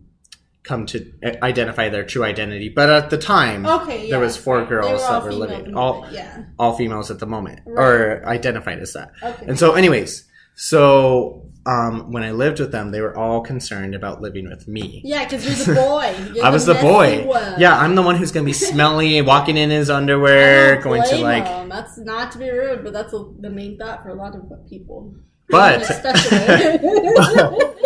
come 0.65 0.87
to 0.87 1.13
identify 1.43 1.89
their 1.89 2.05
true 2.05 2.25
identity. 2.25 2.69
But 2.69 2.91
at 2.91 3.11
the 3.11 3.19
time, 3.19 3.65
Okay, 3.67 4.05
yeah. 4.05 4.11
there 4.11 4.21
was 4.21 4.37
four 4.37 4.65
girls 4.65 5.03
all 5.03 5.21
that 5.21 5.25
were 5.25 5.33
living 5.33 5.75
all 5.75 6.07
Yeah. 6.11 6.45
all 6.59 6.77
females 6.77 7.11
at 7.11 7.19
the 7.21 7.27
moment 7.27 7.61
Right. 7.67 7.83
or 7.85 8.27
identified 8.27 8.79
as 8.81 8.93
that. 8.95 9.13
Okay. 9.23 9.47
And 9.47 9.59
so, 9.59 9.75
anyways, 9.75 10.25
so 10.57 11.47
um, 11.67 12.13
when 12.13 12.23
I 12.23 12.33
lived 12.33 12.61
with 12.61 12.73
them, 12.73 12.91
they 12.91 13.01
were 13.01 13.17
all 13.17 13.41
concerned 13.41 13.95
about 13.95 14.21
living 14.21 14.49
with 14.51 14.69
me. 14.69 15.01
Yeah, 15.05 15.25
because 15.25 15.45
you're 15.47 15.75
the 15.75 15.81
boy. 15.81 16.15
You're 16.35 16.45
I 16.45 16.51
was 16.51 16.67
the 16.67 16.75
messy 16.75 16.87
boy. 16.87 17.25
one. 17.27 17.55
Yeah, 17.59 17.77
I'm 17.79 17.95
the 17.95 18.03
one 18.03 18.17
who's 18.17 18.33
gonna 18.33 18.45
be 18.45 18.53
smelly, 18.53 19.23
walking 19.33 19.57
in 19.57 19.71
his 19.71 19.89
I 19.89 19.97
underwear, 19.97 20.75
don't 20.75 20.83
going 20.85 21.03
to 21.09 21.17
like. 21.19 21.45
them. 21.45 21.69
That's 21.71 21.97
not 21.99 22.33
to 22.33 22.39
be 22.39 22.51
rude, 22.51 22.85
but 22.85 22.93
that's 22.93 23.13
a, 23.15 23.25
the 23.41 23.51
main 23.51 23.79
thought 23.79 24.03
for 24.03 24.11
a 24.11 24.15
lot 24.15 24.35
of 24.35 24.43
people. 24.69 25.15
But 25.49 25.81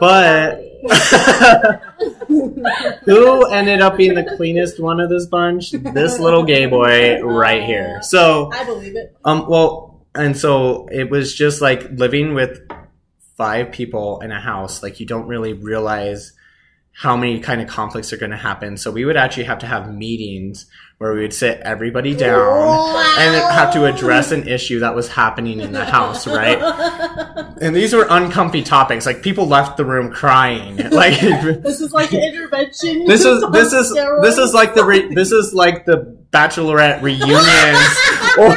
But- 0.00 0.60
who 3.04 3.46
ended 3.46 3.80
up 3.80 3.96
being 3.96 4.14
the 4.14 4.34
cleanest 4.36 4.80
one 4.80 5.00
of 5.00 5.08
this 5.08 5.26
bunch? 5.26 5.70
This 5.72 6.18
little 6.18 6.44
gay 6.44 6.66
boy 6.66 7.20
right 7.22 7.62
here. 7.64 8.00
So 8.02 8.50
I 8.52 8.64
believe 8.64 8.96
it. 8.96 9.16
Um, 9.24 9.48
well, 9.48 10.06
and 10.14 10.36
so 10.36 10.86
it 10.90 11.10
was 11.10 11.34
just 11.34 11.60
like 11.60 11.90
living 11.92 12.34
with 12.34 12.60
five 13.38 13.72
people 13.72 14.20
in 14.20 14.32
a 14.32 14.40
house. 14.40 14.82
Like 14.82 15.00
you 15.00 15.06
don't 15.06 15.26
really 15.28 15.54
realize 15.54 16.32
how 16.92 17.16
many 17.16 17.38
kind 17.38 17.60
of 17.62 17.68
conflicts 17.68 18.12
are 18.12 18.16
going 18.16 18.32
to 18.32 18.36
happen. 18.36 18.76
So 18.76 18.90
we 18.90 19.04
would 19.04 19.16
actually 19.16 19.44
have 19.44 19.60
to 19.60 19.66
have 19.66 19.94
meetings 19.94 20.66
where 20.98 21.14
we 21.14 21.20
would 21.20 21.32
sit 21.32 21.60
everybody 21.60 22.12
down 22.12 22.96
and 23.20 23.36
have 23.52 23.72
to 23.74 23.84
address 23.84 24.32
an 24.32 24.48
issue 24.48 24.80
that 24.80 24.96
was 24.96 25.06
happening 25.06 25.60
in 25.60 25.70
the 25.70 25.84
house, 25.84 26.26
right? 26.26 26.58
And 27.60 27.74
these 27.74 27.92
were 27.92 28.06
uncomfy 28.08 28.62
topics. 28.62 29.04
Like 29.04 29.20
people 29.22 29.46
left 29.46 29.76
the 29.76 29.84
room 29.84 30.12
crying. 30.12 30.76
Like 30.90 31.20
This 31.20 31.80
is 31.80 31.92
like 31.92 32.12
an 32.12 32.22
intervention. 32.22 33.04
this 33.04 33.24
is 33.24 33.44
this 33.50 33.72
is 33.72 33.92
steroids. 33.92 34.22
this 34.22 34.38
is 34.38 34.54
like 34.54 34.74
the 34.74 34.84
re- 34.84 35.12
this 35.12 35.32
is 35.32 35.52
like 35.54 35.84
the 35.84 36.16
bachelorette 36.30 37.02
reunions 37.02 37.34
or 38.38 38.50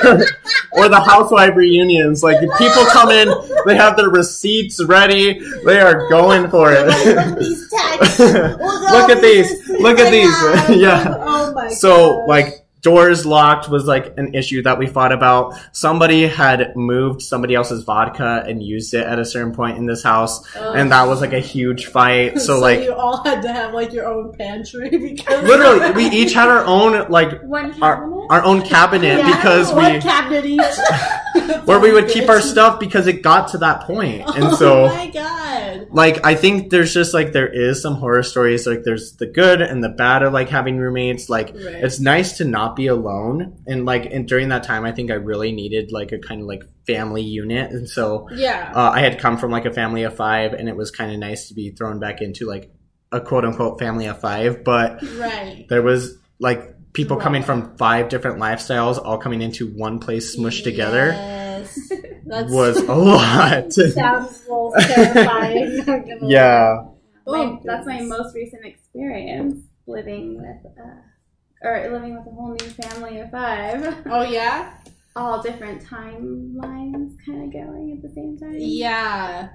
or 0.74 0.89
the 0.89 1.00
housewife 1.00 1.56
reunions 1.56 2.24
like 2.24 2.39
people 2.58 2.86
come 2.91 3.10
in 3.10 3.30
they 3.65 3.76
have 3.76 3.96
their 3.98 4.10
receipts 4.10 4.84
ready 4.86 5.39
they 5.65 5.80
are 5.80 6.08
going 6.10 6.50
for 6.50 6.70
Look 6.72 6.80
at 6.80 7.38
it 7.38 7.39
these. 7.39 7.72
Look, 7.72 8.50
Look 8.91 9.10
at 9.10 9.22
these. 9.22 9.70
Look 9.80 10.00
at 10.00 10.12
these. 10.12 10.32
Yeah. 10.82 11.15
Oh 11.20 11.54
my. 11.54 11.70
so 11.70 12.26
like 12.26 12.61
doors 12.82 13.26
locked 13.26 13.70
was 13.70 13.86
like 13.86 14.17
an 14.17 14.34
issue 14.34 14.62
that 14.63 14.80
we 14.80 14.88
fought 14.88 15.12
about 15.12 15.54
somebody 15.72 16.28
had 16.28 16.76
moved 16.76 17.22
somebody 17.22 17.54
else's 17.54 17.84
vodka 17.84 18.44
and 18.48 18.63
used 18.63 18.94
it 18.94 19.06
at 19.06 19.20
a 19.20 19.26
certain 19.26 19.54
point 19.54 19.78
in 19.78 19.86
this 19.86 20.02
house 20.04 20.44
Ugh. 20.56 20.76
and 20.76 20.91
that 20.91 21.08
was 21.08 21.22
like 21.22 21.34
a 21.34 21.39
huge 21.39 21.86
fight 21.88 22.39
so, 22.41 22.60
like 22.60 22.82
you 22.82 22.94
all 22.94 23.24
had 23.24 23.41
to 23.44 23.52
have 23.54 23.74
like 23.74 23.94
your 23.94 24.08
own 24.08 24.34
pantry 24.34 24.89
because 24.98 25.44
literally 25.48 25.91
we 25.91 26.06
each 26.10 26.34
had 26.34 26.48
our 26.50 26.65
own 26.65 27.10
like 27.10 27.39
our, 27.82 28.12
our 28.32 28.44
own 28.44 28.62
cabinet 28.63 29.20
Yeah, 29.20 29.36
because 29.36 29.72
one 29.74 29.94
we 29.94 30.00
cabinet 30.02 30.46
each. 30.46 30.62
where 31.65 31.80
we 31.80 31.91
would 31.94 32.08
keep 32.10 32.28
our 32.30 32.41
stuff 32.41 32.80
because 32.80 33.08
it 33.08 33.22
got 33.22 33.50
to 33.50 33.58
that 33.60 33.82
point 33.82 34.22
and 34.36 34.46
oh 34.46 34.56
so 34.56 34.88
my 34.88 35.08
god. 35.08 35.88
like 35.91 36.26
i 36.26 36.34
think 36.36 36.70
there's 36.72 36.94
just 36.94 37.13
like 37.13 37.32
there 37.32 37.48
is 37.48 37.82
some 37.82 37.96
horror 37.96 38.24
stories 38.24 38.65
like 38.65 38.84
there's 38.84 39.13
the 39.17 39.26
good 39.28 39.62
and 39.62 39.84
the 39.84 39.89
bad 39.89 40.24
of 40.24 40.34
like 40.34 40.50
having 40.50 40.78
roommates 40.78 41.30
like 41.30 41.50
Right. 41.54 41.84
it's 41.84 42.00
nice 42.00 42.38
to 42.38 42.46
not 42.46 42.71
be 42.76 42.88
alone 42.88 43.62
and 43.68 43.86
like 43.86 44.06
and 44.06 44.28
during 44.28 44.50
that 44.50 44.64
time 44.64 44.84
i 44.86 44.92
think 44.92 45.12
i 45.12 45.14
really 45.16 45.52
needed 45.52 45.92
like 45.92 46.12
a 46.12 46.20
kind 46.20 46.42
of 46.42 46.48
like 46.48 46.64
family 46.88 47.22
unit 47.22 47.72
and 47.72 47.88
so 47.90 48.28
yeah. 48.34 48.72
uh, 48.76 48.90
i 48.92 49.00
had 49.02 49.20
come 49.20 49.38
from 49.38 49.52
like 49.52 49.66
a 49.66 49.72
family 49.74 50.04
of 50.04 50.16
five 50.16 50.54
and 50.54 50.68
it 50.70 50.76
was 50.76 50.92
kind 50.92 51.12
of 51.12 51.18
nice 51.20 51.48
to 51.48 51.54
be 51.54 51.72
thrown 51.72 52.00
back 52.00 52.22
into 52.22 52.48
like 52.48 52.72
a 53.12 53.20
quote 53.22 53.46
unquote 53.46 53.80
family 53.80 54.06
of 54.08 54.20
five 54.20 54.64
but 54.64 55.02
right. 55.18 55.66
there 55.70 55.82
was 55.82 56.18
like 56.40 56.76
people 56.94 57.18
Right. 57.18 57.24
coming 57.24 57.44
from 57.44 57.78
five 57.78 58.10
different 58.10 58.40
lifestyles 58.40 58.98
all 59.04 59.18
coming 59.18 59.42
into 59.42 59.68
one 59.74 60.00
place 60.00 60.36
smushed 60.38 60.64
together 60.64 61.12
Yes. 61.12 61.92
That's 62.26 62.52
was 62.52 62.78
a 62.78 62.94
lot 62.96 63.72
sounds 63.74 64.46
a 64.48 64.52
little 64.52 64.74
terrifying. 64.80 66.20
yeah 66.24 66.72
lie. 66.74 66.86
My- 66.86 66.88
Oh, 67.28 67.60
that's 67.64 67.86
my 67.86 68.02
most 68.02 68.34
recent 68.36 68.66
experience 68.66 69.64
living 69.86 70.38
with, 70.42 70.72
uh, 70.78 70.90
or 71.62 71.89
living 71.91 72.17
with 72.17 72.28
a 72.28 72.32
whole 72.32 72.52
new 72.52 72.69
family 72.69 73.19
of 73.19 73.32
five. 73.32 73.97
Oh 74.10 74.24
yeah. 74.24 74.74
All 75.15 75.41
different 75.41 75.84
timelines 75.84 77.15
kind 77.26 77.43
of 77.43 77.52
going 77.54 77.93
at 77.97 78.02
the 78.02 78.13
same 78.15 78.38
time. 78.38 78.56
Yeah. 78.58 79.50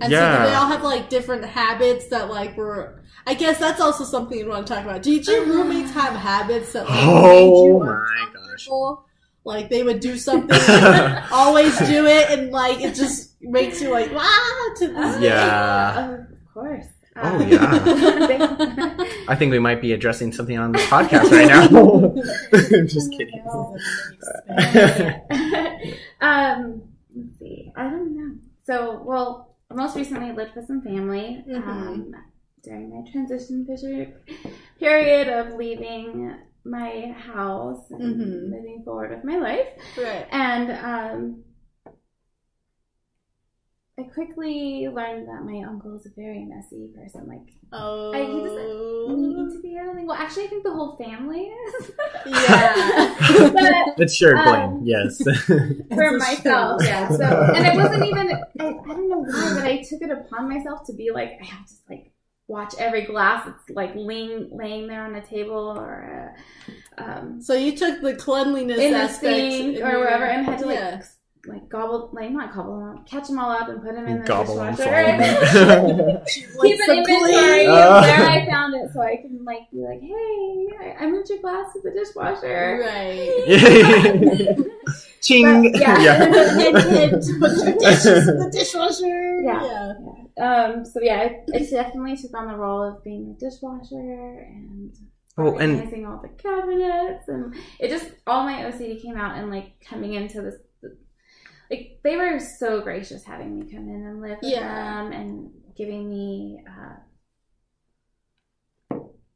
And 0.00 0.10
Yeah. 0.12 0.44
so 0.44 0.48
they 0.50 0.54
all 0.54 0.66
have 0.68 0.82
like 0.82 1.08
different 1.08 1.44
habits 1.44 2.08
that 2.08 2.30
like 2.30 2.56
were. 2.56 3.02
I 3.26 3.34
guess 3.34 3.58
that's 3.58 3.80
also 3.80 4.04
something 4.04 4.38
you 4.38 4.48
want 4.48 4.66
to 4.66 4.72
talk 4.74 4.84
about. 4.84 5.02
Did 5.02 5.26
your 5.26 5.44
roommates 5.44 5.90
have 5.92 6.14
habits 6.14 6.72
that 6.72 6.88
like, 6.88 6.94
made 6.98 7.06
oh 7.06 7.64
you 7.66 7.78
my 7.80 8.26
gosh? 8.32 8.68
Like 9.44 9.68
they 9.70 9.82
would 9.82 10.00
do 10.00 10.16
something, 10.18 10.50
and 10.68 11.24
always 11.32 11.76
do 11.78 12.06
it, 12.06 12.30
and 12.30 12.50
like 12.50 12.80
it 12.80 12.94
just 12.94 13.34
makes 13.40 13.80
you 13.80 13.90
like 13.90 14.10
ah 14.14 14.74
to 14.78 14.88
this 14.88 15.16
day. 15.16 15.26
Yeah. 15.26 16.14
Of 16.14 16.26
course. 16.54 16.86
Oh, 17.22 17.40
yeah. 17.42 18.96
I 19.28 19.36
think 19.36 19.50
we 19.52 19.58
might 19.58 19.80
be 19.80 19.92
addressing 19.92 20.32
something 20.32 20.58
on 20.58 20.72
this 20.72 20.84
podcast 20.86 21.30
right 21.30 21.48
now. 21.48 22.14
Just 22.86 23.12
kidding. 23.16 23.42
um, 26.20 26.82
let's 27.14 27.38
see. 27.38 27.72
I 27.76 27.84
don't 27.90 28.16
know. 28.16 28.34
So, 28.64 29.02
well, 29.04 29.54
most 29.72 29.96
recently 29.96 30.30
I 30.30 30.32
lived 30.34 30.54
with 30.56 30.66
some 30.66 30.82
family 30.82 31.44
Mhm. 31.48 31.66
um, 31.66 32.14
during 32.62 32.90
my 32.90 33.10
transition 33.10 33.66
period 34.78 35.28
of 35.28 35.54
leaving 35.54 36.34
my 36.64 37.14
house 37.16 37.90
and 37.90 38.02
Mhm. 38.20 38.50
moving 38.50 38.82
forward 38.84 39.10
with 39.10 39.24
my 39.24 39.36
life. 39.38 39.68
Right. 39.96 40.26
And 40.30 40.70
um, 40.70 41.44
I 44.00 44.04
quickly 44.04 44.88
learned 44.88 45.28
that 45.28 45.44
my 45.44 45.62
uncle 45.68 45.94
is 45.96 46.06
a 46.06 46.10
very 46.16 46.44
messy 46.44 46.88
person. 46.96 47.26
Like, 47.28 47.52
Oh. 47.72 48.12
I- 48.12 48.18
he 48.20 48.40
doesn't 48.40 49.36
need 49.36 49.52
to 49.56 49.60
be 49.62 49.76
everything. 49.76 50.06
Well, 50.06 50.16
actually, 50.16 50.44
I 50.44 50.46
think 50.48 50.64
the 50.64 50.72
whole 50.72 50.96
family 50.96 51.42
is. 51.42 51.92
Yeah. 52.26 53.14
but 53.52 54.02
It's 54.02 54.14
shared 54.14 54.36
blame, 54.44 54.60
Um, 54.62 54.80
yes. 54.84 55.22
for 55.94 56.10
myself, 56.18 56.82
yeah. 56.84 57.08
So, 57.08 57.24
and 57.54 57.66
it 57.66 57.74
wasn't 57.76 58.04
even. 58.06 58.32
I, 58.32 58.64
I 58.66 58.70
don't 58.70 59.08
know 59.10 59.18
why, 59.18 59.52
but 59.54 59.64
I 59.64 59.76
took 59.88 60.02
it 60.02 60.10
upon 60.10 60.48
myself 60.48 60.84
to 60.86 60.92
be 60.94 61.10
like, 61.12 61.38
I 61.40 61.44
have 61.44 61.66
to 61.66 61.72
like 61.88 62.12
watch 62.48 62.74
every 62.78 63.02
glass 63.06 63.44
that's 63.46 63.70
like 63.70 63.92
laying 63.94 64.48
laying 64.56 64.88
there 64.88 65.04
on 65.04 65.14
a 65.14 65.24
table 65.24 65.78
or 65.78 66.34
uh, 66.98 67.02
um, 67.02 67.40
So 67.40 67.54
you 67.54 67.76
took 67.76 68.00
the 68.02 68.14
cleanliness 68.16 68.80
in 68.80 68.92
the 68.92 68.98
aspect 68.98 69.36
sink 69.36 69.76
or 69.76 69.90
your- 69.90 70.00
wherever, 70.00 70.24
and 70.24 70.44
had 70.46 70.58
to 70.60 70.66
like 70.66 70.76
Yeah. 70.78 71.02
Like 71.46 71.68
gobble, 71.68 72.10
like 72.12 72.30
not 72.30 72.52
gobble 72.54 72.78
them 72.78 72.98
up, 72.98 73.06
catch 73.06 73.28
them 73.28 73.38
all 73.38 73.50
up 73.50 73.68
and 73.68 73.82
put 73.82 73.94
them 73.94 74.06
in 74.06 74.20
the 74.20 74.26
Gobble 74.26 74.56
them 74.56 74.74
dishwasher. 74.74 74.94
all. 75.70 76.24
Keep 76.28 76.56
Like 76.56 76.88
an 76.88 76.98
inventory 76.98 77.64
some 77.66 77.74
of 77.74 78.02
where 78.02 78.30
I 78.30 78.46
found 78.46 78.74
it, 78.74 78.90
so 78.92 79.00
I 79.00 79.16
can 79.16 79.44
like 79.44 79.70
be 79.70 79.78
like, 79.78 80.00
"Hey, 80.00 80.68
I, 80.80 81.04
I 81.04 81.10
moved 81.10 81.30
your 81.30 81.38
glass 81.38 81.72
to 81.72 81.80
the 81.82 81.90
dishwasher." 81.92 82.80
Right. 82.84 83.30
Ching! 85.22 85.72
But, 85.72 85.80
yeah. 85.80 86.24
hint, 86.56 86.78
hint, 86.78 87.24
put 87.40 87.52
your 87.56 87.78
dishes 87.78 88.28
in 88.28 88.38
the 88.38 88.50
dishwasher. 88.50 89.40
Yeah. 89.42 89.94
Um, 90.40 90.84
so 90.84 91.00
yeah, 91.02 91.20
I, 91.20 91.44
I 91.54 91.58
definitely 91.58 92.16
took 92.16 92.34
on 92.34 92.48
the 92.48 92.56
role 92.56 92.82
of 92.82 93.02
being 93.04 93.28
the 93.28 93.50
dishwasher 93.50 94.46
and 94.46 94.96
Oh, 95.38 95.56
and 95.56 95.76
organizing 95.76 96.06
all 96.06 96.20
the 96.20 96.28
cabinets, 96.28 97.28
and 97.28 97.54
it 97.78 97.88
just 97.88 98.10
all 98.26 98.44
my 98.44 98.64
OCD 98.64 99.00
came 99.00 99.16
out 99.16 99.38
and 99.38 99.50
like 99.50 99.80
coming 99.80 100.14
into 100.14 100.42
this. 100.42 100.56
Like 101.70 102.00
they 102.02 102.16
were 102.16 102.40
so 102.58 102.80
gracious 102.80 103.24
having 103.24 103.58
me 103.58 103.70
come 103.70 103.88
in 103.88 104.04
and 104.06 104.20
live 104.20 104.38
with 104.42 104.50
Yeah. 104.50 105.02
them 105.02 105.12
and 105.12 105.50
giving 105.76 106.08
me 106.10 106.64
uh, 106.68 106.96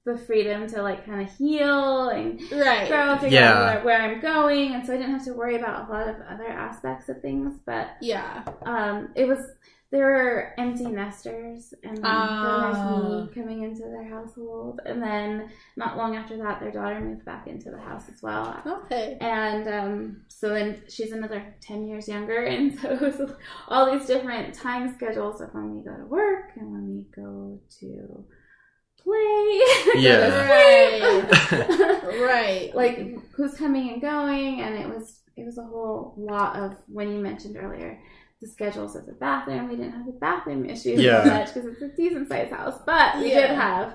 the 0.05 0.19
freedom 0.19 0.67
to 0.69 0.83
like 0.83 1.07
kind 1.07 1.23
of 1.27 1.35
heal 1.37 2.09
and 2.11 2.41
Right. 2.53 2.89
grow, 2.89 3.17
figure 3.17 3.41
Yeah. 3.41 3.53
out 3.53 3.85
where, 3.85 3.99
where 3.99 4.03
I'm 4.03 4.21
going, 4.21 4.75
and 4.75 4.85
so 4.87 4.93
I 4.93 4.97
didn't 4.99 5.13
have 5.13 5.25
to 5.25 5.33
worry 5.33 5.57
about 5.57 5.89
a 5.89 5.93
lot 5.93 6.09
of 6.09 6.17
other 6.29 6.47
aspects 6.49 7.09
of 7.09 7.23
things. 7.23 7.59
But 7.65 7.89
Yeah. 8.01 8.43
um, 8.67 9.13
it 9.15 9.27
was 9.27 9.39
there 9.95 10.07
were 10.07 10.53
empty 10.59 10.87
nesters, 10.87 11.73
and 11.85 11.99
then 11.99 12.05
Ah. 12.05 12.73
there 12.75 13.13
was 13.13 13.29
me 13.29 13.33
coming 13.33 13.63
into 13.63 13.83
their 13.83 14.03
household, 14.03 14.81
and 14.85 15.01
then 15.01 15.51
not 15.77 15.97
long 15.97 16.17
after 16.17 16.37
that, 16.39 16.59
their 16.59 16.73
daughter 16.73 16.99
moved 17.01 17.25
back 17.25 17.47
into 17.47 17.71
the 17.71 17.79
house 17.79 18.09
as 18.09 18.21
well. 18.21 18.61
Okay. 18.67 19.17
And 19.21 19.69
um, 19.69 20.23
so 20.27 20.49
then 20.49 20.83
she's 20.89 21.13
another 21.13 21.55
10 21.61 21.87
years 21.87 22.09
younger. 22.09 22.45
And 22.55 22.77
so 22.77 22.91
it 22.91 23.01
was 23.01 23.31
all 23.69 23.97
these 23.97 24.05
different 24.09 24.53
time 24.53 24.93
schedules 24.97 25.41
of 25.41 25.55
when 25.55 25.77
we 25.77 25.85
go 25.85 25.97
to 25.97 26.07
work 26.07 26.51
and 26.57 26.73
when 26.73 26.85
we 26.97 27.05
go 27.15 27.61
to 27.79 28.25
play. 28.99 29.61
Yeah. 30.03 30.49
Right. 30.51 32.01
Right. 32.21 32.75
like 32.75 32.97
who's 33.37 33.55
coming 33.55 33.91
and 33.93 34.01
going. 34.03 34.61
And 34.61 34.75
it 34.75 34.89
was, 34.89 35.21
it 35.37 35.45
was 35.45 35.59
a 35.59 35.63
whole 35.63 36.15
lot 36.17 36.57
of 36.57 36.75
when 36.89 37.13
you 37.13 37.21
mentioned 37.21 37.57
earlier 37.57 38.01
the 38.41 38.49
schedules 38.49 38.95
of 38.97 39.07
the 39.07 39.13
bathroom. 39.13 39.69
We 39.69 39.77
didn't 39.77 39.93
have 39.93 40.07
the 40.07 40.13
bathroom 40.13 40.65
issues 40.69 41.01
Yeah. 41.01 41.25
so 41.25 41.31
much 41.31 41.55
because 41.55 41.69
it's 41.71 41.83
a 41.83 41.89
decent 41.89 42.29
sized 42.29 42.53
house, 42.53 42.79
but 42.85 43.19
we 43.19 43.31
did 43.31 43.51
have 43.51 43.95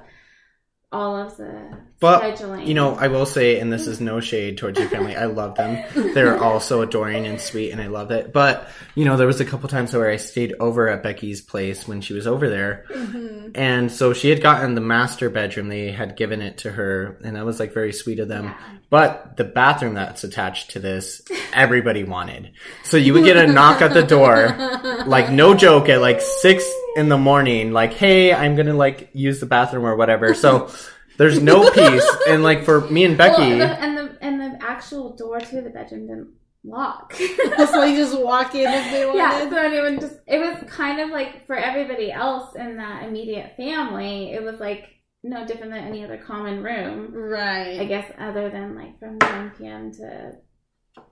all 0.92 1.16
of 1.18 1.38
the 1.38 1.78
But, 2.00 2.22
scheduling. 2.24 2.66
You 2.66 2.74
know, 2.74 2.96
I 2.96 3.10
will 3.10 3.28
say, 3.28 3.60
and 3.60 3.72
this 3.72 3.86
is 3.86 4.02
no 4.02 4.20
shade 4.22 4.58
towards 4.58 4.80
your 4.80 4.90
family. 4.90 5.16
I 5.16 5.26
love 5.26 5.54
them. 5.56 5.84
They're 6.16 6.42
all 6.42 6.60
so 6.60 6.82
adoring 6.82 7.28
and 7.28 7.40
sweet, 7.40 7.70
and 7.72 7.80
I 7.80 7.88
love 7.88 8.10
it. 8.12 8.34
But 8.34 8.68
you 8.96 9.06
know, 9.06 9.16
there 9.16 9.28
was 9.28 9.40
a 9.40 9.46
couple 9.46 9.70
times 9.70 9.94
where 9.94 10.10
I 10.10 10.16
stayed 10.18 10.56
over 10.60 10.88
at 10.88 11.04
Becky's 11.04 11.42
place 11.42 11.88
when 11.88 12.02
she 12.02 12.14
was 12.14 12.26
over 12.26 12.50
there, 12.50 12.86
Mm-hmm. 12.90 13.52
and 13.56 13.92
so 13.92 14.14
she 14.14 14.30
had 14.30 14.42
gotten 14.42 14.74
the 14.76 14.82
master 14.82 15.30
bedroom. 15.30 15.68
They 15.68 15.92
had 15.92 16.16
given 16.18 16.42
it 16.42 16.60
to 16.60 16.72
her, 16.72 17.18
and 17.24 17.36
that 17.36 17.46
was 17.46 17.60
like 17.60 17.74
very 17.74 17.94
sweet 17.94 18.20
of 18.20 18.28
them. 18.28 18.46
Yeah. 18.46 18.58
But 18.90 19.38
the 19.38 19.44
bathroom 19.44 19.94
that's 19.94 20.24
attached 20.24 20.72
to 20.72 20.80
this, 20.80 21.22
everybody 21.54 22.04
wanted. 22.04 22.52
So 22.84 22.98
you 22.98 23.14
would 23.14 23.24
get 23.26 23.38
a 23.38 23.46
knock 23.46 23.82
at 23.84 23.94
the 23.94 24.02
door, 24.02 24.56
like 25.06 25.30
no 25.32 25.54
joke, 25.54 25.90
at 25.90 26.02
like 26.02 26.22
six 26.22 26.68
in 26.96 27.10
the 27.10 27.18
morning, 27.18 27.72
like, 27.72 27.94
"Hey, 27.94 28.34
I'm 28.34 28.56
gonna 28.56 28.74
like 28.74 29.10
use 29.14 29.40
the 29.40 29.46
bathroom 29.46 29.86
or 29.86 29.96
whatever." 29.96 30.34
So. 30.34 30.72
There's 31.18 31.42
no 31.44 31.70
peace, 31.74 32.10
and 32.30 32.44
like 32.44 32.64
for 32.64 32.80
me 32.90 33.04
and 33.04 33.18
Well, 33.18 33.32
Becky, 33.32 33.60
the, 33.60 33.66
and 33.66 33.98
the 33.98 34.18
and 34.22 34.40
the 34.40 34.58
actual 34.64 35.18
door 35.18 35.42
to 35.42 35.62
the 35.62 35.70
bedroom 35.70 36.08
didn't 36.08 36.30
lock. 36.64 37.14
so 37.58 37.84
you 37.84 37.98
just 37.98 38.18
walk 38.18 38.56
in 38.56 38.72
if 38.72 38.92
they 38.92 39.06
yeah, 39.18 39.50
so 39.50 39.58
anyone 39.58 40.00
just 40.00 40.16
it 40.28 40.40
was 40.40 40.64
kind 40.70 41.02
of 41.02 41.10
like 41.10 41.46
for 41.46 41.58
everybody 41.58 42.10
else 42.10 42.56
in 42.56 42.78
that 42.78 43.04
immediate 43.04 43.54
family, 43.58 44.32
it 44.32 44.42
was 44.42 44.62
like 44.62 44.86
no 45.24 45.46
different 45.46 45.74
than 45.74 45.84
any 45.84 46.04
other 46.04 46.18
common 46.18 46.64
room. 46.64 47.14
Right. 47.14 47.80
I 47.80 47.86
guess 47.86 48.12
other 48.18 48.50
than 48.50 48.76
like 48.76 49.00
from 49.00 49.18
9 49.18 49.52
p.m. 49.58 49.92
to 49.94 50.38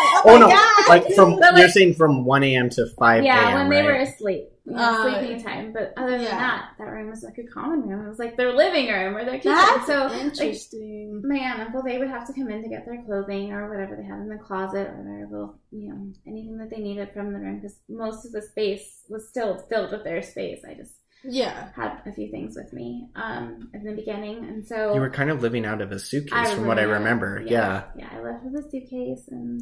Oh, 0.01 0.21
my 0.25 0.39
no, 0.39 0.47
God. 0.49 0.89
like 0.89 1.13
from 1.13 1.39
But, 1.39 1.55
you're 1.57 1.65
like- 1.65 1.73
saying 1.73 1.93
from 1.95 2.25
one 2.25 2.43
a.m. 2.43 2.69
to 2.71 2.87
five 2.97 3.23
Yeah, 3.23 3.49
a.m. 3.49 3.69
when 3.69 3.69
they 3.69 3.83
were 3.83 3.95
asleep. 3.99 4.47
You 4.65 4.75
Uh, 4.77 5.19
sleeping 5.19 5.41
time. 5.43 5.73
But 5.73 5.91
other 5.97 6.11
than 6.11 6.21
yeah. 6.21 6.37
that, 6.37 6.69
that 6.77 6.83
room 6.83 7.09
was 7.09 7.23
like 7.23 7.37
a 7.39 7.43
common 7.47 7.81
room. 7.81 8.05
It 8.05 8.09
was 8.09 8.19
like 8.19 8.37
their 8.37 8.53
living 8.53 8.89
room 8.89 9.17
or 9.17 9.25
their 9.25 9.37
kitchen. 9.37 9.53
That's 9.53 9.87
so 9.87 10.05
like, 10.05 10.21
interesting. 10.21 11.21
my 11.25 11.35
aunt 11.37 11.59
and 11.59 11.67
uncle 11.67 11.81
they 11.81 11.97
would 11.97 12.09
have 12.09 12.27
to 12.27 12.33
come 12.33 12.47
in 12.49 12.61
to 12.61 12.69
get 12.69 12.85
their 12.85 13.01
clothing 13.03 13.51
or 13.53 13.69
whatever 13.71 13.95
they 13.95 14.03
had 14.03 14.19
in 14.19 14.29
the 14.29 14.37
closet 14.37 14.87
or 14.87 15.03
their 15.03 15.27
little 15.31 15.55
you 15.71 15.89
know 15.89 16.13
anything 16.27 16.57
that 16.59 16.69
they 16.69 16.77
needed 16.81 17.09
from 17.11 17.33
the 17.33 17.39
room 17.39 17.55
because 17.59 17.77
most 17.89 18.23
of 18.25 18.31
the 18.33 18.41
space 18.41 19.01
was 19.09 19.27
still 19.27 19.57
filled 19.69 19.91
with 19.91 20.03
their 20.03 20.21
space 20.21 20.61
i 20.69 20.73
just 20.75 20.93
yeah. 21.23 21.69
had 21.75 22.01
a 22.05 22.11
few 22.11 22.29
things 22.31 22.55
with 22.55 22.71
me 22.73 23.07
um 23.15 23.69
in 23.73 23.83
the 23.83 23.93
beginning 23.93 24.45
and 24.45 24.65
so 24.65 24.93
You 24.93 25.01
were 25.01 25.09
kind 25.09 25.29
of 25.29 25.41
living 25.41 25.65
out 25.65 25.81
of 25.81 25.91
a 25.91 25.99
suitcase, 25.99 26.51
from 26.53 26.67
what 26.67 26.79
I 26.79 26.83
remember. 26.83 27.43
Yeah. 27.45 27.83
yeah 27.97 28.09
i 28.11 28.19
left 28.21 28.43
with 28.43 28.65
a 28.65 28.69
suitcase 28.69 29.27
and 29.29 29.61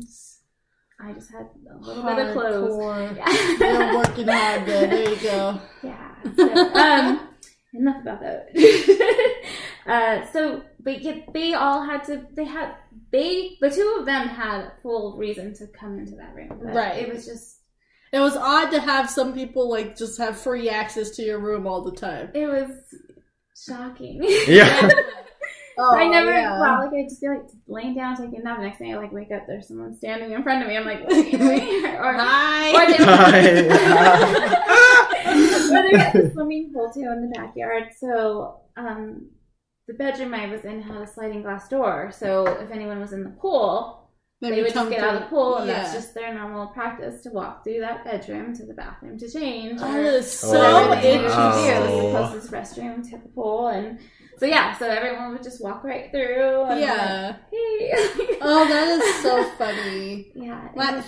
i 1.02 1.12
just 1.14 1.32
had 1.32 1.48
a 1.72 1.78
little 1.78 2.04
bit 2.04 2.28
of 2.28 2.34
clothes 2.34 2.74
Hardcore. 2.74 3.18
yeah. 3.60 3.92
You're 3.92 3.98
working 3.98 4.28
hard 4.28 4.66
there. 4.66 4.88
There 4.88 5.10
you 5.10 5.16
go. 5.18 5.62
Yeah. 5.84 6.16
So, 6.36 6.74
um, 6.74 7.30
enough 7.74 8.02
about 8.02 8.20
that. 8.22 8.50
uh, 9.88 10.26
so, 10.32 10.64
but 10.80 11.02
yet 11.02 11.34
they 11.34 11.54
all 11.54 11.84
had 11.84 12.04
to. 12.06 12.26
They 12.34 12.46
had 12.46 12.76
they 13.12 13.58
the 13.62 13.70
two 13.70 13.98
of 14.00 14.06
them 14.06 14.28
had 14.28 14.72
full 14.82 15.18
reason 15.18 15.54
to 15.56 15.68
come 15.68 16.00
into 16.00 16.16
that 16.16 16.36
room. 16.36 16.50
But 16.50 16.74
Right. 16.74 17.04
It 17.04 17.14
was 17.14 17.26
just 17.26 17.59
It 18.12 18.20
was 18.20 18.36
odd 18.36 18.72
to 18.72 18.80
have 18.80 19.10
some 19.10 19.34
people 19.34 19.70
like 19.70 19.96
just 19.98 20.18
have 20.18 20.40
free 20.40 20.70
access 20.70 21.12
to 21.12 21.24
your 21.24 21.40
room 21.40 21.68
all 21.68 21.84
the 21.84 21.92
time. 21.96 22.32
it 22.34 22.48
was 22.48 22.72
shocking. 23.56 24.20
Yeah. 24.48 24.90
Oh, 25.82 25.96
I 25.96 26.10
never. 26.10 26.30
yeah. 26.30 26.60
Well, 26.60 26.80
like 26.80 26.92
I 26.94 27.04
just 27.04 27.22
feel 27.22 27.36
like 27.36 27.44
laying 27.66 27.96
down 27.96 28.18
taking 28.18 28.42
a 28.42 28.44
nap. 28.44 28.60
Next 28.60 28.80
thing 28.80 28.94
I 28.94 28.98
like 28.98 29.14
wake 29.14 29.32
up, 29.32 29.44
there's 29.48 29.70
someone 29.70 29.96
standing 29.96 30.34
in 30.34 30.44
front 30.44 30.62
of 30.62 30.68
me. 30.68 30.76
I'm 30.76 30.84
like, 30.84 31.02
what 31.06 31.14
are 31.14 31.22
you 31.22 31.38
doing? 31.38 31.62
here? 31.62 31.96
Or 32.04 32.12
Hi. 32.18 32.72
Or 32.74 32.86
they 32.86 32.98
Hi. 32.98 33.40
or 35.80 35.84
they 35.84 35.92
got 35.98 36.12
the 36.12 36.32
swimming 36.34 36.74
pool 36.74 36.92
too 36.94 37.00
in 37.10 37.22
the 37.22 37.30
backyard. 37.34 37.94
So 37.98 38.60
um, 38.76 39.30
the 39.88 39.94
bedroom 39.94 40.34
I 40.34 40.48
was 40.48 40.66
in 40.66 40.82
had 40.82 41.02
a 41.02 41.08
sliding 41.08 41.44
glass 41.44 41.70
door. 41.70 42.12
So 42.12 42.46
if 42.46 42.72
anyone 42.72 43.00
was 43.00 43.14
in 43.14 43.24
the 43.24 43.30
pool, 43.30 43.99
they, 44.42 44.52
would 44.52 44.64
just 44.64 44.74
come 44.74 44.90
get 44.90 45.02
out 45.02 45.16
of 45.16 45.22
the 45.24 45.28
pool, 45.28 45.58
and 45.58 45.68
yeah. 45.68 45.82
that's 45.82 45.94
just 45.94 46.14
their 46.14 46.34
normal 46.34 46.68
practice 46.68 47.22
to 47.24 47.30
walk 47.30 47.64
through 47.64 47.80
that 47.82 48.06
bedroom 48.06 48.56
to 48.56 48.66
the 48.66 48.74
bathroom 48.74 49.18
to 49.18 49.30
change. 49.30 49.80
Oh, 49.82 49.92
that 49.92 50.00
or 50.00 50.04
is 50.04 50.44
oh, 50.46 50.52
so 50.52 50.62
Oh, 50.62 50.88
whatever 50.90 51.02
they 51.02 51.18
needed. 51.18 51.26
It 51.26 51.82
was 51.82 51.90
Oh. 51.92 52.02
the 52.12 52.18
closest 52.18 52.52
restroom 52.52 53.10
to 53.10 53.18
the 53.18 53.30
pool, 53.30 53.68
and 53.68 54.00
so 54.38 54.46
yeah, 54.46 54.78
so 54.78 54.88
everyone 54.88 55.34
would 55.34 55.44
just 55.44 55.62
walk 55.62 55.84
right 55.84 56.10
through. 56.12 56.64
And 56.64 56.80
Yeah. 56.80 57.36
like, 57.52 57.52
hey. 57.52 58.38
Oh, 58.42 58.66
that 58.68 58.88
is 59.02 59.16
so 59.22 59.44
funny. 59.58 60.32
yeah. 60.36 60.70
it 60.70 60.76
My, 60.76 60.96
was- 60.98 61.06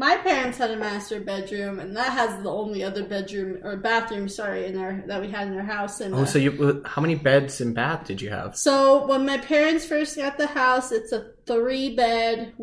my 0.00 0.16
parents 0.16 0.58
had 0.58 0.70
a 0.70 0.76
master 0.76 1.20
bedroom, 1.20 1.80
and 1.80 1.96
that 1.96 2.12
has 2.12 2.40
the 2.42 2.50
only 2.50 2.84
other 2.84 3.02
bedroom 3.04 3.58
or 3.64 3.76
bathroom, 3.76 4.28
sorry, 4.28 4.66
in 4.66 4.78
our 4.78 5.02
that 5.08 5.20
we 5.20 5.28
had 5.28 5.48
in 5.48 5.54
our 5.56 5.64
house. 5.64 6.00
And 6.00 6.14
oh, 6.14 6.18
uh, 6.18 6.24
so 6.24 6.38
you? 6.38 6.82
How 6.84 7.02
many 7.02 7.16
beds 7.16 7.60
and 7.60 7.74
bath 7.74 8.06
did 8.06 8.20
you 8.22 8.30
have? 8.30 8.56
so 8.56 9.06
when 9.08 9.26
my 9.26 9.38
parents 9.38 9.84
first 9.86 10.16
got 10.16 10.38
the 10.38 10.46
house, 10.46 10.92
it's 10.92 11.10
a 11.12 11.30
three 11.48 11.96
bed, 11.96 12.54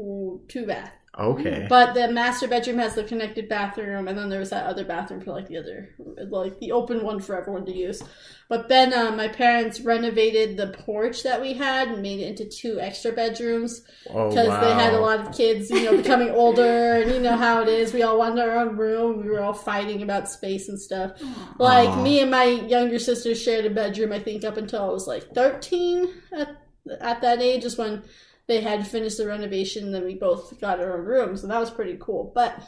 two 0.48 0.66
bath. 0.66 0.94
Okay. 1.18 1.66
But 1.70 1.94
the 1.94 2.10
master 2.10 2.48
bedroom 2.48 2.78
has 2.80 2.96
the 2.96 3.04
connected 3.04 3.48
bathroom, 3.48 4.10
and 4.10 4.18
then 4.18 4.30
there 4.30 4.40
was 4.40 4.50
that 4.50 4.66
other 4.66 4.84
bathroom 4.84 5.22
for 5.22 5.32
like 5.32 5.48
the 5.48 5.58
other, 5.58 5.96
like 6.30 6.60
the 6.60 6.74
open 6.74 7.04
one 7.04 7.22
for 7.22 7.40
everyone 7.40 7.66
to 7.68 7.74
use. 7.74 8.04
But 8.50 8.68
then 8.68 8.94
uh, 8.94 9.12
my 9.16 9.30
parents 9.30 9.80
renovated 9.80 10.58
the 10.58 10.68
porch 10.68 11.24
that 11.24 11.42
we 11.42 11.54
had 11.54 11.88
and 11.88 12.02
made 12.02 12.20
it 12.20 12.28
into 12.28 12.46
two 12.46 12.80
extra 12.80 13.12
bedrooms 13.12 13.82
Oh 14.10 14.30
because 14.30 14.50
wow. 14.50 14.62
they 14.62 14.74
had 14.74 14.94
a 14.94 15.00
lot 15.00 15.22
of 15.22 15.36
kids, 15.36 15.70
you 15.70 15.86
know, 15.86 15.96
becoming 15.96 16.30
older, 16.32 17.02
and 17.02 17.10
you 17.10 17.22
know 17.22 17.38
how 17.38 17.62
it 17.62 17.70
is. 17.70 17.94
We 17.94 18.04
all 18.04 18.18
wanted 18.18 18.42
our 18.42 18.58
own 18.58 18.76
room. 18.76 19.24
We 19.24 19.30
were 19.30 19.42
all 19.42 19.54
fighting 19.54 20.02
about 20.02 20.30
space 20.30 20.68
and 20.68 20.80
stuff. 20.80 21.14
Like 21.58 21.90
Aw. 21.90 22.04
me 22.04 22.20
and 22.20 22.30
my 22.30 22.44
younger 22.44 23.00
sister 23.00 23.34
shared 23.36 23.66
a 23.66 23.70
bedroom. 23.70 24.12
I 24.12 24.20
think 24.20 24.44
up 24.44 24.58
until 24.58 24.84
I 24.84 24.90
was 24.90 25.08
like 25.08 25.34
thirteen. 25.34 26.14
At 26.34 26.58
at 27.00 27.22
that 27.22 27.42
age 27.42 27.64
is 27.64 27.78
when 27.78 28.04
they 28.48 28.62
had 28.62 28.88
finished 28.88 29.18
the 29.18 29.28
renovation. 29.28 29.86
And 29.86 29.96
then 29.96 30.06
we 30.06 30.16
both 30.16 30.60
got 30.60 30.80
our 30.80 30.98
own 30.98 31.06
rooms, 31.06 31.44
and 31.44 31.52
that 31.52 31.60
was 31.60 31.72
pretty 31.72 31.98
cool. 32.00 32.32
But 32.34 32.62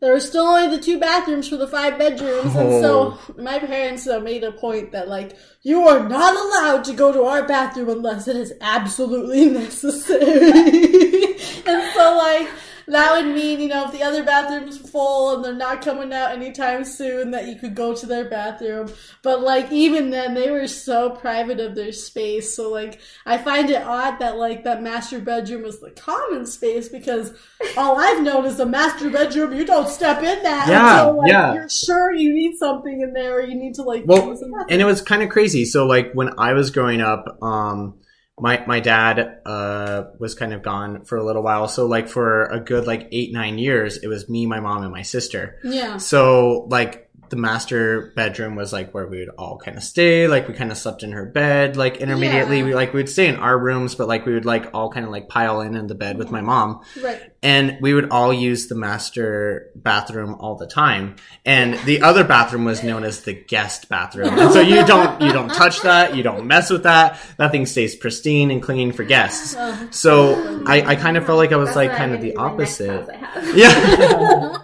there 0.00 0.12
were 0.12 0.20
still 0.20 0.44
only 0.44 0.76
the 0.76 0.82
two 0.82 1.00
bathrooms 1.00 1.48
for 1.48 1.56
the 1.56 1.66
five 1.66 1.98
bedrooms, 1.98 2.54
and 2.54 2.82
so 2.82 3.18
my 3.38 3.58
parents 3.58 4.06
uh, 4.06 4.20
made 4.20 4.44
a 4.44 4.52
point 4.52 4.92
that 4.92 5.08
like 5.08 5.34
you 5.62 5.88
are 5.88 6.06
not 6.06 6.34
allowed 6.34 6.84
to 6.84 6.92
go 6.92 7.10
to 7.10 7.22
our 7.22 7.46
bathroom 7.46 7.88
unless 7.88 8.28
it 8.28 8.36
is 8.36 8.52
absolutely 8.60 9.46
necessary. 9.50 10.28
and 11.66 11.92
so 11.94 12.16
like 12.18 12.48
that 12.86 13.12
would 13.12 13.34
mean, 13.34 13.60
you 13.60 13.68
know, 13.68 13.86
if 13.86 13.92
the 13.92 14.02
other 14.02 14.22
bathroom's 14.22 14.78
full 14.78 15.36
and 15.36 15.44
they're 15.44 15.54
not 15.54 15.82
coming 15.82 16.12
out 16.12 16.32
anytime 16.32 16.84
soon, 16.84 17.30
that 17.30 17.48
you 17.48 17.56
could 17.56 17.74
go 17.74 17.94
to 17.94 18.06
their 18.06 18.28
bathroom. 18.28 18.92
But 19.22 19.40
like 19.40 19.70
even 19.72 20.10
then, 20.10 20.34
they 20.34 20.50
were 20.50 20.66
so 20.68 21.10
private 21.10 21.60
of 21.60 21.74
their 21.74 21.92
space. 21.92 22.54
So 22.54 22.70
like 22.70 23.00
I 23.26 23.38
find 23.38 23.70
it 23.70 23.82
odd 23.82 24.18
that 24.18 24.36
like 24.36 24.64
that 24.64 24.82
master 24.82 25.18
bedroom 25.18 25.62
was 25.62 25.80
the 25.80 25.90
common 25.90 26.46
space 26.46 26.88
because 26.88 27.32
all 27.76 27.98
I've 27.98 28.22
known 28.22 28.44
is 28.44 28.56
the 28.56 28.66
master 28.66 29.10
bedroom. 29.10 29.54
You 29.54 29.64
don't 29.64 29.88
step 29.88 30.18
in 30.18 30.42
that 30.42 30.68
Yeah, 30.68 31.00
until 31.00 31.18
like 31.18 31.30
yeah. 31.30 31.54
you're 31.54 31.68
sure 31.68 32.12
you 32.12 32.32
need 32.32 32.56
something 32.56 33.00
in 33.00 33.12
there, 33.12 33.38
or 33.38 33.42
you 33.42 33.54
need 33.54 33.74
to 33.74 33.82
like. 33.82 34.04
Well, 34.06 34.36
and 34.68 34.80
it 34.80 34.84
was 34.84 35.00
kind 35.00 35.22
of 35.22 35.30
crazy. 35.30 35.64
So 35.64 35.86
like 35.86 36.12
when 36.12 36.38
I 36.38 36.52
was 36.52 36.70
growing 36.70 37.00
up, 37.00 37.38
um, 37.42 37.94
my 38.38 38.64
my 38.66 38.80
dad 38.80 39.40
uh 39.46 40.04
was 40.18 40.34
kind 40.34 40.52
of 40.52 40.62
gone 40.62 41.04
for 41.04 41.16
a 41.18 41.24
little 41.24 41.42
while. 41.42 41.68
So 41.68 41.86
like 41.86 42.08
for 42.08 42.46
a 42.46 42.60
good 42.60 42.86
like 42.86 43.08
eight 43.12 43.32
nine 43.32 43.58
years, 43.58 43.98
it 43.98 44.08
was 44.08 44.28
me, 44.28 44.46
my 44.46 44.60
mom, 44.60 44.82
and 44.82 44.92
my 44.92 45.02
sister. 45.02 45.58
yeah. 45.62 45.98
So 45.98 46.66
like 46.70 47.03
the 47.34 47.40
master 47.40 48.12
bedroom 48.14 48.54
was 48.54 48.72
like 48.72 48.92
where 48.94 49.08
we 49.08 49.18
would 49.18 49.30
all 49.30 49.58
kind 49.58 49.76
of 49.76 49.82
stay. 49.82 50.28
Like 50.28 50.46
we 50.46 50.54
kind 50.54 50.70
of 50.70 50.78
slept 50.78 51.02
in 51.02 51.10
her 51.10 51.26
bed. 51.26 51.76
Like 51.76 51.96
intermediately, 51.96 52.58
Yeah. 52.60 52.64
we 52.66 52.74
like 52.74 52.92
we 52.94 53.00
would 53.00 53.08
stay 53.08 53.26
in 53.26 53.34
our 53.36 53.58
rooms, 53.58 53.96
but 53.96 54.06
like 54.06 54.24
we 54.24 54.34
would 54.34 54.44
like 54.44 54.70
all 54.72 54.88
kind 54.90 55.04
of 55.04 55.10
like 55.10 55.28
pile 55.28 55.60
in 55.62 55.74
in 55.74 55.88
the 55.88 55.96
bed 55.96 56.16
with 56.16 56.30
my 56.30 56.40
mom. 56.42 56.82
Right. 57.02 57.20
and 57.42 57.76
we 57.82 57.92
would 57.92 58.08
all 58.10 58.32
use 58.32 58.68
the 58.68 58.74
master 58.74 59.70
bathroom 59.74 60.36
all 60.38 60.54
the 60.54 60.66
time. 60.66 61.16
And 61.44 61.74
the 61.84 62.02
other 62.02 62.22
bathroom 62.24 62.64
was 62.64 62.82
known 62.84 63.02
as 63.04 63.22
the 63.22 63.34
guest 63.34 63.88
bathroom. 63.88 64.38
And 64.38 64.52
so 64.52 64.60
you 64.60 64.86
don't 64.86 65.20
you 65.20 65.32
don't 65.32 65.48
touch 65.52 65.80
that. 65.82 66.14
You 66.14 66.22
don't 66.22 66.46
mess 66.46 66.70
with 66.70 66.84
that. 66.84 67.18
That 67.38 67.50
thing 67.50 67.66
stays 67.66 67.96
pristine 67.96 68.50
and 68.52 68.62
clean 68.62 68.92
for 68.92 69.02
guests. 69.04 69.56
Oh, 69.58 69.88
so 69.90 70.62
i, 70.66 70.82
I 70.92 70.94
kind 70.96 71.16
of 71.16 71.26
felt 71.26 71.38
like 71.38 71.52
i 71.52 71.56
was 71.56 71.68
That's 71.70 71.76
like 71.76 71.90
kind 71.90 72.12
I'm 72.12 72.16
of 72.16 72.20
the 72.22 72.32
gonna 72.32 72.50
do 72.50 72.56
my 72.56 72.58
next 72.58 72.80
opposite. 72.80 73.14
house 73.16 73.54
yeah 73.56 74.56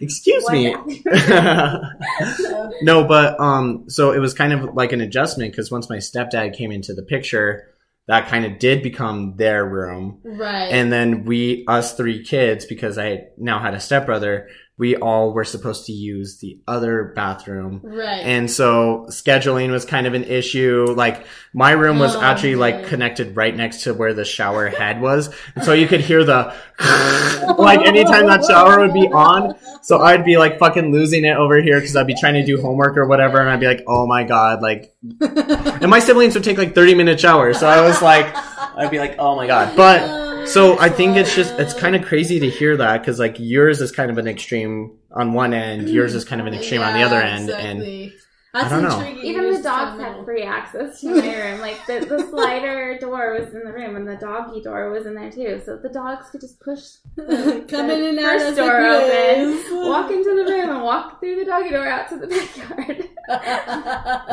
excuse 0.00 0.48
me. 0.50 0.74
No 2.82 3.04
but 3.04 3.38
um 3.40 3.84
so 3.88 4.12
it 4.12 4.18
was 4.18 4.34
kind 4.34 4.52
of 4.52 4.74
like 4.74 4.92
an 4.92 5.00
adjustment 5.00 5.52
because 5.52 5.70
once 5.70 5.88
my 5.88 5.98
stepdad 5.98 6.54
came 6.56 6.72
into 6.72 6.92
the 6.94 7.02
picture 7.02 7.68
that 8.06 8.28
kind 8.28 8.44
of 8.44 8.58
did 8.58 8.82
become 8.82 9.36
their 9.36 9.64
room. 9.64 10.20
Right. 10.24 10.68
and 10.70 10.92
then 10.92 11.24
we 11.24 11.64
us 11.68 11.94
three 11.94 12.22
kids 12.24 12.64
because 12.66 12.98
i 12.98 13.26
now 13.38 13.58
had 13.58 13.74
a 13.74 13.80
stepbrother 13.80 14.48
we 14.76 14.96
all 14.96 15.32
were 15.32 15.44
supposed 15.44 15.86
to 15.86 15.92
use 15.92 16.38
the 16.38 16.58
other 16.66 17.12
bathroom. 17.14 17.80
Right. 17.84 18.24
And 18.24 18.50
so 18.50 19.06
scheduling 19.08 19.70
was 19.70 19.84
kind 19.84 20.04
of 20.08 20.14
an 20.14 20.24
issue. 20.24 20.86
Like 20.96 21.24
my 21.52 21.70
room 21.70 22.00
was 22.00 22.16
Oh, 22.16 22.20
actually 22.20 22.56
like 22.56 22.86
connected 22.86 23.36
right 23.36 23.54
next 23.54 23.82
to 23.84 23.94
where 23.94 24.12
the 24.14 24.24
shower 24.24 24.66
head 24.66 25.00
was. 25.00 25.32
And 25.54 25.64
so 25.64 25.74
you 25.74 25.86
could 25.86 26.00
hear 26.00 26.24
the 26.24 26.52
like 27.56 27.86
anytime 27.86 28.26
that 28.26 28.44
shower 28.44 28.80
would 28.80 28.92
be 28.92 29.06
on. 29.08 29.54
So 29.82 30.00
I'd 30.00 30.24
be 30.24 30.38
like 30.38 30.58
fucking 30.58 30.90
losing 30.90 31.24
it 31.24 31.36
over 31.36 31.62
here 31.62 31.78
because 31.78 31.94
I'd 31.94 32.08
be 32.08 32.16
trying 32.18 32.34
to 32.34 32.44
do 32.44 32.60
homework 32.60 32.96
or 32.96 33.06
whatever. 33.06 33.38
And 33.40 33.48
I'd 33.50 33.60
be 33.60 33.66
like, 33.66 33.84
oh 33.86 34.08
my 34.08 34.24
God, 34.24 34.60
like, 34.60 34.92
and 35.20 35.88
my 35.88 36.00
siblings 36.00 36.34
would 36.34 36.42
take 36.42 36.58
like 36.58 36.74
30 36.74 36.94
minute 36.96 37.20
showers. 37.20 37.60
So 37.60 37.68
I 37.68 37.80
was 37.80 38.02
like, 38.02 38.26
I'd 38.76 38.90
be 38.90 38.98
like, 38.98 39.16
oh 39.20 39.36
my 39.36 39.46
God. 39.46 39.76
But 39.76 40.02
oh, 40.02 40.33
so 40.46 40.78
I 40.78 40.88
think 40.88 41.16
it's 41.16 41.34
just, 41.34 41.54
it's 41.58 41.74
kind 41.74 41.96
of 41.96 42.04
crazy 42.04 42.40
to 42.40 42.48
hear 42.48 42.76
that 42.76 43.00
because 43.00 43.18
like 43.18 43.36
yours 43.38 43.80
is 43.80 43.92
kind 43.92 44.10
of 44.10 44.18
an 44.18 44.26
extreme 44.26 44.98
on 45.12 45.32
one 45.32 45.54
end, 45.54 45.88
yours 45.88 46.14
is 46.14 46.24
kind 46.24 46.40
of 46.40 46.46
an 46.46 46.54
extreme 46.54 46.82
on 46.82 46.94
the 46.94 47.02
other 47.02 47.20
end. 47.20 47.50
And 47.50 47.82
exactly. 47.82 48.12
That's 48.54 48.72
I 48.72 48.80
don't 48.80 48.88
know. 48.88 49.00
intriguing. 49.00 49.24
Even 49.30 49.52
the 49.52 49.62
dogs 49.62 49.98
kinda 50.00 50.12
had 50.14 50.24
free 50.24 50.42
access 50.44 51.00
to 51.00 51.08
my 51.20 51.34
room. 51.36 51.60
Like 51.60 51.84
the, 51.88 52.06
the 52.06 52.26
slider 52.30 52.96
door 53.00 53.34
was 53.38 53.52
in 53.52 53.64
the 53.64 53.72
room, 53.72 53.96
and 53.96 54.06
the 54.06 54.14
doggy 54.14 54.62
door 54.62 54.90
was 54.90 55.06
in 55.06 55.14
there 55.16 55.30
too. 55.30 55.60
So 55.66 55.76
the 55.76 55.88
dogs 55.88 56.30
could 56.30 56.40
just 56.40 56.60
push 56.60 56.80
the, 57.16 57.66
Come 57.68 57.88
the 57.88 57.94
in 57.98 58.04
and 58.10 58.18
out 58.20 58.24
first 58.38 58.44
as 58.44 58.56
door 58.56 58.80
open, 58.80 59.88
walk 59.88 60.10
into 60.12 60.34
the 60.36 60.44
room, 60.52 60.70
and 60.70 60.82
walk 60.84 61.18
through 61.20 61.36
the 61.36 61.44
doggy 61.44 61.70
door 61.70 61.86
out 61.86 62.08
to 62.10 62.16
the 62.16 62.28
backyard. 62.28 63.08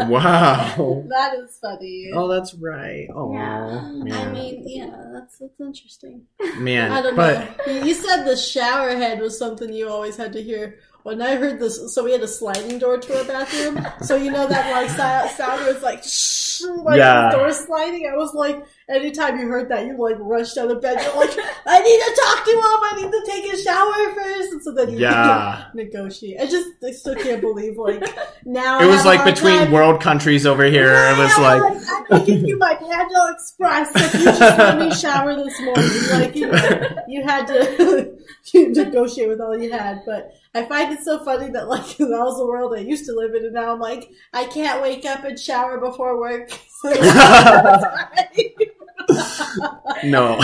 wow. 0.10 1.04
that 1.10 1.34
is 1.40 1.58
funny. 1.62 2.12
Oh, 2.14 2.28
that's 2.28 2.54
right. 2.56 3.08
Oh, 3.16 3.34
Yeah. 3.34 3.90
man. 4.04 4.14
I 4.30 4.32
mean, 4.32 4.64
yeah, 4.68 5.06
that's 5.14 5.40
that's 5.40 5.60
interesting. 5.60 6.24
man. 6.58 6.92
I 6.92 7.02
don't 7.02 7.16
but 7.16 7.66
know. 7.68 7.84
You 7.84 7.94
said 7.94 8.24
the 8.26 8.36
shower 8.36 8.90
head 8.96 9.20
was 9.20 9.38
something 9.38 9.74
you 9.74 9.90
always 9.90 10.16
had 10.18 10.34
to 10.34 10.44
hear. 10.44 10.78
When 11.04 11.22
I 11.22 11.36
heard 11.36 11.60
this, 11.60 11.94
so 11.94 12.04
we 12.04 12.12
had 12.12 12.22
a 12.22 12.28
sliding 12.28 12.78
door 12.78 12.98
to 12.98 13.18
our 13.18 13.24
bathroom. 13.24 13.84
So 14.04 14.16
you 14.16 14.32
know 14.32 14.48
that 14.48 14.72
like 14.72 14.90
sound 15.32 15.62
it's 15.68 15.82
like 15.82 16.04
shh, 16.04 16.51
like 16.64 16.98
Yeah. 16.98 17.30
the 17.32 17.38
door 17.38 17.52
sliding. 17.54 18.08
I 18.12 18.16
was 18.16 18.34
like, 18.34 18.64
anytime 18.90 19.40
you 19.40 19.48
heard 19.48 19.70
that, 19.70 19.86
you 19.86 19.98
like 19.98 20.16
rushed 20.20 20.58
out 20.58 20.72
of 20.72 20.82
bed. 20.82 20.98
You're 21.02 21.16
like, 21.16 21.32
I 21.66 21.80
need 21.82 22.00
to 22.00 22.22
talk 22.24 22.46
to 22.46 22.52
him. 22.52 22.60
I 22.62 22.94
need 23.02 23.12
to 23.12 23.24
take 23.26 23.54
a 23.54 23.58
shower 23.58 24.14
first. 24.16 24.52
And 24.54 24.64
so 24.64 24.74
then 24.74 24.90
you 24.92 25.00
Yeah. 25.00 25.66
negotiate. 25.74 26.40
I 26.40 26.46
just 26.46 26.70
I 26.84 26.92
still 26.92 27.16
can't 27.16 27.42
believe 27.42 27.78
like 27.78 28.04
now 28.46 28.80
it 28.82 28.88
was 28.88 29.06
like 29.06 29.24
between 29.26 29.58
time- 29.58 29.72
world 29.72 30.02
countries 30.02 30.46
over 30.46 30.64
here. 30.66 30.94
It 30.94 31.18
was 31.18 31.32
yeah, 31.38 31.44
like, 31.44 31.84
I 32.12 32.18
can 32.18 32.26
give 32.26 32.44
you 32.48 32.58
my 32.58 32.76
Panda 32.76 33.28
Express 33.34 33.92
if 33.96 34.14
you 34.16 34.26
just 34.26 34.40
let 34.58 34.80
me 34.80 34.94
shower 34.94 35.36
this 35.36 35.60
morning. 35.62 35.90
Like 36.12 36.36
you, 36.36 36.52
you 37.08 37.24
had 37.24 37.48
to 37.48 38.18
you 38.54 38.70
negotiate 38.74 39.30
with 39.30 39.40
all 39.42 39.58
you 39.58 39.72
had. 39.72 40.02
But 40.06 40.34
I 40.54 40.66
find 40.66 40.92
it 40.94 41.04
so 41.04 41.24
funny 41.24 41.50
that 41.52 41.68
like 41.70 41.86
that 41.98 42.10
was 42.10 42.38
the 42.38 42.46
world 42.46 42.74
I 42.76 42.80
used 42.80 43.06
to 43.06 43.14
live 43.16 43.34
in, 43.36 43.46
and 43.46 43.54
now 43.54 43.74
I'm 43.74 43.80
like 43.80 44.10
I 44.34 44.46
can't 44.46 44.82
wake 44.82 45.06
up 45.06 45.24
and 45.24 45.40
shower 45.40 45.78
before 45.80 46.20
work. 46.20 46.51
no. 50.04 50.38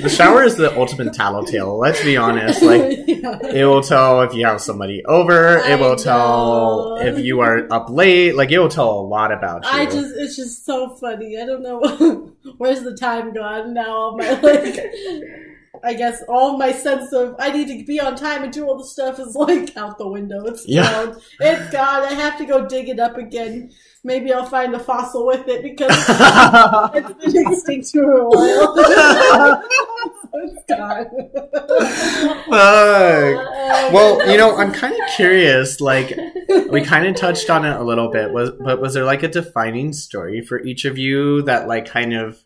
the 0.00 0.08
shower 0.14 0.42
is 0.44 0.56
the 0.56 0.76
ultimate 0.78 1.12
tattletale. 1.14 1.78
Let's 1.78 2.02
be 2.04 2.16
honest. 2.16 2.62
Like, 2.62 2.98
Yeah. 3.06 3.38
it 3.42 3.64
will 3.64 3.82
tell 3.82 4.20
if 4.22 4.34
you 4.34 4.44
have 4.46 4.60
somebody 4.60 5.04
over. 5.06 5.60
I 5.60 5.72
It 5.72 5.80
will 5.80 5.96
tell 5.96 6.96
if 7.00 7.18
you 7.18 7.40
are 7.40 7.72
up 7.72 7.88
late. 7.90 8.36
Like, 8.36 8.50
it 8.50 8.58
will 8.58 8.68
tell 8.68 8.90
a 8.90 9.02
lot 9.06 9.32
about 9.32 9.64
you. 9.64 9.70
I 9.70 9.86
just 9.86 10.14
it's 10.16 10.36
just 10.36 10.64
so 10.66 10.94
funny. 10.96 11.38
I 11.40 11.46
don't 11.46 11.62
know 11.62 12.32
where's 12.58 12.82
the 12.82 12.94
time 12.96 13.32
gone 13.32 13.74
now. 13.74 13.90
All 13.90 14.16
my 14.18 14.30
like, 14.40 14.78
I 15.84 15.94
guess 15.94 16.22
all 16.28 16.58
my 16.58 16.72
sense 16.72 17.12
of 17.12 17.34
I 17.38 17.50
need 17.50 17.66
to 17.68 17.84
be 17.84 17.98
on 18.00 18.14
time 18.16 18.44
and 18.44 18.52
do 18.52 18.66
all 18.66 18.78
the 18.78 18.84
stuff 18.84 19.18
is 19.18 19.34
like 19.34 19.76
out 19.76 19.98
the 19.98 20.06
window. 20.08 20.44
It's 20.46 20.68
Yeah. 20.68 20.90
gone. 21.06 21.20
It's 21.40 21.72
gone. 21.72 22.02
I 22.02 22.12
have 22.14 22.38
to 22.38 22.44
go 22.44 22.66
dig 22.66 22.88
it 22.88 23.00
up 23.00 23.16
again. 23.16 23.72
Maybe 24.04 24.32
I'll 24.32 24.46
find 24.46 24.74
a 24.74 24.80
fossil 24.80 25.26
with 25.26 25.46
it 25.46 25.62
because 25.62 25.90
it's 26.94 27.32
been 27.32 27.52
extinct 27.52 27.90
for 27.92 28.02
a 28.02 28.28
while. 28.28 29.62
it's 30.34 30.64
gone. 30.68 31.06
Fuck. 32.48 33.92
Well, 33.92 34.28
you 34.28 34.36
know, 34.36 34.56
I'm 34.56 34.72
kind 34.72 34.92
of 34.92 35.00
curious. 35.14 35.80
Like, 35.80 36.18
we 36.68 36.82
kind 36.82 37.06
of 37.06 37.14
touched 37.14 37.48
on 37.48 37.64
it 37.64 37.76
a 37.76 37.84
little 37.84 38.10
bit. 38.10 38.32
Was 38.32 38.50
but 38.50 38.80
was 38.80 38.94
there 38.94 39.04
like 39.04 39.22
a 39.22 39.28
defining 39.28 39.92
story 39.92 40.40
for 40.40 40.60
each 40.60 40.84
of 40.84 40.98
you 40.98 41.42
that 41.42 41.68
like 41.68 41.86
kind 41.86 42.12
of 42.12 42.42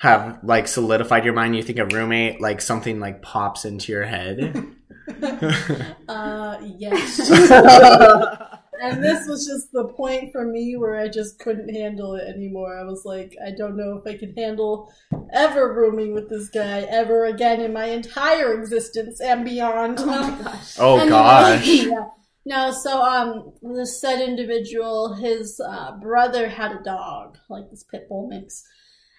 have 0.00 0.38
like 0.42 0.68
solidified 0.68 1.24
your 1.24 1.32
mind? 1.32 1.56
You 1.56 1.62
think 1.62 1.78
a 1.78 1.86
roommate, 1.86 2.42
like 2.42 2.60
something 2.60 3.00
like 3.00 3.22
pops 3.22 3.64
into 3.64 3.90
your 3.90 4.04
head. 4.04 4.66
uh, 6.08 6.58
yes. 6.76 8.48
And 8.82 9.02
this 9.02 9.28
was 9.28 9.46
just 9.46 9.70
the 9.70 9.84
point 9.84 10.32
for 10.32 10.44
me 10.44 10.76
where 10.76 10.98
I 10.98 11.06
just 11.06 11.38
couldn't 11.38 11.72
handle 11.72 12.16
it 12.16 12.26
anymore. 12.26 12.76
I 12.76 12.82
was 12.82 13.04
like, 13.04 13.36
I 13.46 13.52
don't 13.56 13.76
know 13.76 13.96
if 13.96 14.04
I 14.12 14.18
can 14.18 14.34
handle 14.34 14.92
ever 15.32 15.72
rooming 15.72 16.14
with 16.14 16.28
this 16.28 16.48
guy 16.48 16.80
ever 16.90 17.26
again 17.26 17.60
in 17.60 17.72
my 17.72 17.84
entire 17.84 18.60
existence 18.60 19.20
and 19.20 19.44
beyond. 19.44 20.00
Oh 20.00 20.06
my 20.06 20.42
gosh. 20.42 20.76
oh 20.80 20.96
Anyway, 20.96 21.10
gosh. 21.10 21.66
yeah. 21.68 22.08
No, 22.44 22.72
so 22.72 23.00
um, 23.00 23.52
this 23.62 24.00
said 24.00 24.20
individual, 24.20 25.14
his 25.14 25.60
uh, 25.64 25.96
brother 25.98 26.48
had 26.48 26.72
a 26.72 26.82
dog, 26.82 27.38
like 27.48 27.70
this 27.70 27.84
pit 27.84 28.08
bull 28.08 28.26
mix, 28.28 28.64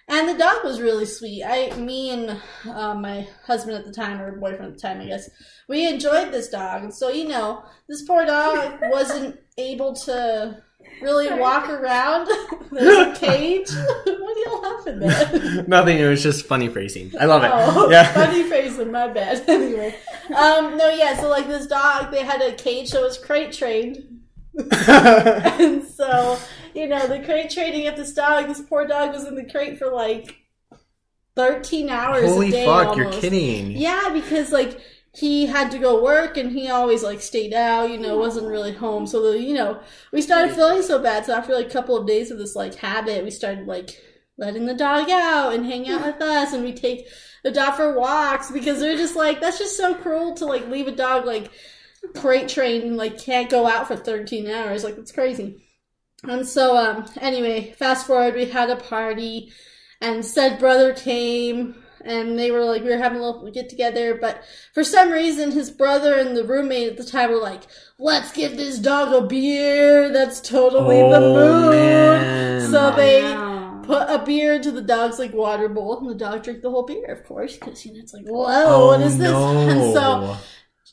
and 0.07 0.27
the 0.27 0.37
dog 0.37 0.63
was 0.63 0.81
really 0.81 1.05
sweet. 1.05 1.43
I, 1.43 1.75
me, 1.77 2.09
and 2.09 2.41
uh, 2.69 2.93
my 2.93 3.27
husband 3.45 3.77
at 3.77 3.85
the 3.85 3.93
time, 3.93 4.19
or 4.19 4.37
boyfriend 4.37 4.73
at 4.73 4.73
the 4.73 4.81
time, 4.81 5.01
I 5.01 5.05
guess, 5.05 5.29
we 5.67 5.87
enjoyed 5.87 6.31
this 6.31 6.49
dog. 6.49 6.83
And 6.83 6.93
so, 6.93 7.09
you 7.09 7.27
know, 7.27 7.63
this 7.87 8.03
poor 8.03 8.25
dog 8.25 8.79
wasn't 8.91 9.39
able 9.57 9.95
to 9.95 10.61
really 11.01 11.27
Sorry. 11.27 11.39
walk 11.39 11.69
around. 11.69 12.27
There's 12.71 13.07
a 13.17 13.19
cage. 13.19 13.69
what 14.03 14.07
are 14.07 14.39
you 14.39 14.59
laughing 14.61 15.03
at? 15.03 15.67
Nothing. 15.67 15.99
It 15.99 16.07
was 16.07 16.21
just 16.21 16.45
funny 16.45 16.67
phrasing. 16.67 17.13
I 17.19 17.25
love 17.25 17.43
it. 17.43 17.51
Oh, 17.53 17.89
yeah. 17.89 18.11
funny 18.13 18.43
phrasing. 18.43 18.91
my 18.91 19.07
bad. 19.07 19.47
anyway, 19.49 19.95
um, 20.35 20.77
no, 20.77 20.89
yeah. 20.89 21.19
So 21.19 21.29
like 21.29 21.47
this 21.47 21.67
dog, 21.67 22.11
they 22.11 22.23
had 22.23 22.41
a 22.41 22.53
cage 22.53 22.91
that 22.91 23.01
was 23.01 23.17
crate 23.17 23.53
trained, 23.53 24.21
and 24.87 25.83
so 25.85 26.37
you 26.75 26.87
know 26.87 27.07
the 27.07 27.19
crate 27.19 27.49
training 27.49 27.87
of 27.87 27.95
this 27.95 28.13
dog. 28.13 28.47
This 28.47 28.61
poor 28.61 28.87
dog 28.87 29.13
was 29.13 29.25
in 29.25 29.35
the 29.35 29.49
crate 29.49 29.77
for 29.77 29.91
like 29.91 30.35
thirteen 31.35 31.89
hours. 31.89 32.29
Holy 32.29 32.49
a 32.49 32.51
day 32.51 32.65
fuck! 32.65 32.95
You're 32.95 33.05
almost. 33.05 33.21
kidding. 33.21 33.71
Yeah, 33.71 34.09
because 34.13 34.51
like 34.51 34.79
he 35.15 35.45
had 35.45 35.69
to 35.71 35.77
go 35.77 36.03
work 36.03 36.37
and 36.37 36.51
he 36.51 36.69
always 36.69 37.03
like 37.03 37.21
stayed 37.21 37.53
out, 37.53 37.91
you 37.91 37.99
know, 37.99 38.17
wasn't 38.17 38.47
really 38.47 38.73
home. 38.73 39.05
So 39.05 39.31
the, 39.31 39.39
you 39.39 39.53
know, 39.53 39.79
we 40.11 40.21
started 40.21 40.55
feeling 40.55 40.81
so 40.81 40.99
bad. 40.99 41.25
So 41.25 41.35
after 41.35 41.53
like 41.53 41.67
a 41.67 41.73
couple 41.73 41.95
of 41.95 42.07
days 42.07 42.31
of 42.31 42.39
this 42.39 42.55
like 42.55 42.73
habit, 42.75 43.23
we 43.23 43.29
started 43.29 43.67
like 43.67 43.91
letting 44.37 44.65
the 44.65 44.73
dog 44.73 45.11
out 45.11 45.53
and 45.53 45.67
hang 45.67 45.87
out 45.87 46.03
with 46.03 46.19
us 46.19 46.53
and 46.53 46.63
we 46.63 46.73
take 46.73 47.07
the 47.43 47.51
dog 47.51 47.75
for 47.75 47.97
walks 47.97 48.49
because 48.49 48.79
they're 48.79 48.97
just 48.97 49.15
like 49.15 49.39
that's 49.39 49.59
just 49.59 49.77
so 49.77 49.93
cruel 49.93 50.33
to 50.33 50.45
like 50.45 50.67
leave 50.69 50.87
a 50.87 50.91
dog 50.91 51.25
like 51.25 51.51
crate 52.15 52.49
trained 52.49 52.83
and 52.83 52.97
like 52.97 53.19
can't 53.19 53.51
go 53.51 53.67
out 53.67 53.87
for 53.87 53.95
13 53.95 54.49
hours. 54.49 54.83
Like 54.83 54.97
it's 54.97 55.11
crazy. 55.11 55.63
And 56.27 56.47
so 56.47 56.77
um 56.77 57.05
anyway, 57.19 57.73
fast 57.77 58.07
forward, 58.07 58.35
we 58.35 58.45
had 58.45 58.69
a 58.69 58.75
party 58.77 59.51
and 60.01 60.25
said 60.25 60.59
brother 60.59 60.93
came 60.93 61.75
and 62.05 62.37
they 62.37 62.51
were 62.51 62.65
like 62.65 62.83
we 62.83 62.89
were 62.89 62.97
having 62.97 63.19
a 63.19 63.25
little 63.25 63.49
get 63.51 63.69
together 63.69 64.15
but 64.15 64.43
for 64.73 64.83
some 64.83 65.09
reason 65.09 65.51
his 65.51 65.71
brother 65.71 66.15
and 66.15 66.35
the 66.35 66.43
roommate 66.43 66.89
at 66.89 66.97
the 66.97 67.03
time 67.05 67.29
were 67.31 67.37
like 67.39 67.61
let's 67.97 68.33
give 68.33 68.57
this 68.57 68.77
dog 68.79 69.13
a 69.13 69.25
beer 69.25 70.11
that's 70.11 70.41
totally 70.41 70.97
the 70.97 71.21
Oh, 71.21 71.33
mood 71.33 71.71
man. 71.71 72.71
so 72.71 72.91
they 72.93 73.21
Wow. 73.35 73.81
put 73.85 74.09
a 74.09 74.21
beer 74.25 74.55
into 74.55 74.71
the 74.71 74.81
dog's 74.81 75.17
like 75.19 75.33
water 75.33 75.69
bowl 75.69 75.97
and 75.99 76.09
the 76.09 76.15
dog 76.15 76.43
drank 76.43 76.61
the 76.61 76.69
whole 76.69 76.83
beer 76.85 77.05
of 77.05 77.23
course 77.23 77.55
because 77.55 77.85
you 77.85 77.93
know 77.93 77.99
it's 77.99 78.13
like 78.13 78.25
whoa 78.25 78.45
Oh, 78.65 78.87
what 78.87 78.99
is 79.01 79.17
this 79.17 79.31
no. 79.31 79.57
and 79.69 79.93
so 79.93 80.37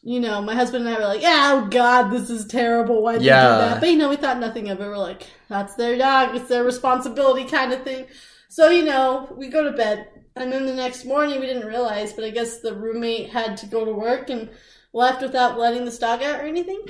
you 0.02 0.18
know 0.18 0.40
my 0.40 0.54
husband 0.54 0.86
and 0.86 0.94
i 0.94 0.98
were 0.98 1.06
like 1.06 1.20
oh 1.24 1.68
god 1.70 2.10
this 2.10 2.30
is 2.30 2.46
terrible 2.46 3.02
why 3.02 3.14
did 3.14 3.22
Yeah. 3.22 3.42
you 3.42 3.64
do 3.64 3.68
that 3.70 3.80
but 3.80 3.88
you 3.90 3.96
know 3.96 4.08
we 4.08 4.16
thought 4.16 4.38
nothing 4.38 4.70
of 4.70 4.80
it 4.80 4.86
we're 4.86 4.96
like 4.96 5.26
that's 5.48 5.74
their 5.74 5.98
dog 5.98 6.34
it's 6.34 6.48
their 6.48 6.64
responsibility 6.64 7.44
kind 7.44 7.72
of 7.72 7.82
thing 7.82 8.06
so 8.48 8.70
you 8.70 8.84
know 8.84 9.28
we 9.36 9.48
go 9.48 9.62
to 9.62 9.72
bed 9.76 10.08
and 10.36 10.50
then 10.50 10.64
the 10.64 10.74
next 10.74 11.04
morning 11.04 11.38
we 11.38 11.46
didn't 11.46 11.66
realize 11.66 12.12
but 12.14 12.24
i 12.24 12.30
guess 12.30 12.60
the 12.60 12.74
roommate 12.74 13.28
had 13.30 13.56
to 13.58 13.66
go 13.66 13.84
to 13.84 13.92
work 13.92 14.30
and 14.30 14.48
left 14.92 15.20
without 15.22 15.58
letting 15.58 15.84
this 15.84 15.98
dog 15.98 16.22
out 16.22 16.40
or 16.40 16.46
anything 16.46 16.82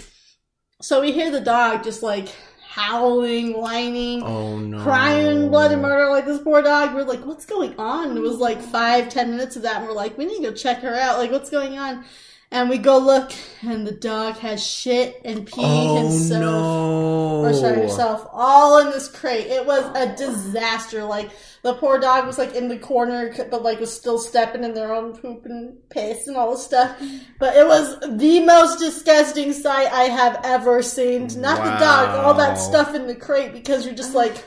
so 0.81 1.01
we 1.01 1.11
hear 1.13 1.31
the 1.33 1.41
dog 1.41 1.83
just 1.83 2.03
like 2.03 2.29
howling 2.71 3.61
whining 3.61 4.23
oh 4.23 4.57
no. 4.57 4.81
crying 4.83 5.51
blood 5.51 5.73
and 5.73 5.83
murder 5.83 6.09
like 6.09 6.25
this 6.25 6.41
poor 6.41 6.63
dog. 6.63 6.95
We're 6.95 7.03
like, 7.03 7.27
what's 7.27 7.45
going 7.45 7.75
on? 7.79 8.17
It 8.17 8.21
was 8.21 8.37
like 8.39 8.63
five, 8.63 9.09
ten 9.09 9.33
minutes 9.33 9.57
of 9.57 9.63
that, 9.63 9.79
and 9.79 9.87
we're 9.87 9.93
like, 9.93 10.17
we 10.17 10.25
need 10.25 10.37
to 10.37 10.51
go 10.51 10.53
check 10.55 10.79
her 10.79 10.95
out. 10.95 11.19
Like, 11.19 11.33
what's 11.33 11.51
going 11.51 11.79
on? 11.79 12.05
And 12.53 12.69
we 12.69 12.79
go 12.79 12.99
look, 12.99 13.31
and 13.63 13.87
the 13.87 13.93
dog 13.93 14.37
has 14.39 14.67
shit 14.67 15.21
and 15.25 15.47
pee 15.47 15.63
Oh 15.63 16.03
himself 16.03 16.43
no! 16.43 17.45
or 17.45 17.53
sorry, 17.55 17.77
herself 17.81 18.27
all 18.33 18.79
in 18.79 18.91
this 18.91 19.07
crate. 19.07 19.47
It 19.47 19.65
was 19.65 19.85
a 19.95 20.17
disaster. 20.17 21.05
Like 21.05 21.31
the 21.63 21.75
poor 21.75 22.01
dog 22.01 22.27
was 22.27 22.39
like 22.39 22.57
in 22.57 22.67
the 22.67 22.77
corner, 22.77 23.33
but 23.53 23.63
like 23.63 23.79
was 23.79 23.95
still 23.95 24.19
stepping 24.19 24.65
in 24.65 24.75
their 24.75 24.93
own 24.93 25.17
poop 25.17 25.45
and 25.45 25.79
piss 25.91 26.27
and 26.27 26.37
all 26.37 26.51
this 26.51 26.65
stuff. 26.65 27.01
But 27.39 27.55
it 27.55 27.69
was 27.69 28.01
the 28.19 28.41
most 28.41 28.81
disgusting 28.81 29.53
sight 29.53 29.93
I 29.93 30.05
have 30.05 30.41
ever 30.43 30.83
seen. 30.83 31.29
Not 31.41 31.59
the 31.59 31.79
dog, 31.79 32.25
all 32.25 32.35
that 32.35 32.55
stuff 32.55 32.97
in 32.97 33.07
the 33.07 33.15
crate 33.15 33.53
because 33.53 33.87
you're 33.87 33.95
just 33.95 34.15
like. 34.15 34.45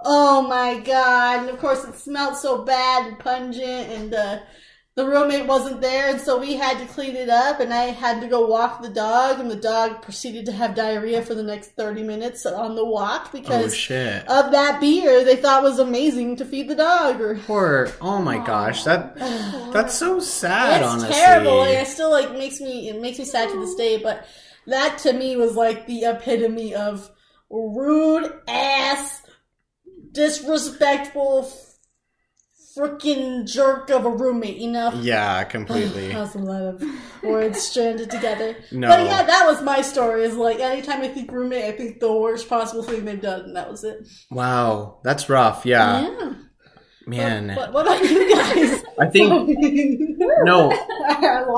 Oh 0.00 0.42
my 0.42 0.78
god! 0.78 1.40
And 1.40 1.50
of 1.50 1.58
course, 1.58 1.82
it 1.82 1.96
smelled 1.96 2.36
so 2.36 2.62
bad 2.62 3.08
and 3.08 3.18
pungent, 3.18 3.90
and 3.90 4.14
uh, 4.14 4.38
the 4.98 5.06
roommate 5.06 5.46
wasn't 5.46 5.80
there, 5.80 6.08
and 6.08 6.20
so 6.20 6.40
we 6.40 6.54
had 6.54 6.76
to 6.80 6.84
clean 6.86 7.14
it 7.14 7.28
up. 7.28 7.60
And 7.60 7.72
I 7.72 7.84
had 7.84 8.20
to 8.20 8.26
go 8.26 8.48
walk 8.48 8.82
the 8.82 8.88
dog, 8.88 9.38
and 9.38 9.48
the 9.48 9.54
dog 9.54 10.02
proceeded 10.02 10.44
to 10.46 10.52
have 10.52 10.74
diarrhea 10.74 11.22
for 11.22 11.36
the 11.36 11.42
next 11.44 11.68
thirty 11.76 12.02
minutes 12.02 12.44
on 12.44 12.74
the 12.74 12.84
walk 12.84 13.26
Oh 13.26 13.30
because 13.32 13.76
shit! 13.76 14.28
of 14.28 14.50
that 14.50 14.80
beer 14.80 15.22
they 15.24 15.36
thought 15.36 15.62
was 15.62 15.78
amazing 15.78 16.34
to 16.38 16.44
feed 16.44 16.66
the 16.68 16.74
dog. 16.74 17.20
Or 17.20 17.36
Poor. 17.46 17.92
Oh 18.00 18.20
my 18.20 18.38
gosh, 18.44 18.82
that 18.82 19.14
that's 19.72 19.94
so 19.94 20.18
sad. 20.18 20.82
it's 20.82 20.90
honestly, 20.90 21.14
terrible. 21.14 21.58
Like, 21.58 21.76
it 21.78 21.86
still 21.86 22.10
like 22.10 22.32
makes 22.32 22.60
me 22.60 22.88
it 22.88 23.00
makes 23.00 23.20
me 23.20 23.24
sad 23.24 23.50
to 23.50 23.60
this 23.60 23.76
day. 23.76 24.02
But 24.02 24.26
that 24.66 24.98
to 25.04 25.12
me 25.12 25.36
was 25.36 25.54
like 25.54 25.86
the 25.86 26.06
epitome 26.06 26.74
of 26.74 27.08
rude 27.48 28.32
ass, 28.48 29.22
disrespectful, 30.10 31.48
freaking 32.78 33.44
jerk 33.44 33.90
of 33.90 34.04
a 34.06 34.10
roommate. 34.10 34.58
You 34.58 34.70
know. 34.70 34.92
yeah, 35.00 35.44
completely. 35.44 36.08
That 36.08 36.20
was 36.20 36.34
a 36.34 36.38
lot 36.38 36.62
of 36.62 36.84
words 37.22 37.60
stranded 37.60 38.10
together. 38.10 38.56
No. 38.70 38.88
But 38.88 39.06
yeah, 39.06 39.24
that 39.24 39.46
was 39.46 39.62
my 39.62 39.82
story. 39.82 40.22
Is 40.22 40.36
like 40.36 40.60
anytime 40.60 41.02
I 41.02 41.08
think 41.08 41.30
roommate, 41.32 41.64
I 41.64 41.72
think 41.72 42.00
the 42.00 42.12
worst 42.12 42.48
possible 42.48 42.82
thing 42.82 43.04
they've 43.04 43.20
done, 43.20 43.40
and 43.42 43.56
that 43.56 43.70
was 43.70 43.84
it. 43.84 44.06
Wow, 44.30 45.00
that's 45.02 45.28
rough. 45.28 45.66
Yeah, 45.66 46.02
yeah. 46.02 46.32
man. 47.06 47.56
What, 47.56 47.72
what 47.72 47.86
about 47.86 48.02
you 48.08 48.34
guys? 48.34 48.84
I 48.98 49.06
think 49.06 49.28
no. 50.44 50.72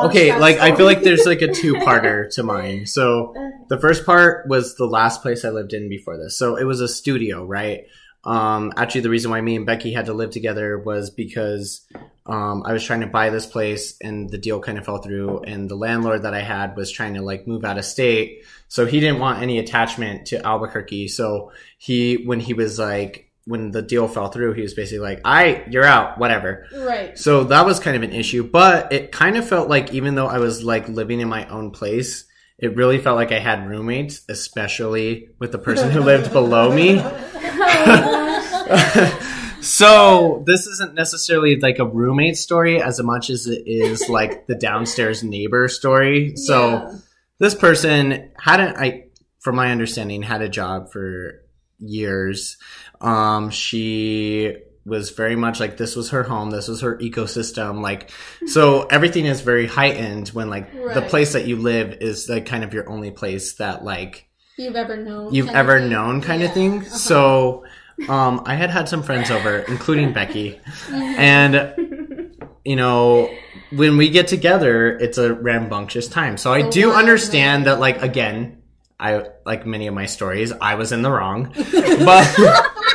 Okay, 0.06 0.36
like 0.38 0.58
I 0.58 0.74
feel 0.74 0.86
like 0.86 1.02
there's 1.02 1.26
like 1.26 1.42
a 1.42 1.52
two-parter 1.52 2.32
to 2.34 2.42
mine. 2.42 2.86
So 2.86 3.34
the 3.68 3.78
first 3.78 4.06
part 4.06 4.48
was 4.48 4.76
the 4.76 4.86
last 4.86 5.22
place 5.22 5.44
I 5.44 5.50
lived 5.50 5.72
in 5.72 5.88
before 5.88 6.16
this. 6.16 6.36
So 6.38 6.56
it 6.56 6.64
was 6.64 6.80
a 6.80 6.88
studio, 6.88 7.44
right? 7.44 7.84
Um, 8.24 8.72
actually, 8.76 9.02
the 9.02 9.10
reason 9.10 9.30
why 9.30 9.40
me 9.40 9.56
and 9.56 9.66
Becky 9.66 9.92
had 9.92 10.06
to 10.06 10.12
live 10.12 10.30
together 10.30 10.78
was 10.78 11.10
because 11.10 11.86
um, 12.26 12.62
I 12.66 12.72
was 12.72 12.84
trying 12.84 13.00
to 13.00 13.06
buy 13.06 13.30
this 13.30 13.46
place 13.46 13.96
and 14.00 14.28
the 14.28 14.38
deal 14.38 14.60
kind 14.60 14.78
of 14.78 14.84
fell 14.84 14.98
through. 14.98 15.40
And 15.40 15.68
the 15.68 15.74
landlord 15.74 16.22
that 16.22 16.34
I 16.34 16.40
had 16.40 16.76
was 16.76 16.90
trying 16.90 17.14
to 17.14 17.22
like 17.22 17.46
move 17.46 17.64
out 17.64 17.78
of 17.78 17.84
state, 17.84 18.44
so 18.68 18.86
he 18.86 19.00
didn't 19.00 19.20
want 19.20 19.42
any 19.42 19.58
attachment 19.58 20.26
to 20.26 20.44
Albuquerque. 20.46 21.08
So 21.08 21.52
he, 21.78 22.22
when 22.26 22.40
he 22.40 22.54
was 22.54 22.78
like, 22.78 23.30
when 23.46 23.70
the 23.70 23.82
deal 23.82 24.06
fell 24.06 24.28
through, 24.28 24.52
he 24.52 24.62
was 24.62 24.74
basically 24.74 25.00
like, 25.00 25.22
"I, 25.24 25.64
you're 25.70 25.84
out, 25.84 26.18
whatever." 26.18 26.66
right. 26.76 27.18
So 27.18 27.44
that 27.44 27.64
was 27.64 27.80
kind 27.80 27.96
of 27.96 28.02
an 28.02 28.12
issue, 28.12 28.44
but 28.44 28.92
it 28.92 29.12
kind 29.12 29.36
of 29.36 29.48
felt 29.48 29.68
like 29.68 29.92
even 29.92 30.14
though 30.14 30.28
I 30.28 30.38
was 30.38 30.62
like 30.62 30.88
living 30.88 31.20
in 31.20 31.28
my 31.28 31.48
own 31.48 31.70
place, 31.70 32.26
it 32.58 32.76
really 32.76 32.98
felt 32.98 33.16
like 33.16 33.32
I 33.32 33.38
had 33.38 33.66
roommates, 33.66 34.22
especially 34.28 35.30
with 35.38 35.50
the 35.50 35.58
person 35.58 35.90
who 35.90 36.00
lived 36.00 36.32
below 36.32 36.72
me. 36.72 36.98
so 39.60 40.42
this 40.46 40.66
isn't 40.66 40.94
necessarily 40.94 41.58
like 41.60 41.78
a 41.78 41.84
roommate 41.84 42.36
story 42.36 42.82
as 42.82 43.02
much 43.02 43.30
as 43.30 43.46
it 43.46 43.62
is 43.66 44.08
like 44.08 44.46
the 44.46 44.54
downstairs 44.54 45.22
neighbor 45.22 45.68
story. 45.68 46.36
So 46.36 46.70
Yeah. 46.70 46.94
this 47.38 47.54
person 47.54 48.30
hadn't 48.38 48.76
I 48.76 49.04
from 49.40 49.56
my 49.56 49.70
understanding 49.70 50.22
had 50.22 50.42
a 50.42 50.48
job 50.48 50.90
for 50.92 51.42
years. 51.78 52.56
Um 53.00 53.50
she 53.50 54.56
was 54.86 55.10
very 55.10 55.36
much 55.36 55.60
like 55.60 55.76
this 55.76 55.94
was 55.94 56.10
her 56.10 56.22
home, 56.22 56.50
this 56.50 56.66
was 56.68 56.80
her 56.80 56.96
ecosystem 56.98 57.82
like 57.82 58.10
so 58.46 58.84
everything 58.86 59.26
is 59.26 59.42
very 59.42 59.66
heightened 59.66 60.28
when 60.28 60.48
like 60.48 60.72
the 60.72 61.02
place 61.02 61.34
that 61.34 61.46
you 61.46 61.56
live 61.56 61.98
is 62.00 62.28
like 62.28 62.46
kind 62.46 62.64
of 62.64 62.72
your 62.72 62.88
only 62.88 63.10
place 63.10 63.54
that 63.56 63.84
like 63.84 64.26
you've 64.60 64.76
ever 64.76 64.96
known. 64.96 65.32
you've 65.34 65.48
ever 65.48 65.80
known 65.80 66.20
kind 66.20 66.42
of 66.42 66.52
thing. 66.52 66.80
Uh-huh. 66.80 66.96
So 66.96 67.64
um 68.08 68.42
I 68.46 68.54
had 68.54 68.70
had 68.70 68.88
some 68.88 69.02
friends 69.02 69.30
over 69.30 69.58
including 69.58 70.12
Becky 70.12 70.60
and 70.90 72.34
you 72.64 72.76
know 72.76 73.30
when 73.72 73.96
we 73.96 74.10
get 74.10 74.26
together 74.28 74.96
it's 74.98 75.18
a 75.18 75.32
rambunctious 75.34 76.08
time. 76.08 76.36
So 76.36 76.52
I 76.52 76.58
A 76.58 76.70
do 76.70 76.88
lot, 76.90 76.98
understand 76.98 77.66
that 77.66 77.80
like 77.80 78.02
again 78.02 78.62
I 78.98 79.26
like 79.46 79.64
many 79.66 79.86
of 79.86 79.94
my 79.94 80.06
stories 80.06 80.52
I 80.60 80.74
was 80.74 80.92
in 80.92 81.00
the 81.02 81.10
wrong. 81.10 81.52
But 81.54 82.26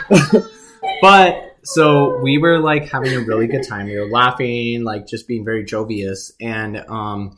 but 1.01 1.57
so 1.63 2.19
we 2.21 2.37
were 2.37 2.59
like 2.59 2.89
having 2.91 3.13
a 3.15 3.21
really 3.21 3.47
good 3.47 3.67
time. 3.67 3.87
We 3.87 3.97
were 3.97 4.07
laughing, 4.09 4.83
like 4.83 5.07
just 5.07 5.27
being 5.27 5.43
very 5.43 5.65
jovious 5.65 6.31
and 6.39 6.77
um 6.87 7.35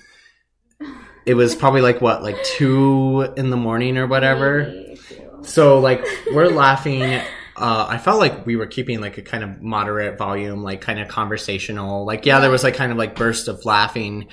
it 1.27 1.35
was 1.35 1.55
probably 1.55 1.81
like 1.81 2.01
what 2.01 2.23
like 2.23 2.41
2 2.57 3.33
in 3.37 3.49
the 3.51 3.57
morning 3.57 3.97
or 3.97 4.07
whatever. 4.07 4.73
So 5.43 5.79
like 5.79 6.03
we're 6.33 6.47
laughing. 6.47 7.03
Uh, 7.55 7.85
I 7.89 7.97
felt 7.97 8.19
like 8.19 8.45
we 8.45 8.55
were 8.55 8.67
keeping 8.67 9.01
like 9.01 9.17
a 9.17 9.21
kind 9.21 9.43
of 9.43 9.61
moderate 9.61 10.17
volume, 10.17 10.63
like 10.63 10.81
kind 10.81 10.99
of 10.99 11.07
conversational. 11.07 12.05
Like 12.05 12.25
yeah, 12.25 12.39
there 12.39 12.49
was 12.51 12.63
like 12.63 12.75
kind 12.75 12.91
of 12.91 12.97
like 12.97 13.15
burst 13.15 13.47
of 13.47 13.65
laughing, 13.65 14.27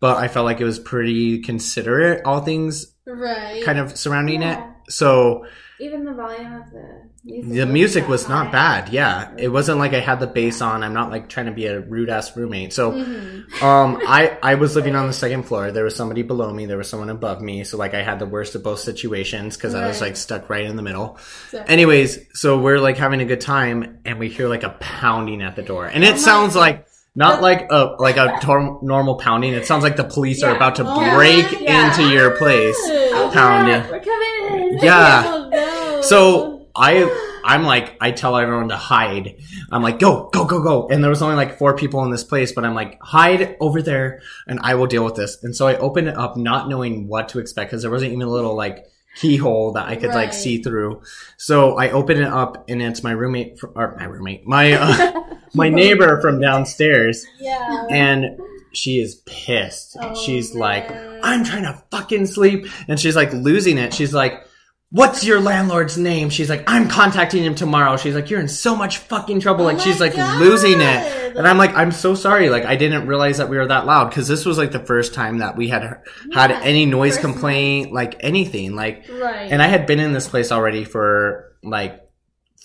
but 0.00 0.16
I 0.16 0.28
felt 0.28 0.44
like 0.46 0.60
it 0.60 0.64
was 0.64 0.78
pretty 0.78 1.40
considerate. 1.42 2.24
All 2.24 2.40
things 2.40 2.94
Right. 3.06 3.62
kind 3.64 3.78
of 3.78 3.96
surrounding 3.96 4.42
Yeah. 4.42 4.64
it. 4.86 4.92
So 4.92 5.44
Even 5.80 6.04
the 6.04 6.12
volume 6.12 6.54
of 6.54 6.70
the 6.72 7.02
music. 7.24 7.54
the 7.54 7.66
music 7.66 8.08
was 8.08 8.28
not 8.28 8.50
bad. 8.50 8.88
Yeah, 8.88 9.30
it 9.38 9.46
wasn't 9.48 9.78
like 9.78 9.94
I 9.94 10.00
had 10.00 10.18
the 10.18 10.26
bass 10.26 10.60
on. 10.60 10.82
I'm 10.82 10.92
not 10.92 11.10
like 11.10 11.28
trying 11.28 11.46
to 11.46 11.52
be 11.52 11.66
a 11.66 11.78
rude 11.80 12.10
ass 12.10 12.36
roommate. 12.36 12.72
So 12.72 12.92
Mhm. 12.92 13.62
um, 13.62 14.00
I 14.06 14.36
I 14.42 14.56
was 14.56 14.74
living 14.74 14.96
on 14.96 15.06
the 15.06 15.12
second 15.12 15.44
floor. 15.44 15.70
There 15.70 15.84
was 15.84 15.94
somebody 15.94 16.22
below 16.22 16.52
me. 16.52 16.66
There 16.66 16.78
was 16.78 16.88
someone 16.88 17.10
above 17.10 17.40
me. 17.40 17.62
So 17.62 17.76
like 17.76 17.94
I 17.94 18.02
had 18.02 18.18
the 18.18 18.26
worst 18.26 18.56
of 18.56 18.64
both 18.64 18.80
situations 18.80 19.56
because 19.56 19.74
I 19.76 19.86
was 19.86 20.00
like 20.00 20.16
stuck 20.16 20.50
right 20.50 20.64
in 20.64 20.74
the 20.74 20.82
middle. 20.82 21.16
So- 21.50 21.62
Anyways, 21.66 22.18
so 22.34 22.58
we're 22.58 22.80
like 22.80 22.96
having 22.96 23.20
a 23.20 23.24
good 23.24 23.40
time, 23.40 23.98
and 24.04 24.18
we 24.18 24.28
hear 24.28 24.48
like 24.48 24.64
a 24.64 24.70
pounding 24.80 25.42
at 25.42 25.54
the 25.54 25.62
door, 25.62 25.86
and 25.86 26.02
it 26.02 26.14
Oh 26.14 26.18
sounds 26.18 26.54
God. 26.54 26.60
like 26.60 26.86
not 27.14 27.42
like 27.42 27.66
a 27.70 27.96
like 27.98 28.16
a 28.16 28.38
tor- 28.40 28.78
normal 28.82 29.16
pounding. 29.16 29.54
It 29.54 29.66
sounds 29.66 29.82
like 29.82 29.96
the 29.96 30.04
police 30.04 30.42
are 30.42 30.54
about 30.54 30.76
to 30.76 30.84
Oh 30.86 31.14
break 31.16 31.44
God. 31.50 31.62
into 31.98 32.12
your 32.14 32.32
place. 32.36 32.76
Oh, 32.80 33.30
Pounding. 33.32 33.90
We're 33.90 34.00
coming 34.00 34.62
in. 34.72 34.78
Yeah. 34.82 35.22
Oh, 35.26 35.48
no. 35.50 36.02
So 36.02 36.66
I 36.76 37.24
I'm 37.44 37.64
like 37.64 37.96
I 38.00 38.12
tell 38.12 38.36
everyone 38.36 38.68
to 38.68 38.76
hide. 38.76 39.36
I'm 39.72 39.82
like 39.82 39.98
go 39.98 40.28
go 40.32 40.44
go 40.44 40.62
go. 40.62 40.88
And 40.88 41.02
there 41.02 41.10
was 41.10 41.22
only 41.22 41.34
like 41.36 41.58
four 41.58 41.74
people 41.76 42.04
in 42.04 42.10
this 42.10 42.22
place, 42.24 42.52
but 42.52 42.64
I'm 42.64 42.74
like 42.74 42.98
hide 43.02 43.56
over 43.60 43.82
there, 43.82 44.20
and 44.46 44.60
I 44.62 44.74
will 44.76 44.86
deal 44.86 45.04
with 45.04 45.14
this. 45.16 45.42
And 45.42 45.56
so 45.56 45.66
I 45.66 45.76
opened 45.78 46.08
it 46.08 46.16
up, 46.16 46.36
not 46.36 46.68
knowing 46.68 47.08
what 47.08 47.30
to 47.30 47.38
expect 47.40 47.70
because 47.70 47.82
there 47.82 47.90
wasn't 47.90 48.12
even 48.12 48.22
a 48.22 48.30
little 48.30 48.54
like 48.54 48.86
keyhole 49.18 49.72
that 49.72 49.86
I 49.86 49.96
could 49.96 50.10
like 50.10 50.32
see 50.32 50.62
through. 50.62 51.02
So 51.36 51.76
I 51.76 51.90
open 51.90 52.20
it 52.20 52.28
up, 52.28 52.68
and 52.68 52.80
it's 52.80 53.02
my 53.02 53.12
roommate 53.12 53.58
fr- 53.58 53.68
or 53.74 53.96
my 53.98 54.04
roommate, 54.04 54.46
my 54.46 54.72
uh, 54.72 55.24
my 55.54 55.68
neighbor 55.68 56.20
from 56.20 56.40
downstairs, 56.40 57.26
yeah. 57.38 57.86
and 57.90 58.38
she 58.72 59.00
is 59.00 59.16
pissed. 59.26 59.96
Oh, 60.00 60.14
she's 60.14 60.54
like. 60.54 60.90
I'm 61.20 61.44
trying 61.44 61.64
to 61.64 61.82
fucking 61.90 62.26
sleep. 62.26 62.66
And 62.86 62.98
she's 62.98 63.16
like 63.16 63.32
losing 63.32 63.76
it. 63.76 63.92
She's 63.92 64.14
like, 64.14 64.46
What's 64.90 65.22
your 65.22 65.38
landlord's 65.38 65.98
name? 65.98 66.30
She's 66.30 66.48
like, 66.48 66.64
I'm 66.66 66.88
contacting 66.88 67.44
him 67.44 67.54
tomorrow. 67.54 67.98
She's 67.98 68.14
like, 68.14 68.30
You're 68.30 68.40
in 68.40 68.48
so 68.48 68.74
much 68.74 68.98
fucking 68.98 69.40
trouble. 69.40 69.62
Oh 69.62 69.66
like, 69.66 69.76
my 69.76 69.82
she's 69.84 70.00
like 70.00 70.16
God. 70.16 70.40
losing 70.40 70.80
it. 70.80 71.36
And 71.36 71.46
I'm 71.46 71.58
like, 71.58 71.74
I'm 71.74 71.92
so 71.92 72.14
sorry. 72.14 72.48
Like, 72.48 72.64
I 72.64 72.76
didn't 72.76 73.06
realize 73.06 73.36
that 73.36 73.50
we 73.50 73.58
were 73.58 73.66
that 73.66 73.84
loud 73.84 74.08
because 74.08 74.26
this 74.28 74.46
was 74.46 74.56
like 74.56 74.72
the 74.72 74.80
first 74.84 75.12
time 75.12 75.38
that 75.38 75.56
we 75.56 75.68
had 75.68 75.82
had 76.32 76.50
Yeah, 76.50 76.60
any 76.62 76.86
noise 76.86 77.18
complaint, 77.18 77.92
like 77.92 78.16
anything. 78.20 78.74
Like, 78.74 79.04
right. 79.10 79.52
and 79.52 79.60
I 79.60 79.66
had 79.66 79.86
been 79.86 80.00
in 80.00 80.14
this 80.14 80.26
place 80.26 80.50
already 80.50 80.84
for 80.84 81.52
like 81.62 82.07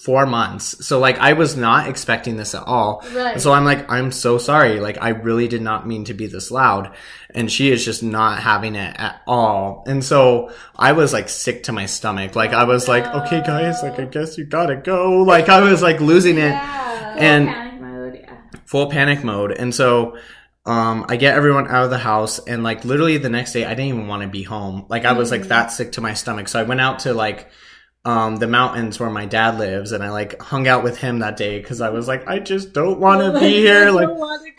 four 0.03 0.25
months. 0.25 0.85
So, 0.85 0.99
like, 0.99 1.17
I 1.19 1.33
was 1.33 1.55
not 1.55 1.87
expecting 1.87 2.35
this 2.35 2.53
at 2.53 2.63
all. 2.63 3.03
right. 3.13 3.39
So 3.39 3.53
I'm 3.53 3.63
like, 3.63 3.89
I'm 3.91 4.11
so 4.11 4.37
sorry. 4.37 4.79
Like, 4.79 4.97
I 5.01 5.09
really 5.09 5.47
did 5.47 5.61
not 5.61 5.87
mean 5.87 6.05
to 6.05 6.13
be 6.13 6.27
this 6.27 6.51
loud. 6.51 6.93
And 7.33 7.51
she 7.51 7.71
is 7.71 7.85
just 7.85 8.03
not 8.03 8.39
having 8.39 8.75
it 8.75 8.95
at 8.99 9.21
all. 9.25 9.83
And 9.87 10.03
so 10.03 10.51
I 10.77 10.91
was 10.91 11.13
like 11.13 11.29
sick 11.29 11.63
to 11.63 11.71
my 11.71 11.85
stomach. 11.85 12.35
Like, 12.35 12.51
I 12.51 12.65
was 12.65 12.87
like, 12.87 13.05
okay, 13.07 13.41
guys, 13.45 13.81
like, 13.81 13.97
I 13.99 14.05
guess 14.05 14.37
you 14.37 14.45
gotta 14.45 14.75
go. 14.75 15.21
Like, 15.23 15.47
I 15.49 15.61
was 15.61 15.81
like 15.81 15.99
losing 16.01 16.37
it, 16.37 16.51
yeah. 16.51 17.15
and- 17.17 17.47
Panic 17.47 17.81
mode, 17.81 18.19
yeah. 18.21 18.35
full 18.65 18.89
panic 18.89 19.23
mode. 19.23 19.51
And 19.51 19.73
so, 19.73 20.17
um, 20.65 21.05
I 21.09 21.15
get 21.17 21.35
everyone 21.35 21.67
out 21.67 21.83
of 21.85 21.89
the 21.89 21.97
house 21.97 22.39
and 22.39 22.63
like 22.63 22.85
literally 22.85 23.17
the 23.17 23.29
next 23.29 23.51
day, 23.53 23.65
I 23.65 23.69
didn't 23.69 23.87
even 23.87 24.07
want 24.07 24.21
to 24.23 24.29
be 24.29 24.43
home. 24.43 24.85
Like, 24.89 25.05
I 25.05 25.13
was 25.13 25.31
like 25.31 25.41
Mhm. 25.43 25.47
that 25.49 25.71
sick 25.71 25.93
to 25.93 26.01
my 26.01 26.13
stomach. 26.13 26.47
So 26.47 26.59
I 26.59 26.63
went 26.63 26.79
out 26.81 26.99
to 26.99 27.13
like, 27.13 27.49
um, 28.05 28.35
the 28.35 28.47
mountains 28.47 28.99
where 28.99 29.09
my 29.09 29.25
dad 29.25 29.57
lives, 29.57 29.93
and 29.93 30.03
I 30.03 30.09
like 30.09 30.41
hung 30.41 30.67
out 30.67 30.83
with 30.83 30.97
him 30.97 31.19
that 31.19 31.37
day 31.37 31.59
because 31.59 31.79
I 31.79 31.89
was 31.89 32.05
like, 32.05 32.27
I 32.27 32.39
just 32.39 32.73
don't 32.73 32.99
want 32.99 33.21
to 33.33 33.39
be 33.39 33.53
here, 33.61 33.91
like 33.91 34.09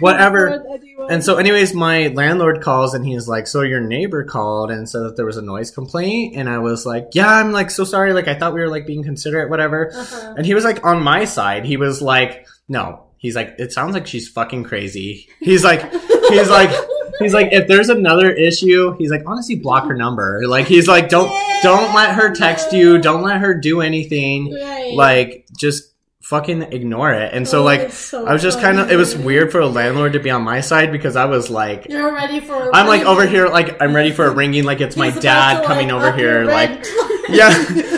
whatever. 0.00 0.64
And 1.10 1.22
so, 1.22 1.36
anyways, 1.36 1.74
my 1.74 2.08
landlord 2.08 2.62
calls 2.62 2.94
and 2.94 3.04
he's 3.06 3.28
like, 3.28 3.46
"So 3.46 3.60
your 3.60 3.80
neighbor 3.80 4.24
called 4.24 4.70
and 4.70 4.88
said 4.88 5.00
that 5.00 5.16
there 5.16 5.26
was 5.26 5.36
a 5.36 5.42
noise 5.42 5.70
complaint." 5.70 6.36
And 6.36 6.48
I 6.48 6.58
was 6.58 6.86
like, 6.86 7.08
"Yeah, 7.12 7.28
I'm 7.28 7.52
like 7.52 7.70
so 7.70 7.84
sorry. 7.84 8.14
Like 8.14 8.28
I 8.28 8.34
thought 8.34 8.54
we 8.54 8.60
were 8.60 8.70
like 8.70 8.86
being 8.86 9.02
considerate, 9.02 9.50
whatever." 9.50 9.92
Uh-huh. 9.94 10.34
And 10.38 10.46
he 10.46 10.54
was 10.54 10.64
like 10.64 10.84
on 10.84 11.02
my 11.02 11.26
side. 11.26 11.66
He 11.66 11.76
was 11.76 12.00
like, 12.00 12.46
"No." 12.68 13.02
He's 13.18 13.36
like, 13.36 13.56
"It 13.58 13.72
sounds 13.72 13.94
like 13.94 14.06
she's 14.06 14.28
fucking 14.28 14.64
crazy." 14.64 15.28
He's 15.40 15.64
like, 15.64 15.90
he's 16.28 16.50
like, 16.50 16.70
he's 17.18 17.34
like, 17.34 17.48
if 17.52 17.68
there's 17.68 17.88
another 17.88 18.30
issue, 18.30 18.94
he's 18.96 19.10
like, 19.10 19.22
honestly, 19.26 19.56
block 19.56 19.86
her 19.88 19.94
number. 19.94 20.42
Like 20.46 20.66
he's 20.66 20.88
like, 20.88 21.08
don't 21.08 21.30
don't 21.62 21.94
let 21.94 22.14
her 22.14 22.34
text 22.34 22.72
you. 22.72 22.98
Don't 22.98 23.22
let 23.22 23.40
her 23.40 23.54
do 23.54 23.80
anything. 23.80 24.52
Right. 24.54 24.94
Like 24.94 25.46
just 25.56 25.92
fucking 26.22 26.62
ignore 26.72 27.12
it. 27.12 27.34
And 27.34 27.46
so 27.46 27.60
Oh, 27.60 27.64
like. 27.64 27.92
so 27.92 28.26
I 28.26 28.32
was 28.32 28.42
just 28.42 28.60
kind 28.60 28.78
of. 28.80 28.90
It 28.90 28.96
was 28.96 29.14
weird 29.16 29.52
for 29.52 29.60
a 29.60 29.66
landlord 29.66 30.14
to 30.14 30.20
be 30.20 30.30
on 30.30 30.42
my 30.42 30.60
side 30.60 30.90
because 30.90 31.16
I 31.16 31.26
was 31.26 31.50
like, 31.50 31.86
You're 31.88 32.12
ready 32.14 32.40
for. 32.40 32.54
a 32.70 32.74
I'm 32.74 32.86
like 32.86 33.02
over 33.02 33.26
here, 33.26 33.48
like 33.48 33.80
I'm 33.82 33.94
ready 33.94 34.10
for 34.12 34.24
a 34.26 34.30
ringing, 34.34 34.64
like 34.64 34.80
it's 34.80 34.96
my 34.96 35.06
He's 35.06 35.14
about 35.16 35.22
dad 35.22 35.60
to, 35.60 35.66
coming 35.66 35.88
like, 35.88 35.96
over 35.96 36.12
here, 36.16 36.44
like 36.44 36.84
yeah, 37.28 37.48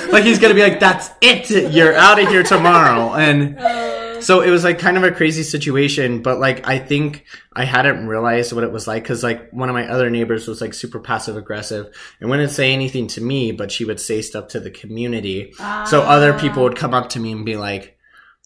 like 0.10 0.24
he's 0.24 0.38
gonna 0.38 0.54
be 0.54 0.62
like, 0.62 0.80
"That's 0.80 1.10
it, 1.20 1.72
you're 1.72 1.94
out 1.94 2.20
of 2.20 2.28
here 2.28 2.42
tomorrow." 2.42 3.14
And 3.14 3.58
Uh, 3.58 4.05
so 4.20 4.40
it 4.40 4.50
was 4.50 4.64
like 4.64 4.78
kind 4.78 4.96
of 4.96 5.04
a 5.04 5.12
crazy 5.12 5.42
situation, 5.42 6.22
but 6.22 6.38
like 6.38 6.66
I 6.66 6.78
think 6.78 7.24
I 7.52 7.64
hadn't 7.64 8.06
realized 8.06 8.52
what 8.52 8.64
it 8.64 8.72
was 8.72 8.86
like 8.86 9.02
because 9.02 9.22
like 9.22 9.50
one 9.50 9.68
of 9.68 9.74
my 9.74 9.88
other 9.88 10.10
neighbors 10.10 10.46
was 10.46 10.60
like 10.60 10.74
super 10.74 11.00
passive 11.00 11.36
aggressive 11.36 11.94
and 12.20 12.30
wouldn't 12.30 12.50
say 12.50 12.72
anything 12.72 13.06
to 13.08 13.20
me, 13.20 13.52
but 13.52 13.72
she 13.72 13.84
would 13.84 14.00
say 14.00 14.22
stuff 14.22 14.48
to 14.48 14.60
the 14.60 14.70
community. 14.70 15.52
So 15.86 16.02
other 16.02 16.38
people 16.38 16.62
would 16.64 16.76
come 16.76 16.94
up 16.94 17.10
to 17.10 17.20
me 17.20 17.32
and 17.32 17.44
be 17.44 17.56
like, 17.56 17.96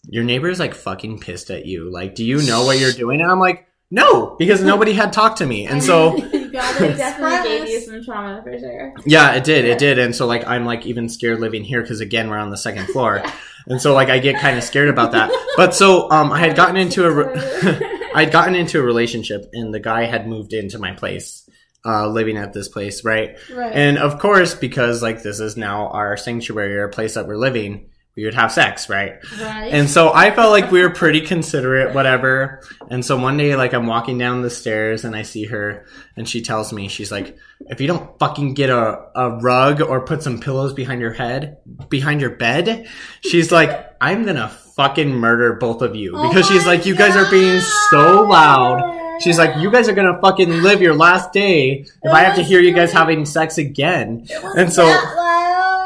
"Your 0.08 0.24
neighbor's 0.24 0.58
like 0.58 0.74
fucking 0.74 1.20
pissed 1.20 1.50
at 1.50 1.66
you. 1.66 1.90
Like, 1.90 2.14
do 2.14 2.24
you 2.24 2.42
know 2.42 2.64
what 2.64 2.78
you're 2.78 2.92
doing?" 2.92 3.20
And 3.20 3.30
I'm 3.30 3.40
like, 3.40 3.66
"No," 3.90 4.36
because 4.38 4.62
nobody 4.62 4.92
had 4.92 5.12
talked 5.12 5.38
to 5.38 5.46
me, 5.46 5.66
and 5.66 5.82
so. 5.82 6.16
you 6.16 6.40
gotta 6.50 6.90
It 6.90 6.96
definitely 6.96 7.48
gave 7.48 7.68
you 7.68 7.80
some 7.80 8.04
trauma 8.04 8.42
for 8.42 8.58
sure. 8.58 8.94
Yeah, 9.06 9.32
it 9.32 9.44
did. 9.44 9.64
It 9.64 9.78
did. 9.78 9.98
And 9.98 10.14
so 10.14 10.26
like 10.26 10.46
I'm 10.46 10.64
like 10.64 10.86
even 10.86 11.08
scared 11.08 11.40
living 11.40 11.64
here 11.64 11.80
because 11.80 12.00
again 12.00 12.28
we're 12.28 12.38
on 12.38 12.50
the 12.50 12.56
second 12.56 12.86
floor, 12.88 13.22
and 13.66 13.80
so 13.80 13.94
like 13.94 14.08
I 14.08 14.18
get 14.18 14.40
kind 14.40 14.56
of 14.56 14.64
scared 14.64 14.88
about 14.88 15.12
that. 15.12 15.30
But 15.56 15.74
so 15.74 16.10
um 16.10 16.32
I 16.32 16.38
had 16.38 16.56
gotten 16.56 16.76
into 16.76 17.04
a 17.04 17.10
re- 17.10 17.32
I 18.14 18.24
had 18.24 18.32
gotten 18.32 18.54
into 18.54 18.80
a 18.80 18.82
relationship 18.82 19.46
and 19.52 19.72
the 19.72 19.80
guy 19.80 20.04
had 20.04 20.26
moved 20.26 20.52
into 20.52 20.78
my 20.78 20.92
place, 20.92 21.48
uh, 21.84 22.08
living 22.08 22.36
at 22.36 22.52
this 22.52 22.68
place, 22.68 23.04
right? 23.04 23.36
Right. 23.54 23.72
And 23.72 23.98
of 23.98 24.18
course 24.18 24.54
because 24.54 25.02
like 25.02 25.22
this 25.22 25.40
is 25.40 25.56
now 25.56 25.88
our 25.88 26.16
sanctuary 26.16 26.76
or 26.78 26.88
place 26.88 27.14
that 27.14 27.26
we're 27.26 27.36
living, 27.36 27.89
we 28.16 28.24
would 28.24 28.34
have 28.34 28.50
sex, 28.50 28.88
right? 28.88 29.18
right. 29.40 29.72
And 29.72 29.88
so 29.88 30.12
I 30.12 30.30
felt 30.30 30.50
like 30.50 30.70
we 30.70 30.82
were 30.82 30.90
pretty 30.90 31.20
considerate, 31.20 31.94
whatever. 31.94 32.62
And 32.90 33.04
so 33.04 33.16
one 33.16 33.36
day, 33.36 33.54
like, 33.54 33.72
I'm 33.72 33.86
walking 33.86 34.18
down 34.18 34.42
the 34.42 34.50
stairs 34.50 35.04
and 35.04 35.14
I 35.14 35.22
see 35.22 35.44
her 35.44 35.86
and 36.16 36.28
she 36.28 36.42
tells 36.42 36.72
me, 36.72 36.88
she's 36.88 37.12
like, 37.12 37.38
if 37.60 37.80
you 37.80 37.86
don't 37.86 38.18
fucking 38.18 38.54
get 38.54 38.68
a, 38.68 39.06
a 39.14 39.38
rug 39.38 39.80
or 39.80 40.04
put 40.04 40.22
some 40.22 40.40
pillows 40.40 40.72
behind 40.72 41.00
your 41.00 41.12
head, 41.12 41.58
behind 41.88 42.20
your 42.20 42.30
bed, 42.30 42.88
she's 43.22 43.52
like, 43.52 43.94
I'm 44.00 44.24
gonna 44.24 44.48
fucking 44.48 45.10
murder 45.10 45.54
both 45.54 45.80
of 45.80 45.94
you. 45.94 46.14
Oh 46.16 46.28
Because 46.28 46.48
she's 46.48 46.66
like, 46.66 46.86
you 46.86 46.96
guys 46.96 47.14
are 47.16 47.30
being 47.30 47.60
so 47.90 48.22
loud. 48.22 49.20
She's 49.22 49.38
like, 49.38 49.56
you 49.58 49.70
guys 49.70 49.88
are 49.88 49.94
gonna 49.94 50.20
fucking 50.20 50.62
live 50.62 50.82
your 50.82 50.94
last 50.94 51.32
day 51.32 51.86
if 52.02 52.12
I 52.12 52.20
have 52.20 52.36
to 52.36 52.42
hear 52.42 52.60
you 52.60 52.74
guys 52.74 52.92
having 52.92 53.24
sex 53.24 53.56
again. 53.56 54.26
And 54.56 54.72
so. 54.72 54.84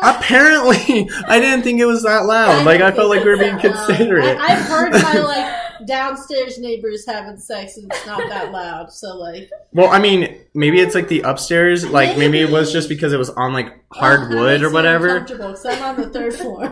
Apparently, 0.04 1.08
I 1.28 1.40
didn't 1.40 1.62
think 1.62 1.80
it 1.80 1.86
was 1.86 2.02
that 2.02 2.24
loud. 2.26 2.64
Like, 2.66 2.80
I 2.80 2.90
felt 2.92 3.08
like 3.08 3.24
we 3.24 3.30
were 3.30 3.36
being 3.38 3.58
considerate. 3.58 4.38
I, 4.38 4.54
I've 4.54 4.62
heard 4.66 4.92
my 4.92 5.18
like 5.20 5.86
downstairs 5.86 6.58
neighbors 6.58 7.04
having 7.04 7.36
sex 7.36 7.76
and 7.76 7.90
it's 7.92 8.06
not 8.06 8.18
that 8.30 8.52
loud. 8.52 8.92
So 8.92 9.16
like 9.16 9.50
Well, 9.72 9.90
I 9.90 9.98
mean, 9.98 10.38
maybe 10.54 10.80
it's 10.80 10.94
like 10.94 11.08
the 11.08 11.20
upstairs. 11.22 11.86
Like 11.88 12.16
maybe 12.16 12.40
it 12.40 12.50
was 12.50 12.72
just 12.72 12.88
because 12.88 13.12
it 13.12 13.18
was 13.18 13.28
on 13.30 13.52
like 13.52 13.74
hard 13.92 14.30
that 14.30 14.36
wood 14.38 14.60
makes 14.60 14.64
or 14.64 14.68
me 14.70 14.74
whatever. 14.74 15.08
uncomfortable, 15.16 15.50
'cause 15.50 15.66
I'm 15.66 15.82
on 15.82 15.96
the 15.96 16.08
third 16.10 16.34
floor. 16.40 16.62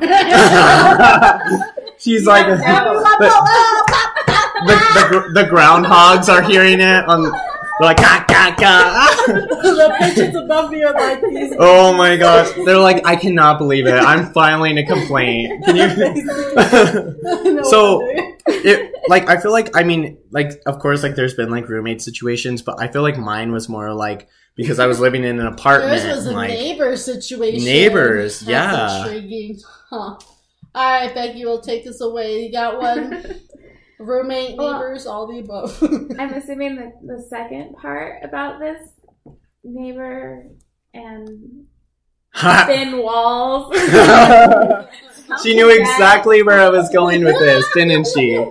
She's 1.99 2.26
like 2.26 2.47
the, 2.47 2.57
the, 4.66 4.68
the, 5.11 5.43
the 5.43 5.49
groundhogs 5.49 6.28
are 6.28 6.43
hearing 6.43 6.80
it 6.80 7.05
on. 7.09 7.33
They're 7.83 7.89
like 7.89 7.97
ka 7.97 8.24
ka 8.28 8.55
ka. 8.57 9.24
the 9.26 9.97
pigeons 9.99 10.37
above 10.37 10.70
me 10.70 10.85
are 10.85 10.93
like 10.93 11.20
these. 11.20 11.53
Oh 11.59 11.93
my 11.93 12.16
gosh! 12.16 12.49
They're 12.64 12.78
like, 12.78 13.05
I 13.05 13.16
cannot 13.16 13.59
believe 13.59 13.89
it. 13.89 13.95
I'm 13.95 14.33
filing 14.33 14.78
a 14.78 14.87
complaint. 14.87 15.64
Can 15.64 15.76
you? 15.76 17.55
No 17.55 17.62
So- 17.64 18.01
it 18.47 18.93
like 19.09 19.28
I 19.28 19.41
feel 19.41 19.51
like 19.51 19.76
I 19.76 19.83
mean 19.83 20.18
like 20.30 20.62
of 20.66 20.78
course 20.78 21.03
like 21.03 21.16
there's 21.16 21.35
been 21.35 21.51
like 21.51 21.68
roommate 21.68 22.03
situations, 22.03 22.62
but 22.62 22.80
I 22.80 22.87
feel 22.87 23.03
like 23.03 23.18
mine 23.18 23.51
was 23.51 23.68
more 23.68 23.93
like 23.93 24.28
because 24.55 24.78
I 24.78 24.87
was 24.87 25.01
living 25.01 25.24
in 25.24 25.41
an 25.41 25.47
apartment. 25.49 26.05
Yours 26.05 26.16
was 26.16 26.26
a 26.26 26.33
like, 26.33 26.51
neighbor 26.51 26.97
situation. 26.97 27.64
Neighbors, 27.64 28.41
That's 28.41 28.49
yeah. 28.49 29.07
intriguing. 29.07 29.59
Huh. 29.91 29.97
All 30.74 31.01
right, 31.01 31.12
Becky, 31.12 31.45
we'll 31.45 31.61
take 31.61 31.85
this 31.85 32.01
away. 32.01 32.45
You 32.45 32.53
got 32.53 32.80
one. 32.80 33.41
Roommate, 34.07 34.57
Well- 34.57 34.72
neighbors, 34.74 35.07
all 35.07 35.26
the 35.26 35.38
above. 35.40 35.82
I'm 36.18 36.32
assuming 36.34 36.76
that 36.76 36.92
the 37.03 37.22
second 37.28 37.74
part 37.76 38.22
about 38.24 38.59
this 38.61 38.88
neighbor 39.64 40.46
and 40.94 41.66
thin 42.66 42.98
walls. 43.03 43.74
she 45.42 45.55
knew 45.55 45.70
exactly 45.70 46.42
where 46.42 46.61
I 46.61 46.68
was 46.68 46.88
going 46.90 47.24
with 47.24 47.38
this, 47.38 47.66
didn't 47.74 48.07
she? 48.07 48.34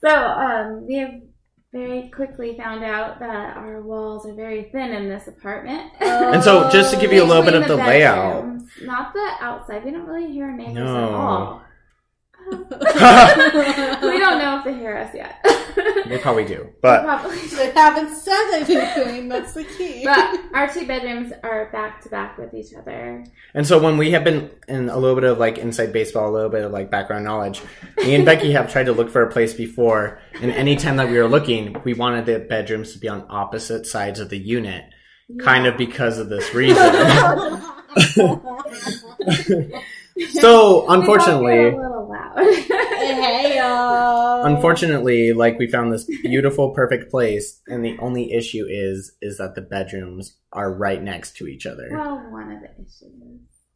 so 0.00 0.08
um, 0.16 0.86
we 0.86 0.96
have 0.96 1.10
very 1.72 2.10
quickly 2.10 2.54
found 2.58 2.84
out 2.84 3.18
that 3.20 3.56
our 3.56 3.80
walls 3.80 4.26
are 4.26 4.34
very 4.34 4.64
thin 4.72 4.92
in 4.92 5.08
this 5.08 5.26
apartment. 5.26 5.90
And 6.00 6.42
so, 6.44 6.68
just 6.68 6.92
to 6.92 7.00
give 7.00 7.12
you 7.14 7.22
a 7.22 7.24
little 7.24 7.42
bit 7.42 7.54
of 7.54 7.62
Between 7.62 7.78
the 7.78 7.84
layout. 7.86 8.42
bedrooms, 8.42 8.70
not 8.82 9.14
the 9.14 9.30
outside. 9.40 9.82
We 9.84 9.90
don't 9.90 10.06
really 10.06 10.30
hear 10.30 10.46
our 10.50 10.52
neighbors 10.56 10.74
No. 10.74 10.96
at 11.08 11.14
all. 11.14 11.62
we 12.50 14.18
don't 14.18 14.38
know 14.38 14.58
if 14.58 14.64
they 14.64 14.74
hear 14.74 14.96
us 14.96 15.14
yet. 15.14 15.44
They 16.06 16.18
probably 16.18 16.44
do, 16.44 16.68
but 16.82 17.04
Probably. 17.04 17.38
They 17.46 17.70
haven't 17.70 18.14
said 18.14 18.50
anything. 18.52 19.28
That's 19.28 19.54
the 19.54 19.64
key. 19.64 20.02
But 20.04 20.38
our 20.54 20.68
two 20.70 20.86
bedrooms 20.86 21.32
are 21.42 21.70
back 21.72 22.02
to 22.02 22.10
back 22.10 22.36
with 22.36 22.52
each 22.52 22.74
other. 22.74 23.24
and 23.54 23.66
so 23.66 23.78
when 23.82 23.96
we 23.96 24.10
have 24.10 24.22
been 24.22 24.50
in 24.68 24.90
a 24.90 24.98
little 24.98 25.14
bit 25.14 25.24
of 25.24 25.38
like 25.38 25.56
inside 25.56 25.92
baseball, 25.94 26.28
a 26.28 26.34
little 26.34 26.50
bit 26.50 26.64
of 26.64 26.72
like 26.72 26.90
background 26.90 27.24
knowledge, 27.24 27.62
me 27.96 28.14
and 28.14 28.26
Becky 28.26 28.52
have 28.52 28.70
tried 28.70 28.84
to 28.86 28.92
look 28.92 29.08
for 29.08 29.22
a 29.22 29.30
place 29.30 29.54
before, 29.54 30.20
and 30.42 30.50
any 30.50 30.76
time 30.76 30.96
that 30.96 31.08
we 31.08 31.16
were 31.16 31.28
looking, 31.28 31.80
we 31.84 31.94
wanted 31.94 32.26
the 32.26 32.40
bedrooms 32.40 32.92
to 32.92 32.98
be 32.98 33.08
on 33.08 33.24
opposite 33.30 33.86
sides 33.86 34.20
of 34.20 34.28
the 34.28 34.38
unit, 34.38 34.84
kind 35.40 35.66
of 35.66 35.78
because 35.78 36.18
of 36.18 36.28
this 36.28 36.52
reason. 36.52 36.76
So 40.32 40.86
unfortunately. 40.92 41.68
a 41.68 41.76
little 41.76 42.08
loud. 42.08 42.54
hey, 42.54 43.56
y'all. 43.58 44.44
Unfortunately, 44.44 45.32
like 45.32 45.58
we 45.58 45.66
found 45.66 45.92
this 45.92 46.04
beautiful, 46.04 46.70
perfect 46.70 47.10
place, 47.10 47.60
and 47.66 47.84
the 47.84 47.98
only 47.98 48.32
issue 48.32 48.64
is 48.68 49.12
is 49.20 49.38
that 49.38 49.54
the 49.54 49.62
bedrooms 49.62 50.36
are 50.52 50.72
right 50.72 51.02
next 51.02 51.36
to 51.38 51.46
each 51.46 51.66
other. 51.66 51.88
well, 51.92 52.16
one 52.30 52.52
of 52.52 52.60
the 52.60 52.70
issues. 52.82 53.12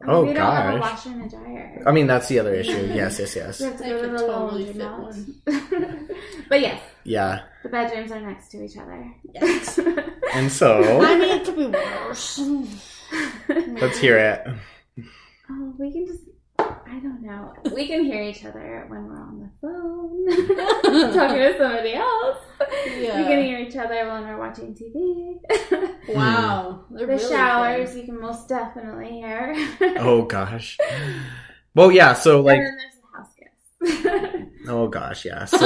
I 0.02 0.12
Oh, 0.12 0.24
we 0.26 0.34
don't 0.34 0.44
have 0.44 0.74
a 0.74 0.78
washer 0.78 1.08
and 1.08 1.24
a 1.24 1.28
dryer. 1.30 1.82
I 1.86 1.90
mean, 1.90 2.06
that's 2.06 2.28
the 2.28 2.38
other 2.38 2.54
issue. 2.54 2.70
Yes, 2.94 3.18
yes, 3.18 3.34
yes. 3.34 3.60
We 3.60 3.66
have 3.66 3.78
to 3.78 3.84
go 3.84 4.02
to 4.02 4.08
the 4.08 4.18
totally 4.18 4.66
fit 4.66 4.76
laundromat. 4.76 6.16
but 6.50 6.60
yes, 6.60 6.82
Yeah, 7.04 7.40
the 7.62 7.70
bedrooms 7.70 8.12
are 8.12 8.20
next 8.20 8.50
to 8.50 8.62
each 8.62 8.76
other. 8.76 9.10
Yes. 9.34 9.78
and 10.34 10.52
so 10.52 11.00
I 11.02 11.18
mean, 11.18 11.40
it 11.40 11.44
could 11.46 11.56
be 11.56 11.66
worse. 11.68 12.38
let's 13.80 13.96
hear 13.98 14.18
it. 14.18 14.46
Oh, 15.50 15.72
we 15.78 15.90
can 15.92 16.06
just. 16.06 16.24
I. 17.28 17.68
We 17.74 17.86
can 17.86 18.04
hear 18.04 18.22
each 18.22 18.44
other 18.44 18.84
when 18.88 19.06
we're 19.06 19.20
on 19.20 19.40
the 19.40 19.50
phone, 19.60 20.26
talking 21.14 21.36
to 21.38 21.54
somebody 21.58 21.94
else. 21.94 22.38
Yeah. 22.98 23.18
We 23.18 23.24
can 23.24 23.42
hear 23.44 23.58
each 23.58 23.76
other 23.76 24.08
when 24.08 24.22
we're 24.24 24.38
watching 24.38 24.74
TV. 24.74 25.38
Wow. 26.14 26.84
They're 26.90 27.06
the 27.06 27.14
really 27.14 27.28
showers, 27.28 27.90
good. 27.90 27.98
you 28.00 28.04
can 28.06 28.20
most 28.20 28.48
definitely 28.48 29.10
hear. 29.10 29.54
Oh 29.98 30.22
gosh. 30.22 30.78
Well, 31.74 31.90
yeah. 31.90 32.12
So 32.14 32.40
like, 32.40 32.58
and 32.58 32.66
then 32.66 32.76
there's 32.78 32.94
the 33.02 33.08
house 33.18 33.34
guests. 34.38 34.68
oh 34.68 34.86
gosh, 34.88 35.24
yeah. 35.24 35.44
So 35.46 35.58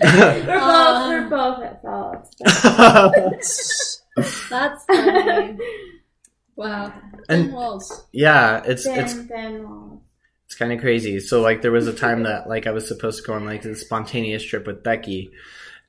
we're 0.00 0.44
both 0.46 0.48
Uh. 0.48 1.06
we're 1.08 1.28
both 1.28 1.62
at 1.62 1.82
fault. 1.82 2.34
That's 4.50 4.84
funny. 4.86 5.58
Wow. 6.56 6.92
And- 7.28 7.52
walls. 7.52 8.06
yeah, 8.12 8.62
it's 8.64 8.84
Thin, 8.84 8.98
it's 8.98 9.12
thin 9.14 9.68
walls. 9.68 10.02
it's 10.46 10.54
kind 10.54 10.72
of 10.72 10.80
crazy. 10.80 11.20
So 11.20 11.40
like 11.42 11.62
there 11.62 11.72
was 11.72 11.86
a 11.86 11.92
time 11.92 12.22
that 12.28 12.48
like 12.48 12.66
I 12.66 12.70
was 12.72 12.88
supposed 12.88 13.20
to 13.22 13.26
go 13.26 13.34
on 13.34 13.44
like 13.44 13.64
a 13.64 13.74
spontaneous 13.74 14.42
trip 14.44 14.66
with 14.66 14.82
Becky, 14.82 15.30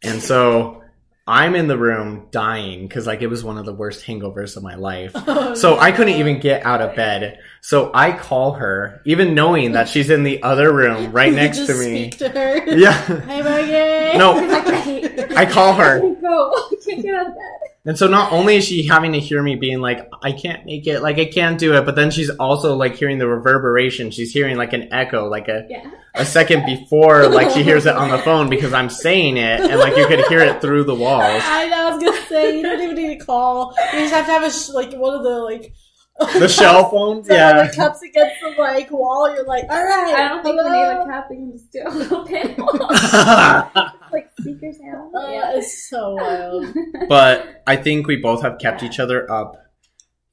and 0.03 0.21
so 0.21 0.83
I'm 1.29 1.55
in 1.55 1.67
the 1.67 1.77
room 1.77 2.27
dying 2.31 2.87
because 2.87 3.05
like 3.07 3.21
it 3.21 3.27
was 3.27 3.43
one 3.43 3.57
of 3.57 3.65
the 3.65 3.73
worst 3.73 4.05
hangovers 4.05 4.55
of 4.57 4.63
my 4.63 4.75
life. 4.75 5.11
Oh, 5.27 5.53
So 5.55 5.77
I 5.77 5.91
couldn't 5.91 6.15
even 6.15 6.39
get 6.39 6.65
out 6.65 6.81
of 6.81 6.95
bed. 6.95 7.39
So 7.61 7.91
I 7.93 8.11
call 8.13 8.53
her, 8.53 9.01
even 9.05 9.35
knowing 9.35 9.73
that 9.73 9.89
she's 9.89 10.09
in 10.09 10.23
the 10.23 10.41
other 10.43 10.73
room 10.73 11.11
right 11.13 11.29
You 11.31 11.35
next 11.35 11.57
just 11.57 11.71
to 11.71 11.77
me. 11.77 12.11
Speak 12.11 12.17
to 12.19 12.29
her. 12.29 12.65
Yeah. 12.77 12.93
Hey, 13.25 13.41
Maggie. 13.41 14.17
No, 14.17 14.35
I 14.37 15.41
I 15.41 15.45
call 15.45 15.73
her. 15.73 15.99
can't 15.99 16.21
go. 16.21 16.51
I 16.55 16.75
can't 16.85 17.01
get 17.03 17.13
out 17.15 17.27
of 17.27 17.33
bed. 17.33 17.69
And 17.87 17.97
so 17.97 18.05
not 18.07 18.33
only 18.33 18.57
is 18.57 18.65
she 18.65 18.85
having 18.85 19.13
to 19.13 19.19
hear 19.19 19.41
me 19.41 19.55
being 19.55 19.79
like, 19.79 20.07
I 20.21 20.33
can't 20.33 20.65
make 20.65 20.85
it, 20.87 20.99
like 21.01 21.17
I 21.17 21.25
can't 21.25 21.57
do 21.57 21.73
it, 21.73 21.85
but 21.85 21.95
then 21.95 22.11
she's 22.11 22.29
also 22.29 22.75
like 22.75 22.95
hearing 22.95 23.17
the 23.17 23.27
reverberation. 23.27 24.11
She's 24.11 24.31
hearing 24.33 24.57
like 24.57 24.73
an 24.73 24.89
echo, 24.93 25.29
like 25.29 25.47
a, 25.47 25.65
Yeah. 25.69 25.89
a 26.13 26.25
second 26.25 26.65
before 26.65 27.27
like 27.29 27.49
she 27.51 27.63
hears 27.63 27.85
it 27.85 27.95
on 27.95 28.09
the 28.11 28.17
phone 28.19 28.49
because 28.49 28.73
I'm 28.73 28.89
saying 28.89 29.37
it 29.37 29.61
and 29.61 29.79
like 29.79 29.95
you 29.95 30.05
could 30.05 30.25
hear 30.27 30.41
it 30.41 30.59
through 30.61 30.83
the 30.83 30.95
walls. 30.95 31.41
I 31.45 31.67
know. 31.69 31.87
I 31.87 31.95
was 31.95 32.03
gonna 32.03 32.25
say 32.27 32.57
you 32.57 32.63
don't 32.63 32.81
even 32.81 32.95
need 32.95 33.17
to 33.19 33.25
call. 33.25 33.73
You 33.93 33.99
just 33.99 34.13
have 34.13 34.25
to 34.25 34.31
have 34.33 34.43
a 34.43 34.51
sh- 34.51 34.69
like 34.69 34.91
one 34.93 35.13
of 35.15 35.23
the 35.23 35.39
like 35.39 35.73
The 36.19 36.47
shell 36.59 36.89
phones, 36.89 37.27
the 37.27 37.35
yeah. 37.35 37.67
the 37.67 37.75
cups 37.75 38.01
against 38.01 38.35
the 38.41 38.55
like 38.61 38.89
wall. 38.91 39.33
You're 39.33 39.45
like, 39.45 39.65
all 39.69 39.83
right. 39.83 40.13
I 40.15 40.27
don't 40.29 40.43
think 40.43 40.61
we 40.61 40.69
need 40.69 40.77
hello?" 40.77 41.03
a 41.03 41.05
cup. 41.05 41.27
We 41.29 41.35
can 41.35 41.51
just 41.51 41.71
do 41.71 41.83
a 41.85 41.89
little 41.89 42.25
panel. 42.27 42.73
like 44.11 44.29
speaker 44.39 44.71
sound. 44.73 45.15
Uh, 45.15 45.57
it's 45.57 45.89
so 45.89 46.15
wild. 46.15 46.65
but 47.07 47.61
I 47.67 47.75
think 47.75 48.07
we 48.07 48.15
both 48.15 48.41
have 48.41 48.57
kept 48.57 48.81
each 48.81 48.99
other 48.99 49.29
up 49.31 49.66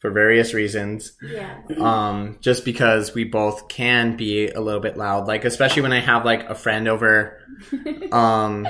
for 0.04 0.10
various 0.10 0.52
reasons. 0.52 1.12
Yeah. 1.22 1.56
Um, 1.80 2.36
just 2.42 2.66
because 2.66 3.14
we 3.14 3.24
both 3.24 3.68
can 3.68 4.18
be 4.18 4.48
a 4.50 4.60
little 4.60 4.82
bit 4.82 4.98
loud, 4.98 5.26
like 5.26 5.46
especially 5.46 5.80
when 5.80 5.94
I 5.94 6.00
have 6.00 6.26
like 6.26 6.46
a 6.50 6.54
friend 6.54 6.86
over. 6.88 7.38
Um, 8.12 8.68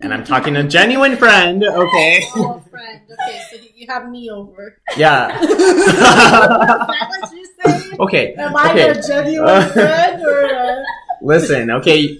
and 0.00 0.14
I'm 0.14 0.22
talking 0.24 0.54
to 0.54 0.60
a 0.60 0.64
genuine 0.64 1.16
friend, 1.16 1.62
okay? 1.64 2.22
Oh, 2.36 2.62
friend. 2.70 3.00
Okay, 3.10 3.40
so 3.50 3.56
you 3.74 3.86
have 3.88 4.08
me 4.08 4.30
over. 4.30 4.78
Yeah. 4.96 5.36
Is 5.42 5.48
that 5.48 7.08
what 7.20 7.32
you 7.32 7.46
say? 7.66 7.96
okay. 7.98 8.34
Am 8.34 8.54
I 8.56 8.70
Okay. 8.70 8.88
a 8.90 9.02
genuine 9.02 9.48
Uh, 9.48 9.68
friend 9.72 10.22
or? 10.24 10.42
A... 10.42 10.84
Listen, 11.22 11.70
okay. 11.72 12.18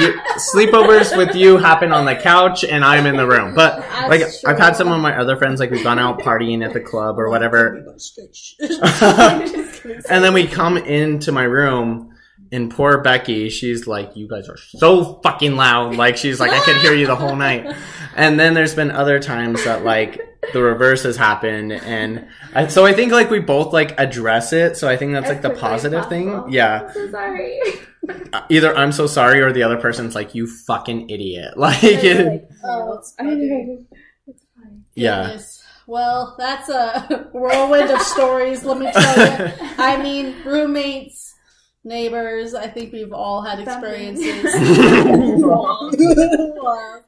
You, 0.00 0.20
sleepovers 0.36 1.16
with 1.16 1.34
you 1.34 1.56
happen 1.56 1.92
on 1.92 2.04
the 2.04 2.14
couch 2.14 2.64
and 2.64 2.84
I'm 2.84 3.06
in 3.06 3.16
the 3.16 3.26
room. 3.26 3.54
But 3.54 3.78
like 4.08 4.20
That's 4.20 4.44
I've 4.44 4.58
had 4.58 4.76
some 4.76 4.92
of 4.92 5.00
my 5.00 5.18
other 5.18 5.36
friends 5.36 5.60
like 5.60 5.70
we've 5.70 5.82
gone 5.82 5.98
out 5.98 6.20
partying 6.20 6.64
at 6.64 6.72
the 6.72 6.80
club 6.80 7.18
or 7.18 7.28
whatever 7.30 7.74
and 7.74 7.86
and 10.10 10.24
then 10.24 10.34
we 10.34 10.46
come 10.46 10.76
into 10.76 11.32
my 11.32 11.44
room 11.44 12.14
and 12.50 12.70
poor 12.70 12.98
Becky, 13.02 13.50
she's 13.50 13.86
like, 13.86 14.16
You 14.16 14.28
guys 14.28 14.48
are 14.48 14.56
so 14.56 15.20
fucking 15.22 15.56
loud. 15.56 15.96
Like 15.96 16.16
she's 16.16 16.40
like, 16.40 16.52
I 16.52 16.60
could 16.60 16.76
hear 16.76 16.94
you 16.94 17.06
the 17.06 17.16
whole 17.16 17.36
night. 17.36 17.74
And 18.18 18.38
then 18.38 18.52
there's 18.54 18.74
been 18.74 18.90
other 18.90 19.20
times 19.20 19.64
that 19.64 19.84
like 19.84 20.20
the 20.52 20.60
reverse 20.62 21.04
has 21.04 21.16
happened 21.16 21.72
and 21.72 22.26
I, 22.54 22.66
so 22.66 22.84
I 22.84 22.92
think 22.92 23.12
like 23.12 23.30
we 23.30 23.38
both 23.38 23.72
like 23.72 23.98
address 23.98 24.52
it. 24.52 24.76
So 24.76 24.88
I 24.88 24.96
think 24.96 25.12
that's 25.12 25.28
like 25.28 25.40
the 25.42 25.50
quickly 25.50 25.64
as 25.66 25.70
positive 25.72 26.08
thing. 26.08 26.44
Yeah. 26.52 26.82
I'm 26.88 26.92
so 26.94 27.10
sorry. 27.10 27.60
Uh, 28.32 28.40
Either 28.48 28.76
I'm 28.76 28.90
so 28.92 29.06
sorry 29.06 29.40
or 29.40 29.52
the 29.52 29.62
other 29.62 29.76
person's 29.76 30.14
like, 30.14 30.34
You 30.34 30.46
fucking 30.46 31.10
idiot. 31.10 31.54
Like, 31.56 31.82
Like, 31.82 32.48
Oh, 32.64 32.94
it's 32.98 33.14
I 33.18 33.24
funny. 33.24 33.86
It's 34.26 34.44
fine. 34.56 34.84
yeah. 34.94 35.22
Goodness. 35.26 35.64
Well, 35.86 36.34
that's 36.38 36.68
a 36.68 37.28
whirlwind 37.32 37.90
of 37.90 38.00
stories, 38.02 38.62
let 38.64 38.78
me 38.78 38.90
tell 38.92 39.46
you. 39.48 39.52
I 39.78 39.96
mean, 40.02 40.34
roommates, 40.44 41.27
neighbors, 41.88 42.54
I 42.54 42.68
think 42.68 42.92
we've 42.92 43.12
all 43.12 43.42
had 43.42 43.58
experiences. 43.58 44.44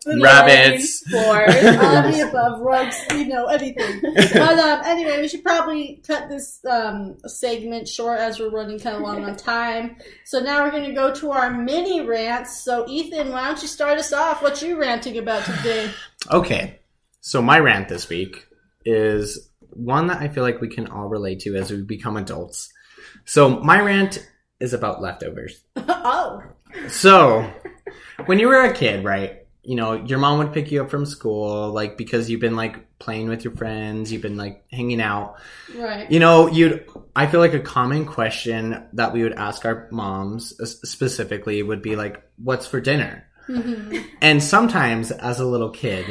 Rabbits. 0.06 1.02
Floors. 1.08 1.54
All 1.54 2.02
the 2.02 2.26
above, 2.28 2.60
rugs, 2.60 2.96
you 3.12 3.28
know, 3.28 3.46
anything. 3.46 4.00
But 4.02 4.58
um, 4.58 4.80
anyway, 4.84 5.20
we 5.20 5.28
should 5.28 5.44
probably 5.44 6.02
cut 6.06 6.28
this 6.28 6.64
um, 6.68 7.18
segment 7.26 7.86
short 7.86 8.18
as 8.18 8.40
we're 8.40 8.50
running 8.50 8.78
kind 8.78 8.96
of 8.96 9.02
long 9.02 9.24
on 9.24 9.36
time. 9.36 9.96
So 10.24 10.40
now 10.40 10.64
we're 10.64 10.70
going 10.70 10.88
to 10.88 10.94
go 10.94 11.14
to 11.14 11.30
our 11.30 11.50
mini 11.50 12.00
rants. 12.00 12.64
So, 12.64 12.86
Ethan, 12.88 13.30
why 13.30 13.46
don't 13.46 13.60
you 13.62 13.68
start 13.68 13.98
us 13.98 14.12
off? 14.12 14.42
What 14.42 14.62
you 14.62 14.80
ranting 14.80 15.18
about 15.18 15.44
today? 15.44 15.90
Okay. 16.30 16.80
So 17.20 17.42
my 17.42 17.58
rant 17.58 17.88
this 17.88 18.08
week 18.08 18.46
is 18.84 19.50
one 19.72 20.06
that 20.08 20.20
I 20.20 20.28
feel 20.28 20.42
like 20.42 20.60
we 20.60 20.68
can 20.68 20.88
all 20.88 21.08
relate 21.08 21.40
to 21.40 21.54
as 21.56 21.70
we 21.70 21.82
become 21.82 22.16
adults. 22.16 22.72
So 23.24 23.60
my 23.60 23.80
rant 23.80 24.26
is 24.61 24.72
about 24.74 25.00
leftovers. 25.02 25.61
oh, 25.76 26.42
So 26.88 27.50
when 28.26 28.38
you 28.38 28.48
were 28.48 28.64
a 28.64 28.72
kid, 28.72 29.04
right? 29.04 29.36
You 29.62 29.76
know, 29.76 29.92
your 29.92 30.18
mom 30.18 30.38
would 30.38 30.52
pick 30.52 30.70
you 30.72 30.82
up 30.82 30.90
from 30.90 31.04
school, 31.04 31.70
like 31.70 31.98
because 31.98 32.30
you've 32.30 32.40
been 32.40 32.56
like 32.56 32.98
playing 32.98 33.28
with 33.28 33.44
your 33.44 33.54
friends, 33.54 34.11
you've 34.11 34.22
been 34.22 34.36
like 34.38 34.64
hanging 34.70 35.00
out. 35.02 35.36
right. 35.76 36.11
You 36.11 36.18
know, 36.18 36.46
you'd. 36.48 36.86
I 37.14 37.26
feel 37.26 37.40
like 37.40 37.52
a 37.54 37.61
common 37.61 38.06
question 38.06 38.86
that 38.94 39.12
we 39.12 39.22
would 39.22 39.34
ask 39.34 39.64
our 39.66 39.86
moms 39.90 40.58
uh, 40.61 40.64
specifically 40.64 41.62
would 41.62 41.82
be 41.82 41.94
like, 41.94 42.22
"What's 42.38 42.66
for 42.66 42.80
dinner?" 42.80 43.24
Mhm. 43.48 44.02
And 44.22 44.42
sometimes, 44.42 45.11
as 45.11 45.40
a 45.40 45.44
little 45.46 45.70
kid, 45.70 46.06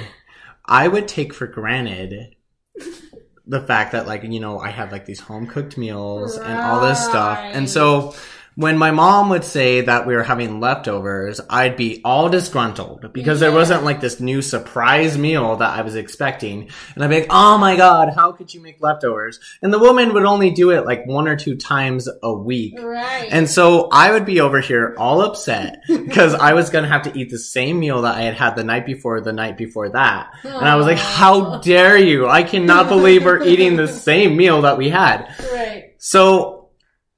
I 0.66 0.88
would 0.88 1.08
take 1.08 1.34
for 1.34 1.48
granted 1.48 2.36
the 3.48 3.62
fact 3.62 3.94
that, 3.94 4.06
like, 4.08 4.24
you 4.24 4.40
know, 4.40 4.60
I 4.60 4.70
had 4.70 4.92
like 4.92 5.06
these 5.06 5.20
home 5.20 5.48
cooked 5.48 5.76
meals 5.78 6.38
and 6.38 6.60
all 6.60 6.82
this 6.82 7.04
stuff. 7.04 7.40
And 7.40 7.68
so 7.70 8.14
when 8.60 8.78
my 8.78 8.92
mom 8.92 9.30
would 9.30 9.46
say 9.46 9.80
that 9.80 10.06
we 10.06 10.14
were 10.14 10.24
having 10.24 10.60
leftovers, 10.60 11.40
I'd 11.50 11.78
be 11.78 12.02
all 12.04 12.28
disgruntled 12.28 13.14
because 13.14 13.40
there 13.40 13.54
wasn't 13.54 13.86
like 13.86 14.02
this 14.02 14.20
new 14.20 14.42
surprise 14.42 15.18
meal 15.18 15.56
that 15.56 15.80
I 15.80 15.82
was 15.82 15.96
expecting. 15.96 16.70
And 16.94 17.02
I'd 17.02 17.10
be 17.10 17.22
like, 17.22 17.30
oh 17.30 17.58
my 17.58 17.78
God, 17.78 18.12
how 18.14 18.34
could 18.34 18.54
you 18.54 18.60
make 18.60 18.82
leftovers? 18.82 19.40
And 19.62 19.72
the 19.72 19.80
woman 19.80 20.14
would 20.14 20.26
only 20.26 20.52
do 20.52 20.72
it 20.72 20.86
like 20.86 21.06
one 21.06 21.30
or 21.30 21.38
two 21.38 21.56
times 21.56 22.10
a 22.22 22.34
week. 22.34 22.78
Right. 22.78 23.30
And 23.32 23.50
so 23.50 23.88
I 23.94 24.12
would 24.12 24.26
be 24.26 24.42
over 24.42 24.60
here 24.60 24.94
all 24.98 25.22
upset 25.22 25.84
because 25.88 26.34
I 26.34 26.52
was 26.52 26.70
going 26.70 26.84
to 26.84 26.90
have 26.90 27.04
to 27.04 27.18
eat 27.18 27.30
the 27.30 27.40
same 27.40 27.80
meal 27.80 28.02
that 28.02 28.16
I 28.16 28.24
had 28.24 28.34
had 28.34 28.58
the 28.58 28.66
night 28.66 28.86
before, 28.86 29.22
the 29.22 29.32
night 29.32 29.56
before 29.56 29.88
that. 29.88 30.34
And 30.44 30.68
I 30.68 30.76
was 30.76 30.86
like, 30.86 30.98
how 30.98 31.60
dare 31.60 31.98
you? 31.98 32.28
I 32.28 32.44
cannot 32.44 32.90
believe 32.90 33.24
we're 33.24 33.42
eating 33.42 33.78
the 33.78 33.88
same 34.10 34.36
meal 34.36 34.64
that 34.64 34.78
we 34.78 34.90
had. 34.90 35.34
Right. 35.50 35.96
So 35.98 36.59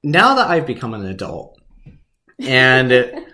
now 0.02 0.34
that 0.34 0.48
I've 0.48 0.66
become 0.66 0.94
an 0.94 1.06
adult 1.06 1.58
and 2.38 3.26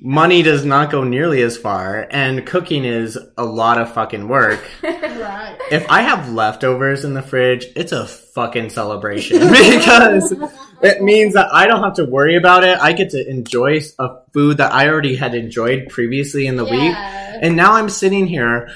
money 0.00 0.42
does 0.42 0.64
not 0.64 0.90
go 0.90 1.02
nearly 1.02 1.42
as 1.42 1.56
far 1.56 2.06
and 2.10 2.46
cooking 2.46 2.84
is 2.84 3.18
a 3.36 3.44
lot 3.44 3.80
of 3.80 3.92
fucking 3.92 4.28
work. 4.28 4.64
Right. 5.14 5.56
If 5.70 5.88
I 5.88 6.02
have 6.02 6.32
leftovers 6.32 7.04
in 7.04 7.14
the 7.14 7.22
fridge, 7.22 7.64
it's 7.76 7.92
a 7.92 8.04
fucking 8.04 8.68
celebration 8.70 9.38
because 9.48 10.34
it 10.82 11.02
means 11.02 11.32
that 11.34 11.54
I 11.54 11.66
don't 11.66 11.82
have 11.82 11.94
to 11.94 12.04
worry 12.04 12.36
about 12.36 12.64
it. 12.64 12.78
I 12.78 12.92
get 12.92 13.10
to 13.10 13.30
enjoy 13.30 13.80
a 13.98 14.16
food 14.34 14.58
that 14.58 14.72
I 14.72 14.88
already 14.88 15.16
had 15.16 15.34
enjoyed 15.34 15.88
previously 15.88 16.46
in 16.46 16.56
the 16.56 16.64
week. 16.64 16.94
And 16.94 17.56
now 17.56 17.74
I'm 17.74 17.88
sitting 17.88 18.26
here 18.26 18.68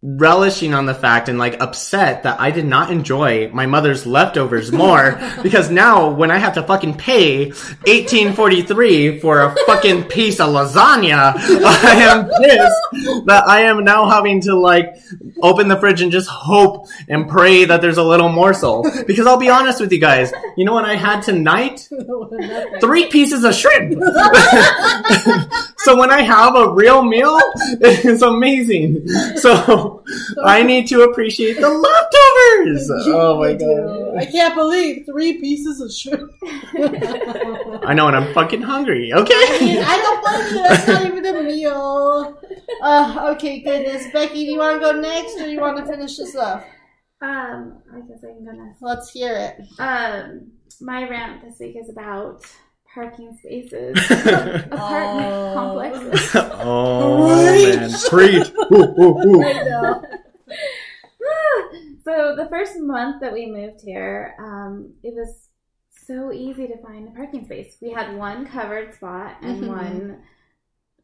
relishing 0.00 0.74
on 0.74 0.86
the 0.86 0.94
fact 0.94 1.28
and 1.28 1.40
like 1.40 1.60
upset 1.60 2.22
that 2.22 2.38
I 2.40 2.52
did 2.52 2.64
not 2.64 2.92
enjoy 2.92 3.50
my 3.50 3.66
mother's 3.66 4.06
leftovers 4.06 4.70
more 4.70 5.20
because 5.42 5.72
now 5.72 6.10
when 6.10 6.30
I 6.30 6.38
have 6.38 6.54
to 6.54 6.62
fucking 6.62 6.94
pay 6.94 7.46
1843 7.46 9.18
for 9.18 9.42
a 9.42 9.56
fucking 9.66 10.04
piece 10.04 10.38
of 10.38 10.50
lasagna, 10.50 11.34
I 11.36 11.94
am 12.02 12.26
pissed 12.26 13.24
that 13.26 13.44
I 13.48 13.62
am 13.62 13.82
now 13.82 14.08
having 14.08 14.40
to 14.42 14.54
like 14.54 14.94
open 15.42 15.66
the 15.66 15.76
fridge 15.76 16.00
and 16.00 16.12
just 16.12 16.28
hope 16.28 16.86
and 17.08 17.28
pray 17.28 17.64
that 17.64 17.80
there's 17.80 17.98
a 17.98 18.04
little 18.04 18.28
morsel. 18.28 18.84
Because 19.06 19.26
I'll 19.26 19.36
be 19.36 19.50
honest 19.50 19.80
with 19.80 19.92
you 19.92 19.98
guys, 19.98 20.32
you 20.56 20.64
know 20.64 20.74
what 20.74 20.84
I 20.84 20.94
had 20.94 21.22
tonight? 21.22 21.88
Three 22.80 23.06
pieces 23.06 23.44
of 23.44 23.54
shrimp. 23.54 23.92
so 25.78 25.98
when 25.98 26.10
I 26.10 26.22
have 26.22 26.54
a 26.54 26.70
real 26.70 27.02
meal, 27.02 27.38
it's 27.80 28.22
amazing. 28.22 29.08
So 29.38 29.97
I 30.44 30.62
need 30.62 30.86
to 30.88 31.02
appreciate 31.02 31.54
the 31.60 31.68
leftovers. 31.68 32.90
Oh 33.10 33.38
my 33.40 33.54
god. 33.54 34.16
I 34.18 34.24
can't 34.26 34.54
believe 34.54 35.04
three 35.06 35.38
pieces 35.40 35.80
of 35.80 35.92
shrimp. 35.92 36.30
I 37.84 37.94
know, 37.94 38.06
and 38.08 38.16
I'm 38.16 38.32
fucking 38.34 38.62
hungry. 38.62 39.12
I 39.12 39.16
mean, 39.16 39.24
Okay. 39.24 39.82
I 39.82 39.96
don't 39.98 40.20
blame 40.22 40.56
you. 40.56 40.68
That's 40.68 40.88
not 40.88 41.04
even 41.06 41.26
a 41.26 41.42
meal. 41.42 42.40
Uh, 42.80 43.32
okay, 43.34 43.58
goodness. 43.60 44.06
Becky, 44.12 44.44
do 44.44 44.52
you 44.52 44.58
want 44.58 44.80
to 44.80 44.92
go 44.92 45.00
next 45.00 45.34
or 45.40 45.44
do 45.46 45.50
you 45.50 45.60
want 45.60 45.76
to 45.78 45.84
finish 45.84 46.16
this 46.16 46.36
up? 46.36 46.64
Um, 47.20 47.82
I 47.92 48.00
guess 48.02 48.22
I 48.22 48.28
can 48.28 48.44
go 48.44 48.52
next. 48.52 48.80
Let's 48.80 49.10
hear 49.10 49.34
it. 49.36 49.80
Um, 49.80 50.52
my 50.80 51.08
rant 51.08 51.42
this 51.42 51.58
week 51.58 51.74
is 51.76 51.88
about 51.90 52.44
parking 52.94 53.36
spaces, 53.38 53.96
apartment 54.10 54.72
Oh. 54.72 55.52
complexes. 55.54 56.30
oh 56.34 57.46
Preach. 57.48 57.76
man, 57.76 57.90
preach. 58.10 58.48
Ooh, 58.72 59.02
ooh, 59.02 59.18
ooh. 59.26 59.42
I 59.44 59.52
know. 59.64 60.02
so 62.04 62.34
the 62.36 62.46
first 62.48 62.74
month 62.78 63.20
that 63.20 63.32
we 63.32 63.46
moved 63.46 63.80
here, 63.84 64.34
um, 64.40 64.94
it 65.02 65.14
was 65.14 65.48
so 66.06 66.32
easy 66.32 66.66
to 66.66 66.78
find 66.82 67.08
a 67.08 67.10
parking 67.12 67.44
space. 67.44 67.76
We 67.82 67.90
had 67.92 68.16
one 68.16 68.46
covered 68.46 68.94
spot 68.94 69.36
and 69.42 69.62
Mhm. 69.64 69.68
one 69.68 70.22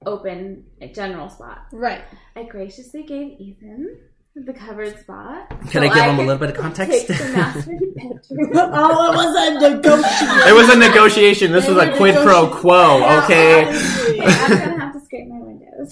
open 0.06 0.64
general 0.94 1.28
spot. 1.28 1.66
Right. 1.72 2.02
I 2.36 2.44
graciously 2.44 3.02
gave 3.04 3.38
Ethan 3.40 3.98
the 4.34 4.52
covered 4.52 4.98
spot. 4.98 5.48
Can 5.70 5.84
I 5.84 5.86
give 5.86 5.94
them 5.94 6.18
a 6.18 6.22
little 6.22 6.38
bit 6.38 6.50
of 6.50 6.56
context? 6.56 7.06
Take 7.06 7.18
the 7.18 7.24
master 7.32 7.70
bedroom. 7.94 8.20
Oh, 8.56 9.12
it 9.12 9.16
was 9.16 9.34
a 9.36 9.54
negotiation. 9.70 10.48
It 10.48 10.54
was 10.54 10.68
a 10.70 10.76
negotiation. 10.78 11.52
This 11.52 11.66
They 11.66 11.72
was 11.72 11.84
a 11.84 11.90
were 11.90 11.96
quid 11.96 12.14
pro 12.16 12.48
quo, 12.48 12.98
Yeah, 12.98 13.22
okay? 13.24 13.64
honestly. 13.66 14.20
Okay, 14.20 14.26
I'm 14.26 14.50
gonna 14.58 14.80
have 14.80 14.92
to 14.92 15.00
scrape 15.00 15.28
my 15.28 15.38
windows. 15.38 15.90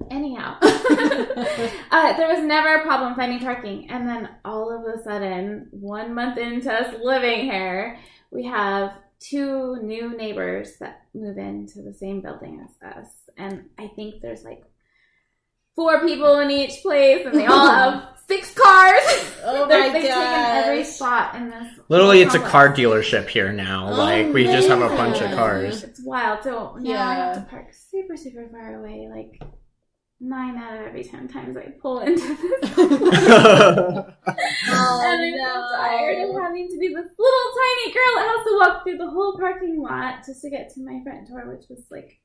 Anyhow, 0.10 0.58
uh, 0.60 2.12
there 2.16 2.28
was 2.28 2.44
never 2.44 2.74
a 2.76 2.82
problem 2.82 3.14
finding 3.16 3.40
parking, 3.40 3.88
and 3.90 4.06
then 4.06 4.28
all 4.44 4.70
of 4.70 4.84
a 4.94 5.02
sudden, 5.02 5.68
one 5.72 6.14
month 6.14 6.36
into 6.38 6.70
us 6.72 6.94
living 7.02 7.46
here, 7.46 7.98
we 8.30 8.44
have 8.44 8.92
two 9.20 9.76
new 9.82 10.16
neighbors 10.16 10.76
that 10.80 11.02
move 11.14 11.38
into 11.38 11.82
the 11.82 11.94
same 11.94 12.20
building 12.20 12.64
as 12.64 12.96
us, 13.04 13.08
and 13.36 13.64
I 13.78 13.88
think 13.88 14.20
there's 14.22 14.44
like 14.44 14.62
four 15.74 16.00
people 16.06 16.38
in 16.40 16.50
each 16.50 16.82
place, 16.82 17.24
and 17.26 17.34
they 17.34 17.46
all 17.46 17.66
have 17.70 18.08
six 18.26 18.52
cars. 18.54 19.00
Oh 19.44 19.66
They're- 19.68 19.78
my 19.80 19.90
They've 19.90 20.02
taken 20.02 20.18
every 20.18 20.84
spot 20.84 21.34
in 21.34 21.50
this. 21.50 21.72
Literally, 21.88 22.22
it's 22.22 22.34
a 22.34 22.40
car 22.40 22.70
dealership 22.70 23.28
here 23.28 23.52
now. 23.52 23.88
Oh, 23.92 23.96
Like, 23.96 24.32
we 24.32 24.44
just 24.44 24.68
have 24.68 24.80
a 24.82 24.88
bunch 24.88 25.20
of 25.20 25.30
cars. 25.32 25.82
It's 25.84 26.00
wild. 26.02 26.42
So 26.42 26.76
yeah, 26.80 27.06
I 27.06 27.14
have 27.14 27.34
to 27.36 27.50
park 27.50 27.68
super, 27.72 28.16
super 28.16 28.48
far 28.50 28.80
away. 28.80 29.08
Like 29.10 29.40
nine 30.20 30.56
out 30.56 30.74
of 30.74 30.86
every 30.86 31.04
ten 31.04 31.28
times 31.28 31.56
I 31.56 31.66
pull 31.80 32.00
into 32.00 32.34
this. 32.34 32.70
Oh, 34.68 35.00
and 35.04 35.22
I'm 35.22 35.34
so 35.34 35.76
tired 35.76 36.28
of 36.28 36.42
having 36.42 36.68
to 36.68 36.78
be 36.78 36.88
this 36.88 37.10
little 37.18 37.52
tiny 37.54 37.92
girl 37.92 38.14
that 38.16 38.26
has 38.36 38.46
to 38.46 38.58
walk 38.58 38.82
through 38.82 38.98
the 38.98 39.10
whole 39.10 39.38
parking 39.38 39.80
lot 39.80 40.24
just 40.26 40.42
to 40.42 40.50
get 40.50 40.72
to 40.74 40.84
my 40.84 41.00
front 41.04 41.28
door, 41.28 41.44
which 41.46 41.68
was 41.68 41.84
like 41.90 42.20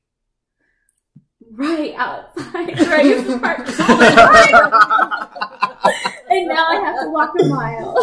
right 1.52 1.94
outside 1.96 2.78
where 2.80 2.98
I 2.98 3.02
used 3.02 3.26
to 3.26 3.38
park 3.38 3.60
all 3.60 3.96
the 3.96 4.10
time. 4.16 4.72
and 6.30 6.48
now 6.48 6.66
I 6.66 6.80
have 6.84 7.00
to 7.02 7.10
walk 7.10 7.34
a 7.38 7.44
mile 7.44 7.96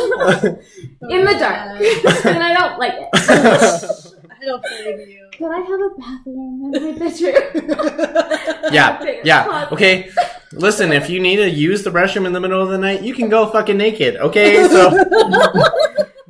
in 1.09 1.25
the 1.25 1.35
dark, 1.37 1.81
and 2.25 2.43
I 2.43 2.53
don't 2.53 2.79
like 2.79 2.93
it. 2.95 4.13
I 4.41 4.45
don't 4.45 4.61
blame 4.61 5.09
you. 5.09 5.29
But 5.39 5.51
I 5.51 5.59
have 5.59 5.79
a 5.79 5.89
bathroom 5.97 6.73
in 6.73 6.81
my 6.83 6.91
bedroom. 6.97 8.73
yeah, 8.73 9.21
yeah. 9.23 9.67
Okay, 9.71 10.09
listen, 10.53 10.91
if 10.91 11.09
you 11.09 11.19
need 11.19 11.37
to 11.37 11.49
use 11.49 11.83
the 11.83 11.89
restroom 11.89 12.25
in 12.25 12.33
the 12.33 12.39
middle 12.39 12.61
of 12.61 12.69
the 12.69 12.77
night, 12.77 13.01
you 13.01 13.13
can 13.13 13.29
go 13.29 13.47
fucking 13.49 13.77
naked, 13.77 14.17
okay? 14.17 14.67
So, 14.67 14.91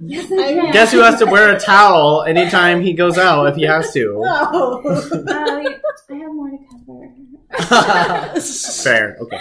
Yes, 0.01 0.31
I 0.31 0.59
I 0.59 0.71
guess 0.71 0.91
who 0.93 0.99
has 0.99 1.19
to 1.19 1.25
wear 1.25 1.53
a 1.53 1.59
towel 1.59 2.23
anytime 2.23 2.81
he 2.81 2.93
goes 2.93 3.17
out 3.17 3.47
if 3.47 3.55
he 3.55 3.63
has 3.63 3.91
to? 3.93 4.13
No. 4.23 4.81
Uh, 4.85 5.75
I 6.11 6.15
have 6.15 6.33
more 6.33 6.49
to 6.49 6.57
cover. 6.71 8.41
Fair, 8.41 9.17
okay. 9.21 9.39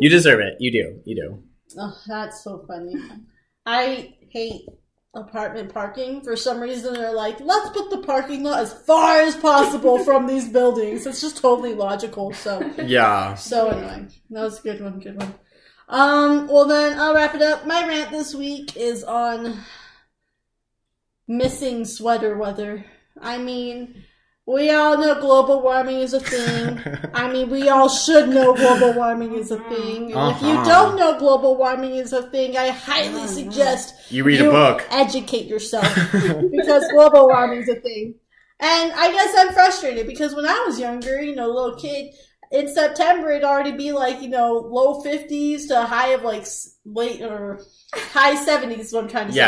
You 0.00 0.08
deserve 0.08 0.40
it. 0.40 0.56
You 0.58 0.72
do. 0.72 1.00
You 1.04 1.14
do. 1.14 1.42
Oh, 1.78 1.96
that's 2.06 2.42
so 2.42 2.64
funny. 2.66 2.96
I 3.66 4.14
hate 4.30 4.66
apartment 5.14 5.72
parking. 5.72 6.22
For 6.22 6.36
some 6.36 6.60
reason, 6.60 6.94
they're 6.94 7.12
like, 7.14 7.38
let's 7.40 7.70
put 7.70 7.90
the 7.90 7.98
parking 7.98 8.42
lot 8.44 8.60
as 8.60 8.72
far 8.72 9.20
as 9.20 9.36
possible 9.36 9.98
from 10.04 10.26
these 10.26 10.48
buildings. 10.48 11.06
It's 11.06 11.20
just 11.20 11.36
totally 11.38 11.74
logical. 11.74 12.32
So, 12.32 12.60
Yeah. 12.78 13.34
so 13.34 13.68
anyway, 13.68 14.08
that 14.30 14.42
was 14.42 14.58
a 14.60 14.62
good 14.62 14.80
one. 14.82 14.98
Good 15.00 15.18
one. 15.18 15.34
Um. 15.88 16.48
Well, 16.48 16.66
then 16.66 16.98
I'll 16.98 17.14
wrap 17.14 17.34
it 17.34 17.42
up. 17.42 17.66
My 17.66 17.86
rant 17.86 18.10
this 18.10 18.34
week 18.34 18.76
is 18.76 19.04
on 19.04 19.60
missing 21.28 21.84
sweater 21.84 22.36
weather. 22.36 22.84
I 23.20 23.38
mean, 23.38 24.04
we 24.46 24.70
all 24.70 24.98
know 24.98 25.20
global 25.20 25.62
warming 25.62 25.98
is 26.00 26.12
a 26.12 26.20
thing. 26.20 26.80
I 27.14 27.30
mean, 27.32 27.48
we 27.50 27.68
all 27.68 27.88
should 27.88 28.28
know 28.28 28.54
global 28.54 28.92
warming 28.94 29.34
is 29.34 29.50
a 29.50 29.58
thing. 29.58 30.12
And 30.12 30.36
if 30.36 30.42
you 30.42 30.54
Uh-huh. 30.54 30.64
don't 30.64 30.96
know 30.96 31.18
global 31.18 31.56
warming 31.56 31.94
is 31.96 32.12
a 32.12 32.22
thing, 32.22 32.56
I 32.56 32.68
highly 32.68 33.26
suggest 33.28 33.94
You 34.10 34.24
read 34.24 34.40
a 34.40 34.50
book. 34.50 34.86
educate 34.90 35.46
yourself 35.46 35.86
because 36.50 36.88
global 36.90 37.28
warming 37.28 37.62
is 37.62 37.68
a 37.68 37.76
thing. 37.76 38.14
And 38.60 38.92
I 38.92 39.10
guess 39.12 39.34
I'm 39.38 39.52
frustrated 39.52 40.06
because 40.06 40.34
when 40.34 40.46
I 40.46 40.64
was 40.66 40.78
younger, 40.78 41.20
you 41.20 41.34
know, 41.34 41.48
little 41.48 41.76
kid, 41.76 42.12
in 42.52 42.68
September 42.72 43.30
it'd 43.30 43.44
already 43.44 43.72
be 43.72 43.92
like, 43.92 44.20
you 44.22 44.28
know, 44.28 44.52
low 44.54 45.02
50s 45.02 45.68
to 45.68 45.82
a 45.82 45.86
high 45.86 46.08
of 46.10 46.22
like 46.22 46.46
late 46.84 47.22
or 47.22 47.60
high 47.94 48.34
70s 48.36 48.78
is 48.80 48.92
what 48.92 49.04
I'm 49.04 49.10
trying 49.10 49.26
to 49.28 49.32
say. 49.32 49.38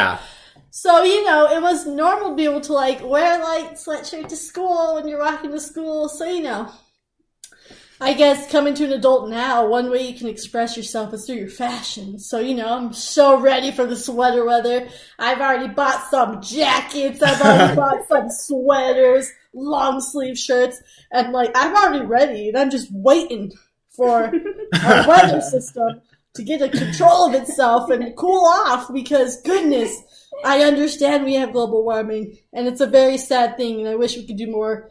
So, 0.76 1.04
you 1.04 1.24
know, 1.24 1.46
it 1.46 1.62
was 1.62 1.86
normal 1.86 2.30
to 2.30 2.34
be 2.34 2.46
able 2.46 2.60
to 2.62 2.72
like 2.72 3.00
wear 3.00 3.40
a 3.40 3.44
light 3.44 3.74
sweatshirt 3.74 4.26
to 4.26 4.36
school 4.36 4.96
when 4.96 5.06
you're 5.06 5.20
walking 5.20 5.52
to 5.52 5.60
school. 5.60 6.08
So, 6.08 6.24
you 6.24 6.42
know, 6.42 6.68
I 8.00 8.12
guess 8.12 8.50
coming 8.50 8.74
to 8.74 8.86
an 8.86 8.92
adult 8.92 9.30
now, 9.30 9.68
one 9.68 9.88
way 9.88 10.04
you 10.08 10.18
can 10.18 10.26
express 10.26 10.76
yourself 10.76 11.14
is 11.14 11.26
through 11.26 11.36
your 11.36 11.48
fashion. 11.48 12.18
So, 12.18 12.40
you 12.40 12.56
know, 12.56 12.66
I'm 12.66 12.92
so 12.92 13.38
ready 13.38 13.70
for 13.70 13.86
the 13.86 13.94
sweater 13.94 14.44
weather. 14.44 14.88
I've 15.16 15.40
already 15.40 15.72
bought 15.72 16.10
some 16.10 16.42
jackets. 16.42 17.22
I've 17.22 17.40
already 17.40 17.76
bought 17.76 18.08
some 18.08 18.28
sweaters, 18.28 19.30
long 19.52 20.00
sleeve 20.00 20.36
shirts, 20.36 20.82
and 21.12 21.32
like, 21.32 21.52
I'm 21.54 21.76
already 21.76 22.04
ready 22.04 22.48
and 22.48 22.58
I'm 22.58 22.70
just 22.70 22.88
waiting 22.90 23.52
for 23.90 24.24
our 24.82 25.08
weather 25.08 25.40
system 25.40 26.02
to 26.34 26.42
get 26.42 26.62
a 26.62 26.68
control 26.68 27.28
of 27.28 27.34
itself 27.34 27.90
and 27.90 28.16
cool 28.16 28.44
off 28.44 28.92
because 28.92 29.40
goodness, 29.42 30.02
I 30.44 30.62
understand 30.62 31.24
we 31.24 31.34
have 31.34 31.52
global 31.52 31.84
warming 31.84 32.36
and 32.52 32.66
it's 32.66 32.80
a 32.80 32.86
very 32.86 33.18
sad 33.18 33.56
thing 33.56 33.80
and 33.80 33.88
I 33.88 33.94
wish 33.96 34.16
we 34.16 34.26
could 34.26 34.36
do 34.38 34.50
more. 34.50 34.90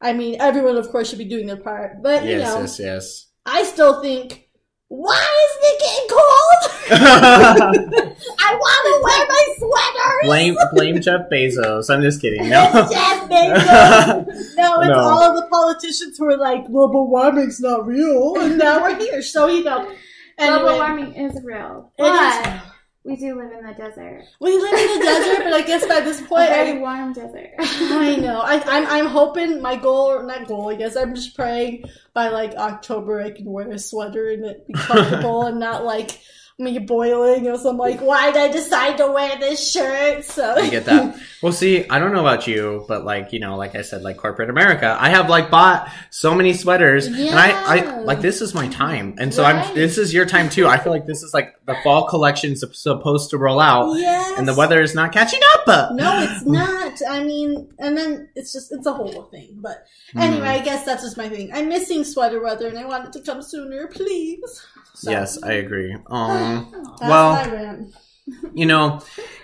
I 0.00 0.12
mean, 0.12 0.36
everyone 0.40 0.76
of 0.76 0.90
course 0.90 1.08
should 1.08 1.18
be 1.18 1.24
doing 1.24 1.46
their 1.46 1.56
part, 1.56 2.02
but 2.02 2.24
you 2.24 2.30
Yes, 2.30 2.54
know, 2.54 2.60
yes, 2.60 2.78
yes. 2.78 3.26
I 3.46 3.62
still 3.64 4.02
think, 4.02 4.48
why 4.88 5.46
is 5.46 5.56
it 5.62 5.80
getting 5.80 6.08
cold? 6.10 6.70
I 8.38 8.54
want 8.54 8.82
to 8.86 8.94
wear 9.04 9.26
my 9.28 9.44
sweater. 9.58 10.18
blame 10.24 10.56
blame 10.74 11.00
Jeff 11.00 11.22
Bezos. 11.32 11.88
I'm 11.92 12.02
just 12.02 12.20
kidding. 12.20 12.48
No. 12.48 12.70
It's 12.74 12.92
Jeff 12.92 13.28
Bezos. 13.28 14.26
No, 14.56 14.80
it's 14.80 14.88
No. 14.88 14.94
all 14.98 15.22
of 15.22 15.36
the 15.36 15.48
politicians 15.50 16.16
who 16.18 16.26
are 16.26 16.36
like, 16.38 16.66
global 16.66 17.08
warming's 17.10 17.60
not 17.60 17.86
real, 17.86 18.36
and 18.38 18.58
now 18.58 18.82
we're 18.82 18.96
here. 18.98 19.20
So, 19.22 19.46
you 19.48 19.64
know. 19.64 19.92
Global 20.38 20.76
warming 20.76 21.14
is 21.14 21.40
real, 21.44 21.92
it 21.98 22.02
is- 22.02 22.08
but 22.08 22.62
we 23.04 23.16
do 23.16 23.36
live 23.36 23.52
in 23.52 23.66
the 23.66 23.74
desert. 23.74 24.24
we 24.40 24.58
live 24.58 24.72
in 24.72 24.98
the 24.98 25.04
desert, 25.04 25.44
but 25.44 25.52
I 25.52 25.60
guess 25.60 25.86
by 25.86 26.00
this 26.00 26.20
A 26.22 26.24
point, 26.24 26.48
very 26.48 26.78
I, 26.78 26.80
warm 26.80 27.12
desert. 27.12 27.50
I 27.58 28.16
know. 28.16 28.40
I, 28.40 28.62
I'm, 28.66 28.86
I'm 28.86 29.06
hoping 29.06 29.60
my 29.60 29.76
goal, 29.76 30.10
or 30.10 30.22
not 30.22 30.46
goal, 30.46 30.70
I 30.70 30.76
guess, 30.76 30.96
I'm 30.96 31.14
just 31.14 31.36
praying 31.36 31.84
by 32.14 32.28
like 32.28 32.54
October 32.54 33.20
I 33.20 33.30
can 33.30 33.44
wear 33.44 33.70
a 33.70 33.78
sweater 33.78 34.30
and 34.30 34.44
it 34.46 34.66
be 34.66 34.72
comfortable 34.72 35.42
and 35.46 35.60
not 35.60 35.84
like 35.84 36.18
me 36.58 36.78
boiling. 36.78 37.46
Or 37.48 37.58
so 37.58 37.70
I'm 37.70 37.76
like, 37.78 38.00
why 38.00 38.30
did 38.30 38.40
I 38.40 38.48
decide 38.52 38.96
to 38.98 39.08
wear 39.10 39.36
this 39.38 39.72
shirt? 39.72 40.24
So 40.24 40.54
I 40.54 40.70
get 40.70 40.84
that. 40.84 41.18
Well, 41.42 41.52
see, 41.52 41.86
I 41.88 41.98
don't 41.98 42.12
know 42.12 42.20
about 42.20 42.46
you, 42.46 42.84
but 42.88 43.04
like 43.04 43.32
you 43.32 43.40
know, 43.40 43.56
like 43.56 43.74
I 43.74 43.82
said, 43.82 44.02
like 44.02 44.16
corporate 44.16 44.50
America, 44.50 44.96
I 44.98 45.10
have 45.10 45.28
like 45.28 45.50
bought 45.50 45.90
so 46.10 46.34
many 46.34 46.52
sweaters, 46.54 47.06
and 47.06 47.38
I, 47.38 47.50
I 47.50 47.98
like 48.00 48.20
this 48.20 48.40
is 48.40 48.54
my 48.54 48.68
time, 48.68 49.16
and 49.18 49.34
so 49.34 49.44
I'm. 49.44 49.74
This 49.74 49.98
is 49.98 50.14
your 50.14 50.26
time 50.26 50.48
too. 50.48 50.66
I 50.66 50.78
feel 50.78 50.92
like 50.92 51.06
this 51.06 51.22
is 51.22 51.34
like 51.34 51.54
the 51.66 51.76
fall 51.82 52.06
collection's 52.08 52.60
sup- 52.60 52.74
supposed 52.74 53.30
to 53.30 53.38
roll 53.38 53.60
out, 53.60 53.94
yes. 53.98 54.38
and 54.38 54.46
the 54.48 54.54
weather 54.54 54.80
is 54.80 54.94
not 54.94 55.12
catching 55.12 55.40
up. 55.54 55.90
No, 55.94 56.20
it's 56.22 56.44
not. 56.46 56.92
I 57.10 57.24
mean, 57.24 57.72
and 57.78 57.96
then 57.96 58.28
it's 58.36 58.52
just 58.52 58.70
it's 58.72 58.86
a 58.86 58.92
whole 58.92 59.24
thing. 59.24 59.56
But 59.60 59.84
Hmm. 60.12 60.18
anyway, 60.20 60.48
I 60.48 60.60
guess 60.60 60.84
that's 60.84 61.02
just 61.02 61.16
my 61.16 61.28
thing. 61.28 61.50
I'm 61.52 61.68
missing 61.68 62.04
sweater 62.04 62.40
weather, 62.42 62.68
and 62.68 62.78
I 62.78 62.84
want 62.86 63.06
it 63.06 63.12
to 63.14 63.20
come 63.20 63.42
sooner, 63.42 63.86
please. 63.88 64.64
So, 64.94 65.10
Yes, 65.10 65.42
I 65.42 65.52
agree. 65.54 65.96
Um, 66.10 66.72
well, 67.00 67.86
you 68.54 68.66
know, 68.66 69.00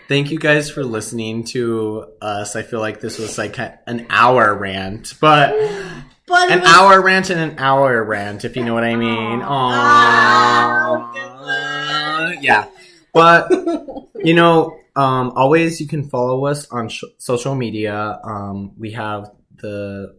thank 0.09 0.31
you 0.31 0.39
guys 0.39 0.71
for 0.71 0.85
listening 0.85 1.45
to 1.45 2.07
us. 2.23 2.57
I 2.57 2.63
feel 2.63 2.81
like 2.81 3.01
this 3.01 3.19
was 3.19 3.37
like 3.39 3.59
an 3.59 4.07
hour 4.11 4.55
rant, 4.55 5.15
but 5.21 5.51
But 6.27 6.53
an 6.53 6.61
was- 6.61 6.69
hour 6.71 7.01
rant 7.03 7.31
and 7.31 7.41
an 7.53 7.59
hour 7.59 8.03
rant, 8.05 8.45
if 8.45 8.57
you 8.57 8.65
know 8.65 8.73
what 8.75 8.85
I 8.85 8.95
mean. 8.97 9.41
Ah, 9.45 11.11
good 11.13 12.39
Aww. 12.39 12.43
Yeah. 12.43 12.67
But, 13.13 13.51
you 14.25 14.35
know, 14.35 14.79
um, 14.95 15.33
always 15.35 15.81
you 15.81 15.89
can 15.89 16.09
follow 16.09 16.47
us 16.47 16.69
on 16.71 16.89
sh- 16.89 17.05
social 17.19 17.55
media. 17.57 18.21
Um, 18.23 18.73
we 18.79 18.93
have 18.93 19.31
the 19.61 20.17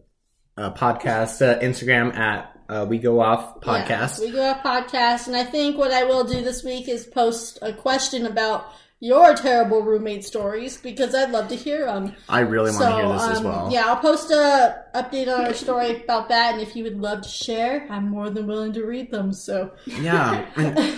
uh, 0.58 0.72
podcast, 0.74 1.40
uh, 1.40 1.58
Instagram 1.60 2.14
at 2.14 2.54
uh, 2.72 2.86
We 2.86 2.98
Go 2.98 3.20
Off 3.20 3.58
Yeah, 3.62 3.84
Podcast. 3.84 4.20
we 4.20 4.30
go 4.30 4.42
off 4.42 4.62
podcast, 4.62 5.26
and 5.26 5.36
I 5.36 5.44
think 5.44 5.76
what 5.76 5.92
I 5.92 6.04
will 6.04 6.24
do 6.24 6.42
this 6.42 6.64
week 6.64 6.88
is 6.88 7.06
post 7.06 7.58
a 7.60 7.72
question 7.72 8.26
about 8.26 8.72
your 9.00 9.34
terrible 9.34 9.82
roommate 9.82 10.24
stories 10.24 10.76
because 10.76 11.12
I'd 11.12 11.32
love 11.32 11.48
to 11.48 11.56
hear 11.56 11.86
them. 11.86 12.14
I 12.28 12.40
really 12.40 12.70
want 12.70 12.82
to 12.84 12.94
hear 12.94 13.08
this 13.12 13.22
as 13.22 13.38
um, 13.38 13.44
well. 13.44 13.68
Yeah, 13.72 13.86
I'll 13.86 13.96
post 13.96 14.30
a 14.30 14.84
update 14.94 15.26
on 15.26 15.44
our 15.44 15.54
story 15.54 16.04
about 16.04 16.28
that, 16.28 16.54
and 16.54 16.62
if 16.62 16.76
you 16.76 16.84
would 16.84 17.00
love 17.00 17.22
to 17.22 17.28
share, 17.28 17.86
I'm 17.90 18.08
more 18.08 18.30
than 18.30 18.46
willing 18.46 18.72
to 18.74 18.84
read 18.84 19.10
them. 19.10 19.32
So 19.32 19.72
Yeah. 19.86 20.46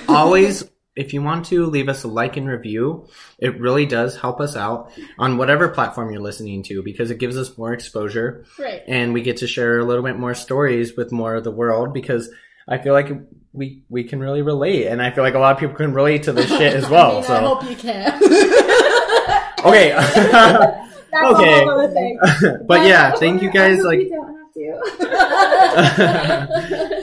Always 0.09 0.69
if 0.97 1.13
you 1.13 1.23
want 1.23 1.47
to 1.47 1.67
leave 1.67 1.89
us 1.89 2.05
a 2.05 2.09
like 2.09 2.37
and 2.37 2.47
review, 2.49 3.09
it 3.39 3.59
really 3.61 3.85
does 3.87 4.17
help 4.17 4.41
us 4.41 4.55
out 4.57 4.93
on 5.19 5.37
whatever 5.39 5.69
platform 5.69 6.11
you're 6.13 6.23
listening 6.23 6.63
to 6.65 6.83
because 6.83 7.11
it 7.11 7.19
gives 7.19 7.37
us 7.37 7.57
more 7.59 7.73
exposure 7.73 8.45
Right. 8.59 8.83
and 8.87 9.13
we 9.13 9.23
get 9.23 9.39
to 9.39 9.47
share 9.49 9.79
a 9.81 9.85
little 9.85 10.05
bit 10.05 10.17
more 10.19 10.35
stories 10.35 10.97
with 10.97 11.11
more 11.11 11.35
of 11.35 11.43
the 11.45 11.51
world 11.51 11.93
because 11.93 12.31
I 12.69 12.79
feel 12.79 12.93
like 12.93 13.11
we 13.53 13.83
we 13.89 14.05
can 14.05 14.21
really 14.21 14.43
relate 14.43 14.87
and 14.87 15.03
I 15.03 15.11
feel 15.11 15.23
like 15.25 15.35
a 15.35 15.39
lot 15.39 15.53
of 15.53 15.59
people 15.59 15.75
can 15.77 15.93
relate 15.93 16.23
to 16.25 16.33
this 16.33 16.49
shit 16.49 16.73
as 16.75 16.85
I, 16.89 16.91
well. 16.91 17.15
mean, 17.15 17.25
I 17.25 17.27
so 17.27 17.41
hope 17.41 17.65
you 17.69 17.77
can. 17.77 18.15
okay. 19.65 19.91
That's 21.11 21.35
Okay. 21.35 21.63
a 21.63 21.65
whole 21.65 21.71
other 21.81 21.93
thing. 21.93 22.19
but 22.67 22.87
yeah, 22.87 23.13
thank 23.17 23.43
you 23.43 23.49
I 23.51 23.53
guys 23.53 23.83
like 23.83 23.99
you 24.01 24.11
don't 24.11 24.37
have 24.37 24.53
to. 25.97 27.01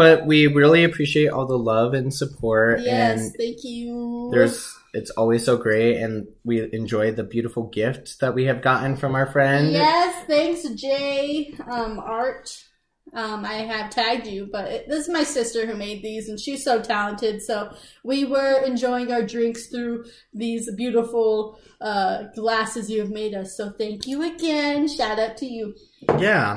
But 0.00 0.24
we 0.24 0.46
really 0.46 0.82
appreciate 0.82 1.28
all 1.28 1.46
the 1.46 1.58
love 1.58 1.92
and 1.92 2.12
support 2.14 2.80
yes, 2.80 3.20
and 3.20 3.34
thank 3.36 3.62
you. 3.64 4.30
there's 4.32 4.74
it's 4.94 5.10
always 5.10 5.44
so 5.44 5.58
great 5.58 5.98
and 5.98 6.26
we 6.42 6.72
enjoy 6.72 7.12
the 7.12 7.22
beautiful 7.22 7.64
gift 7.64 8.18
that 8.20 8.34
we 8.34 8.46
have 8.46 8.62
gotten 8.62 8.96
from 8.96 9.14
our 9.14 9.26
friend 9.26 9.72
Yes, 9.72 10.24
thanks, 10.26 10.66
Jay. 10.70 11.54
Um, 11.70 11.98
Art. 11.98 12.64
Um, 13.12 13.44
I 13.44 13.54
have 13.54 13.90
tagged 13.90 14.26
you, 14.26 14.48
but 14.50 14.68
it, 14.68 14.88
this 14.88 15.06
is 15.06 15.12
my 15.12 15.24
sister 15.24 15.66
who 15.66 15.74
made 15.74 16.00
these, 16.02 16.28
and 16.28 16.38
she's 16.38 16.64
so 16.64 16.80
talented. 16.80 17.42
So 17.42 17.74
we 18.04 18.24
were 18.24 18.62
enjoying 18.64 19.12
our 19.12 19.22
drinks 19.22 19.66
through 19.66 20.04
these 20.32 20.72
beautiful 20.76 21.58
uh, 21.80 22.24
glasses 22.36 22.88
you 22.88 23.00
have 23.00 23.10
made 23.10 23.34
us. 23.34 23.56
So 23.56 23.70
thank 23.70 24.06
you 24.06 24.22
again. 24.22 24.86
Shout 24.88 25.18
out 25.18 25.36
to 25.38 25.46
you. 25.46 25.74
yeah 26.18 26.56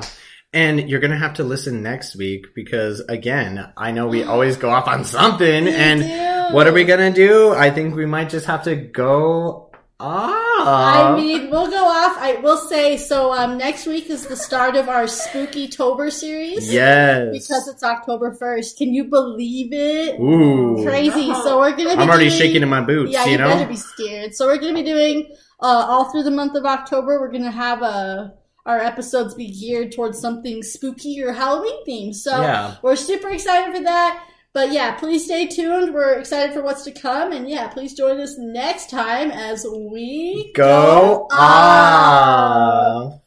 and 0.54 0.88
you're 0.88 1.00
gonna 1.00 1.18
have 1.18 1.34
to 1.34 1.44
listen 1.44 1.82
next 1.82 2.16
week 2.16 2.54
because 2.54 3.00
again 3.08 3.72
i 3.76 3.90
know 3.90 4.06
we 4.08 4.22
always 4.22 4.56
go 4.56 4.70
off 4.70 4.86
on 4.88 5.04
something 5.04 5.64
We 5.70 5.74
and 5.74 6.00
do. 6.00 6.54
what 6.54 6.66
are 6.66 6.72
we 6.72 6.84
gonna 6.84 7.12
do 7.12 7.52
i 7.52 7.70
think 7.70 7.94
we 7.94 8.06
might 8.06 8.30
just 8.30 8.46
have 8.46 8.62
to 8.64 8.74
go 8.76 9.70
off. 10.00 10.34
I 10.66 11.14
mean, 11.16 11.50
we'll 11.50 11.70
go 11.70 11.84
off. 11.86 12.16
I 12.18 12.34
will 12.42 12.56
say 12.58 12.96
so. 12.96 13.32
Um, 13.32 13.56
next 13.58 13.86
week 13.86 14.10
is 14.10 14.26
the 14.26 14.36
start 14.36 14.74
of 14.76 14.88
our 14.88 15.06
Spooky 15.06 15.68
Tober 15.68 16.10
series. 16.10 16.70
yes 16.72 17.28
because 17.32 17.68
it's 17.68 17.82
October 17.82 18.32
first. 18.34 18.76
Can 18.76 18.92
you 18.92 19.04
believe 19.04 19.72
it? 19.72 20.18
ooh 20.20 20.82
Crazy. 20.84 21.28
No. 21.28 21.42
So 21.44 21.58
we're 21.58 21.70
gonna. 21.70 21.96
Be 21.96 22.02
i'm 22.02 22.08
already 22.10 22.28
doing- 22.28 22.38
shaking 22.40 22.62
in 22.62 22.68
my 22.68 22.80
boots 22.80 23.12
Yeah, 23.12 23.24
you 23.26 23.32
you 23.32 23.38
know 23.38 23.48
better 23.48 23.68
be 23.68 23.76
scared. 23.76 24.34
So 24.34 24.46
we're 24.46 24.58
gonna 24.58 24.74
be 24.74 24.82
doing 24.82 25.28
uh, 25.60 25.86
all 25.88 26.10
through 26.10 26.24
the 26.24 26.30
month 26.32 26.56
of 26.56 26.64
October. 26.66 27.20
We're 27.20 27.30
gonna 27.32 27.50
have 27.52 27.82
uh, 27.82 28.28
our 28.66 28.78
episodes 28.80 29.34
be 29.34 29.50
geared 29.50 29.92
towards 29.92 30.18
something 30.18 30.62
spooky 30.62 31.22
or 31.22 31.32
Halloween 31.32 31.84
themed. 31.86 32.14
So 32.14 32.40
yeah 32.40 32.76
we're 32.82 32.96
super 32.96 33.30
excited 33.30 33.74
for 33.74 33.82
that. 33.82 34.26
But 34.52 34.70
yeah, 34.70 34.94
please 34.94 35.24
stay 35.24 35.48
tuned. 35.48 35.92
We're 35.92 36.14
excited 36.14 36.54
for 36.54 36.62
what's 36.62 36.84
to 36.84 36.92
come, 36.92 37.32
and 37.32 37.50
yeah, 37.50 37.66
please 37.66 37.92
join 37.94 38.20
us 38.20 38.36
next 38.38 38.88
time 38.88 39.32
as 39.32 39.66
we 39.68 40.52
go 40.54 41.26
off 41.32 43.20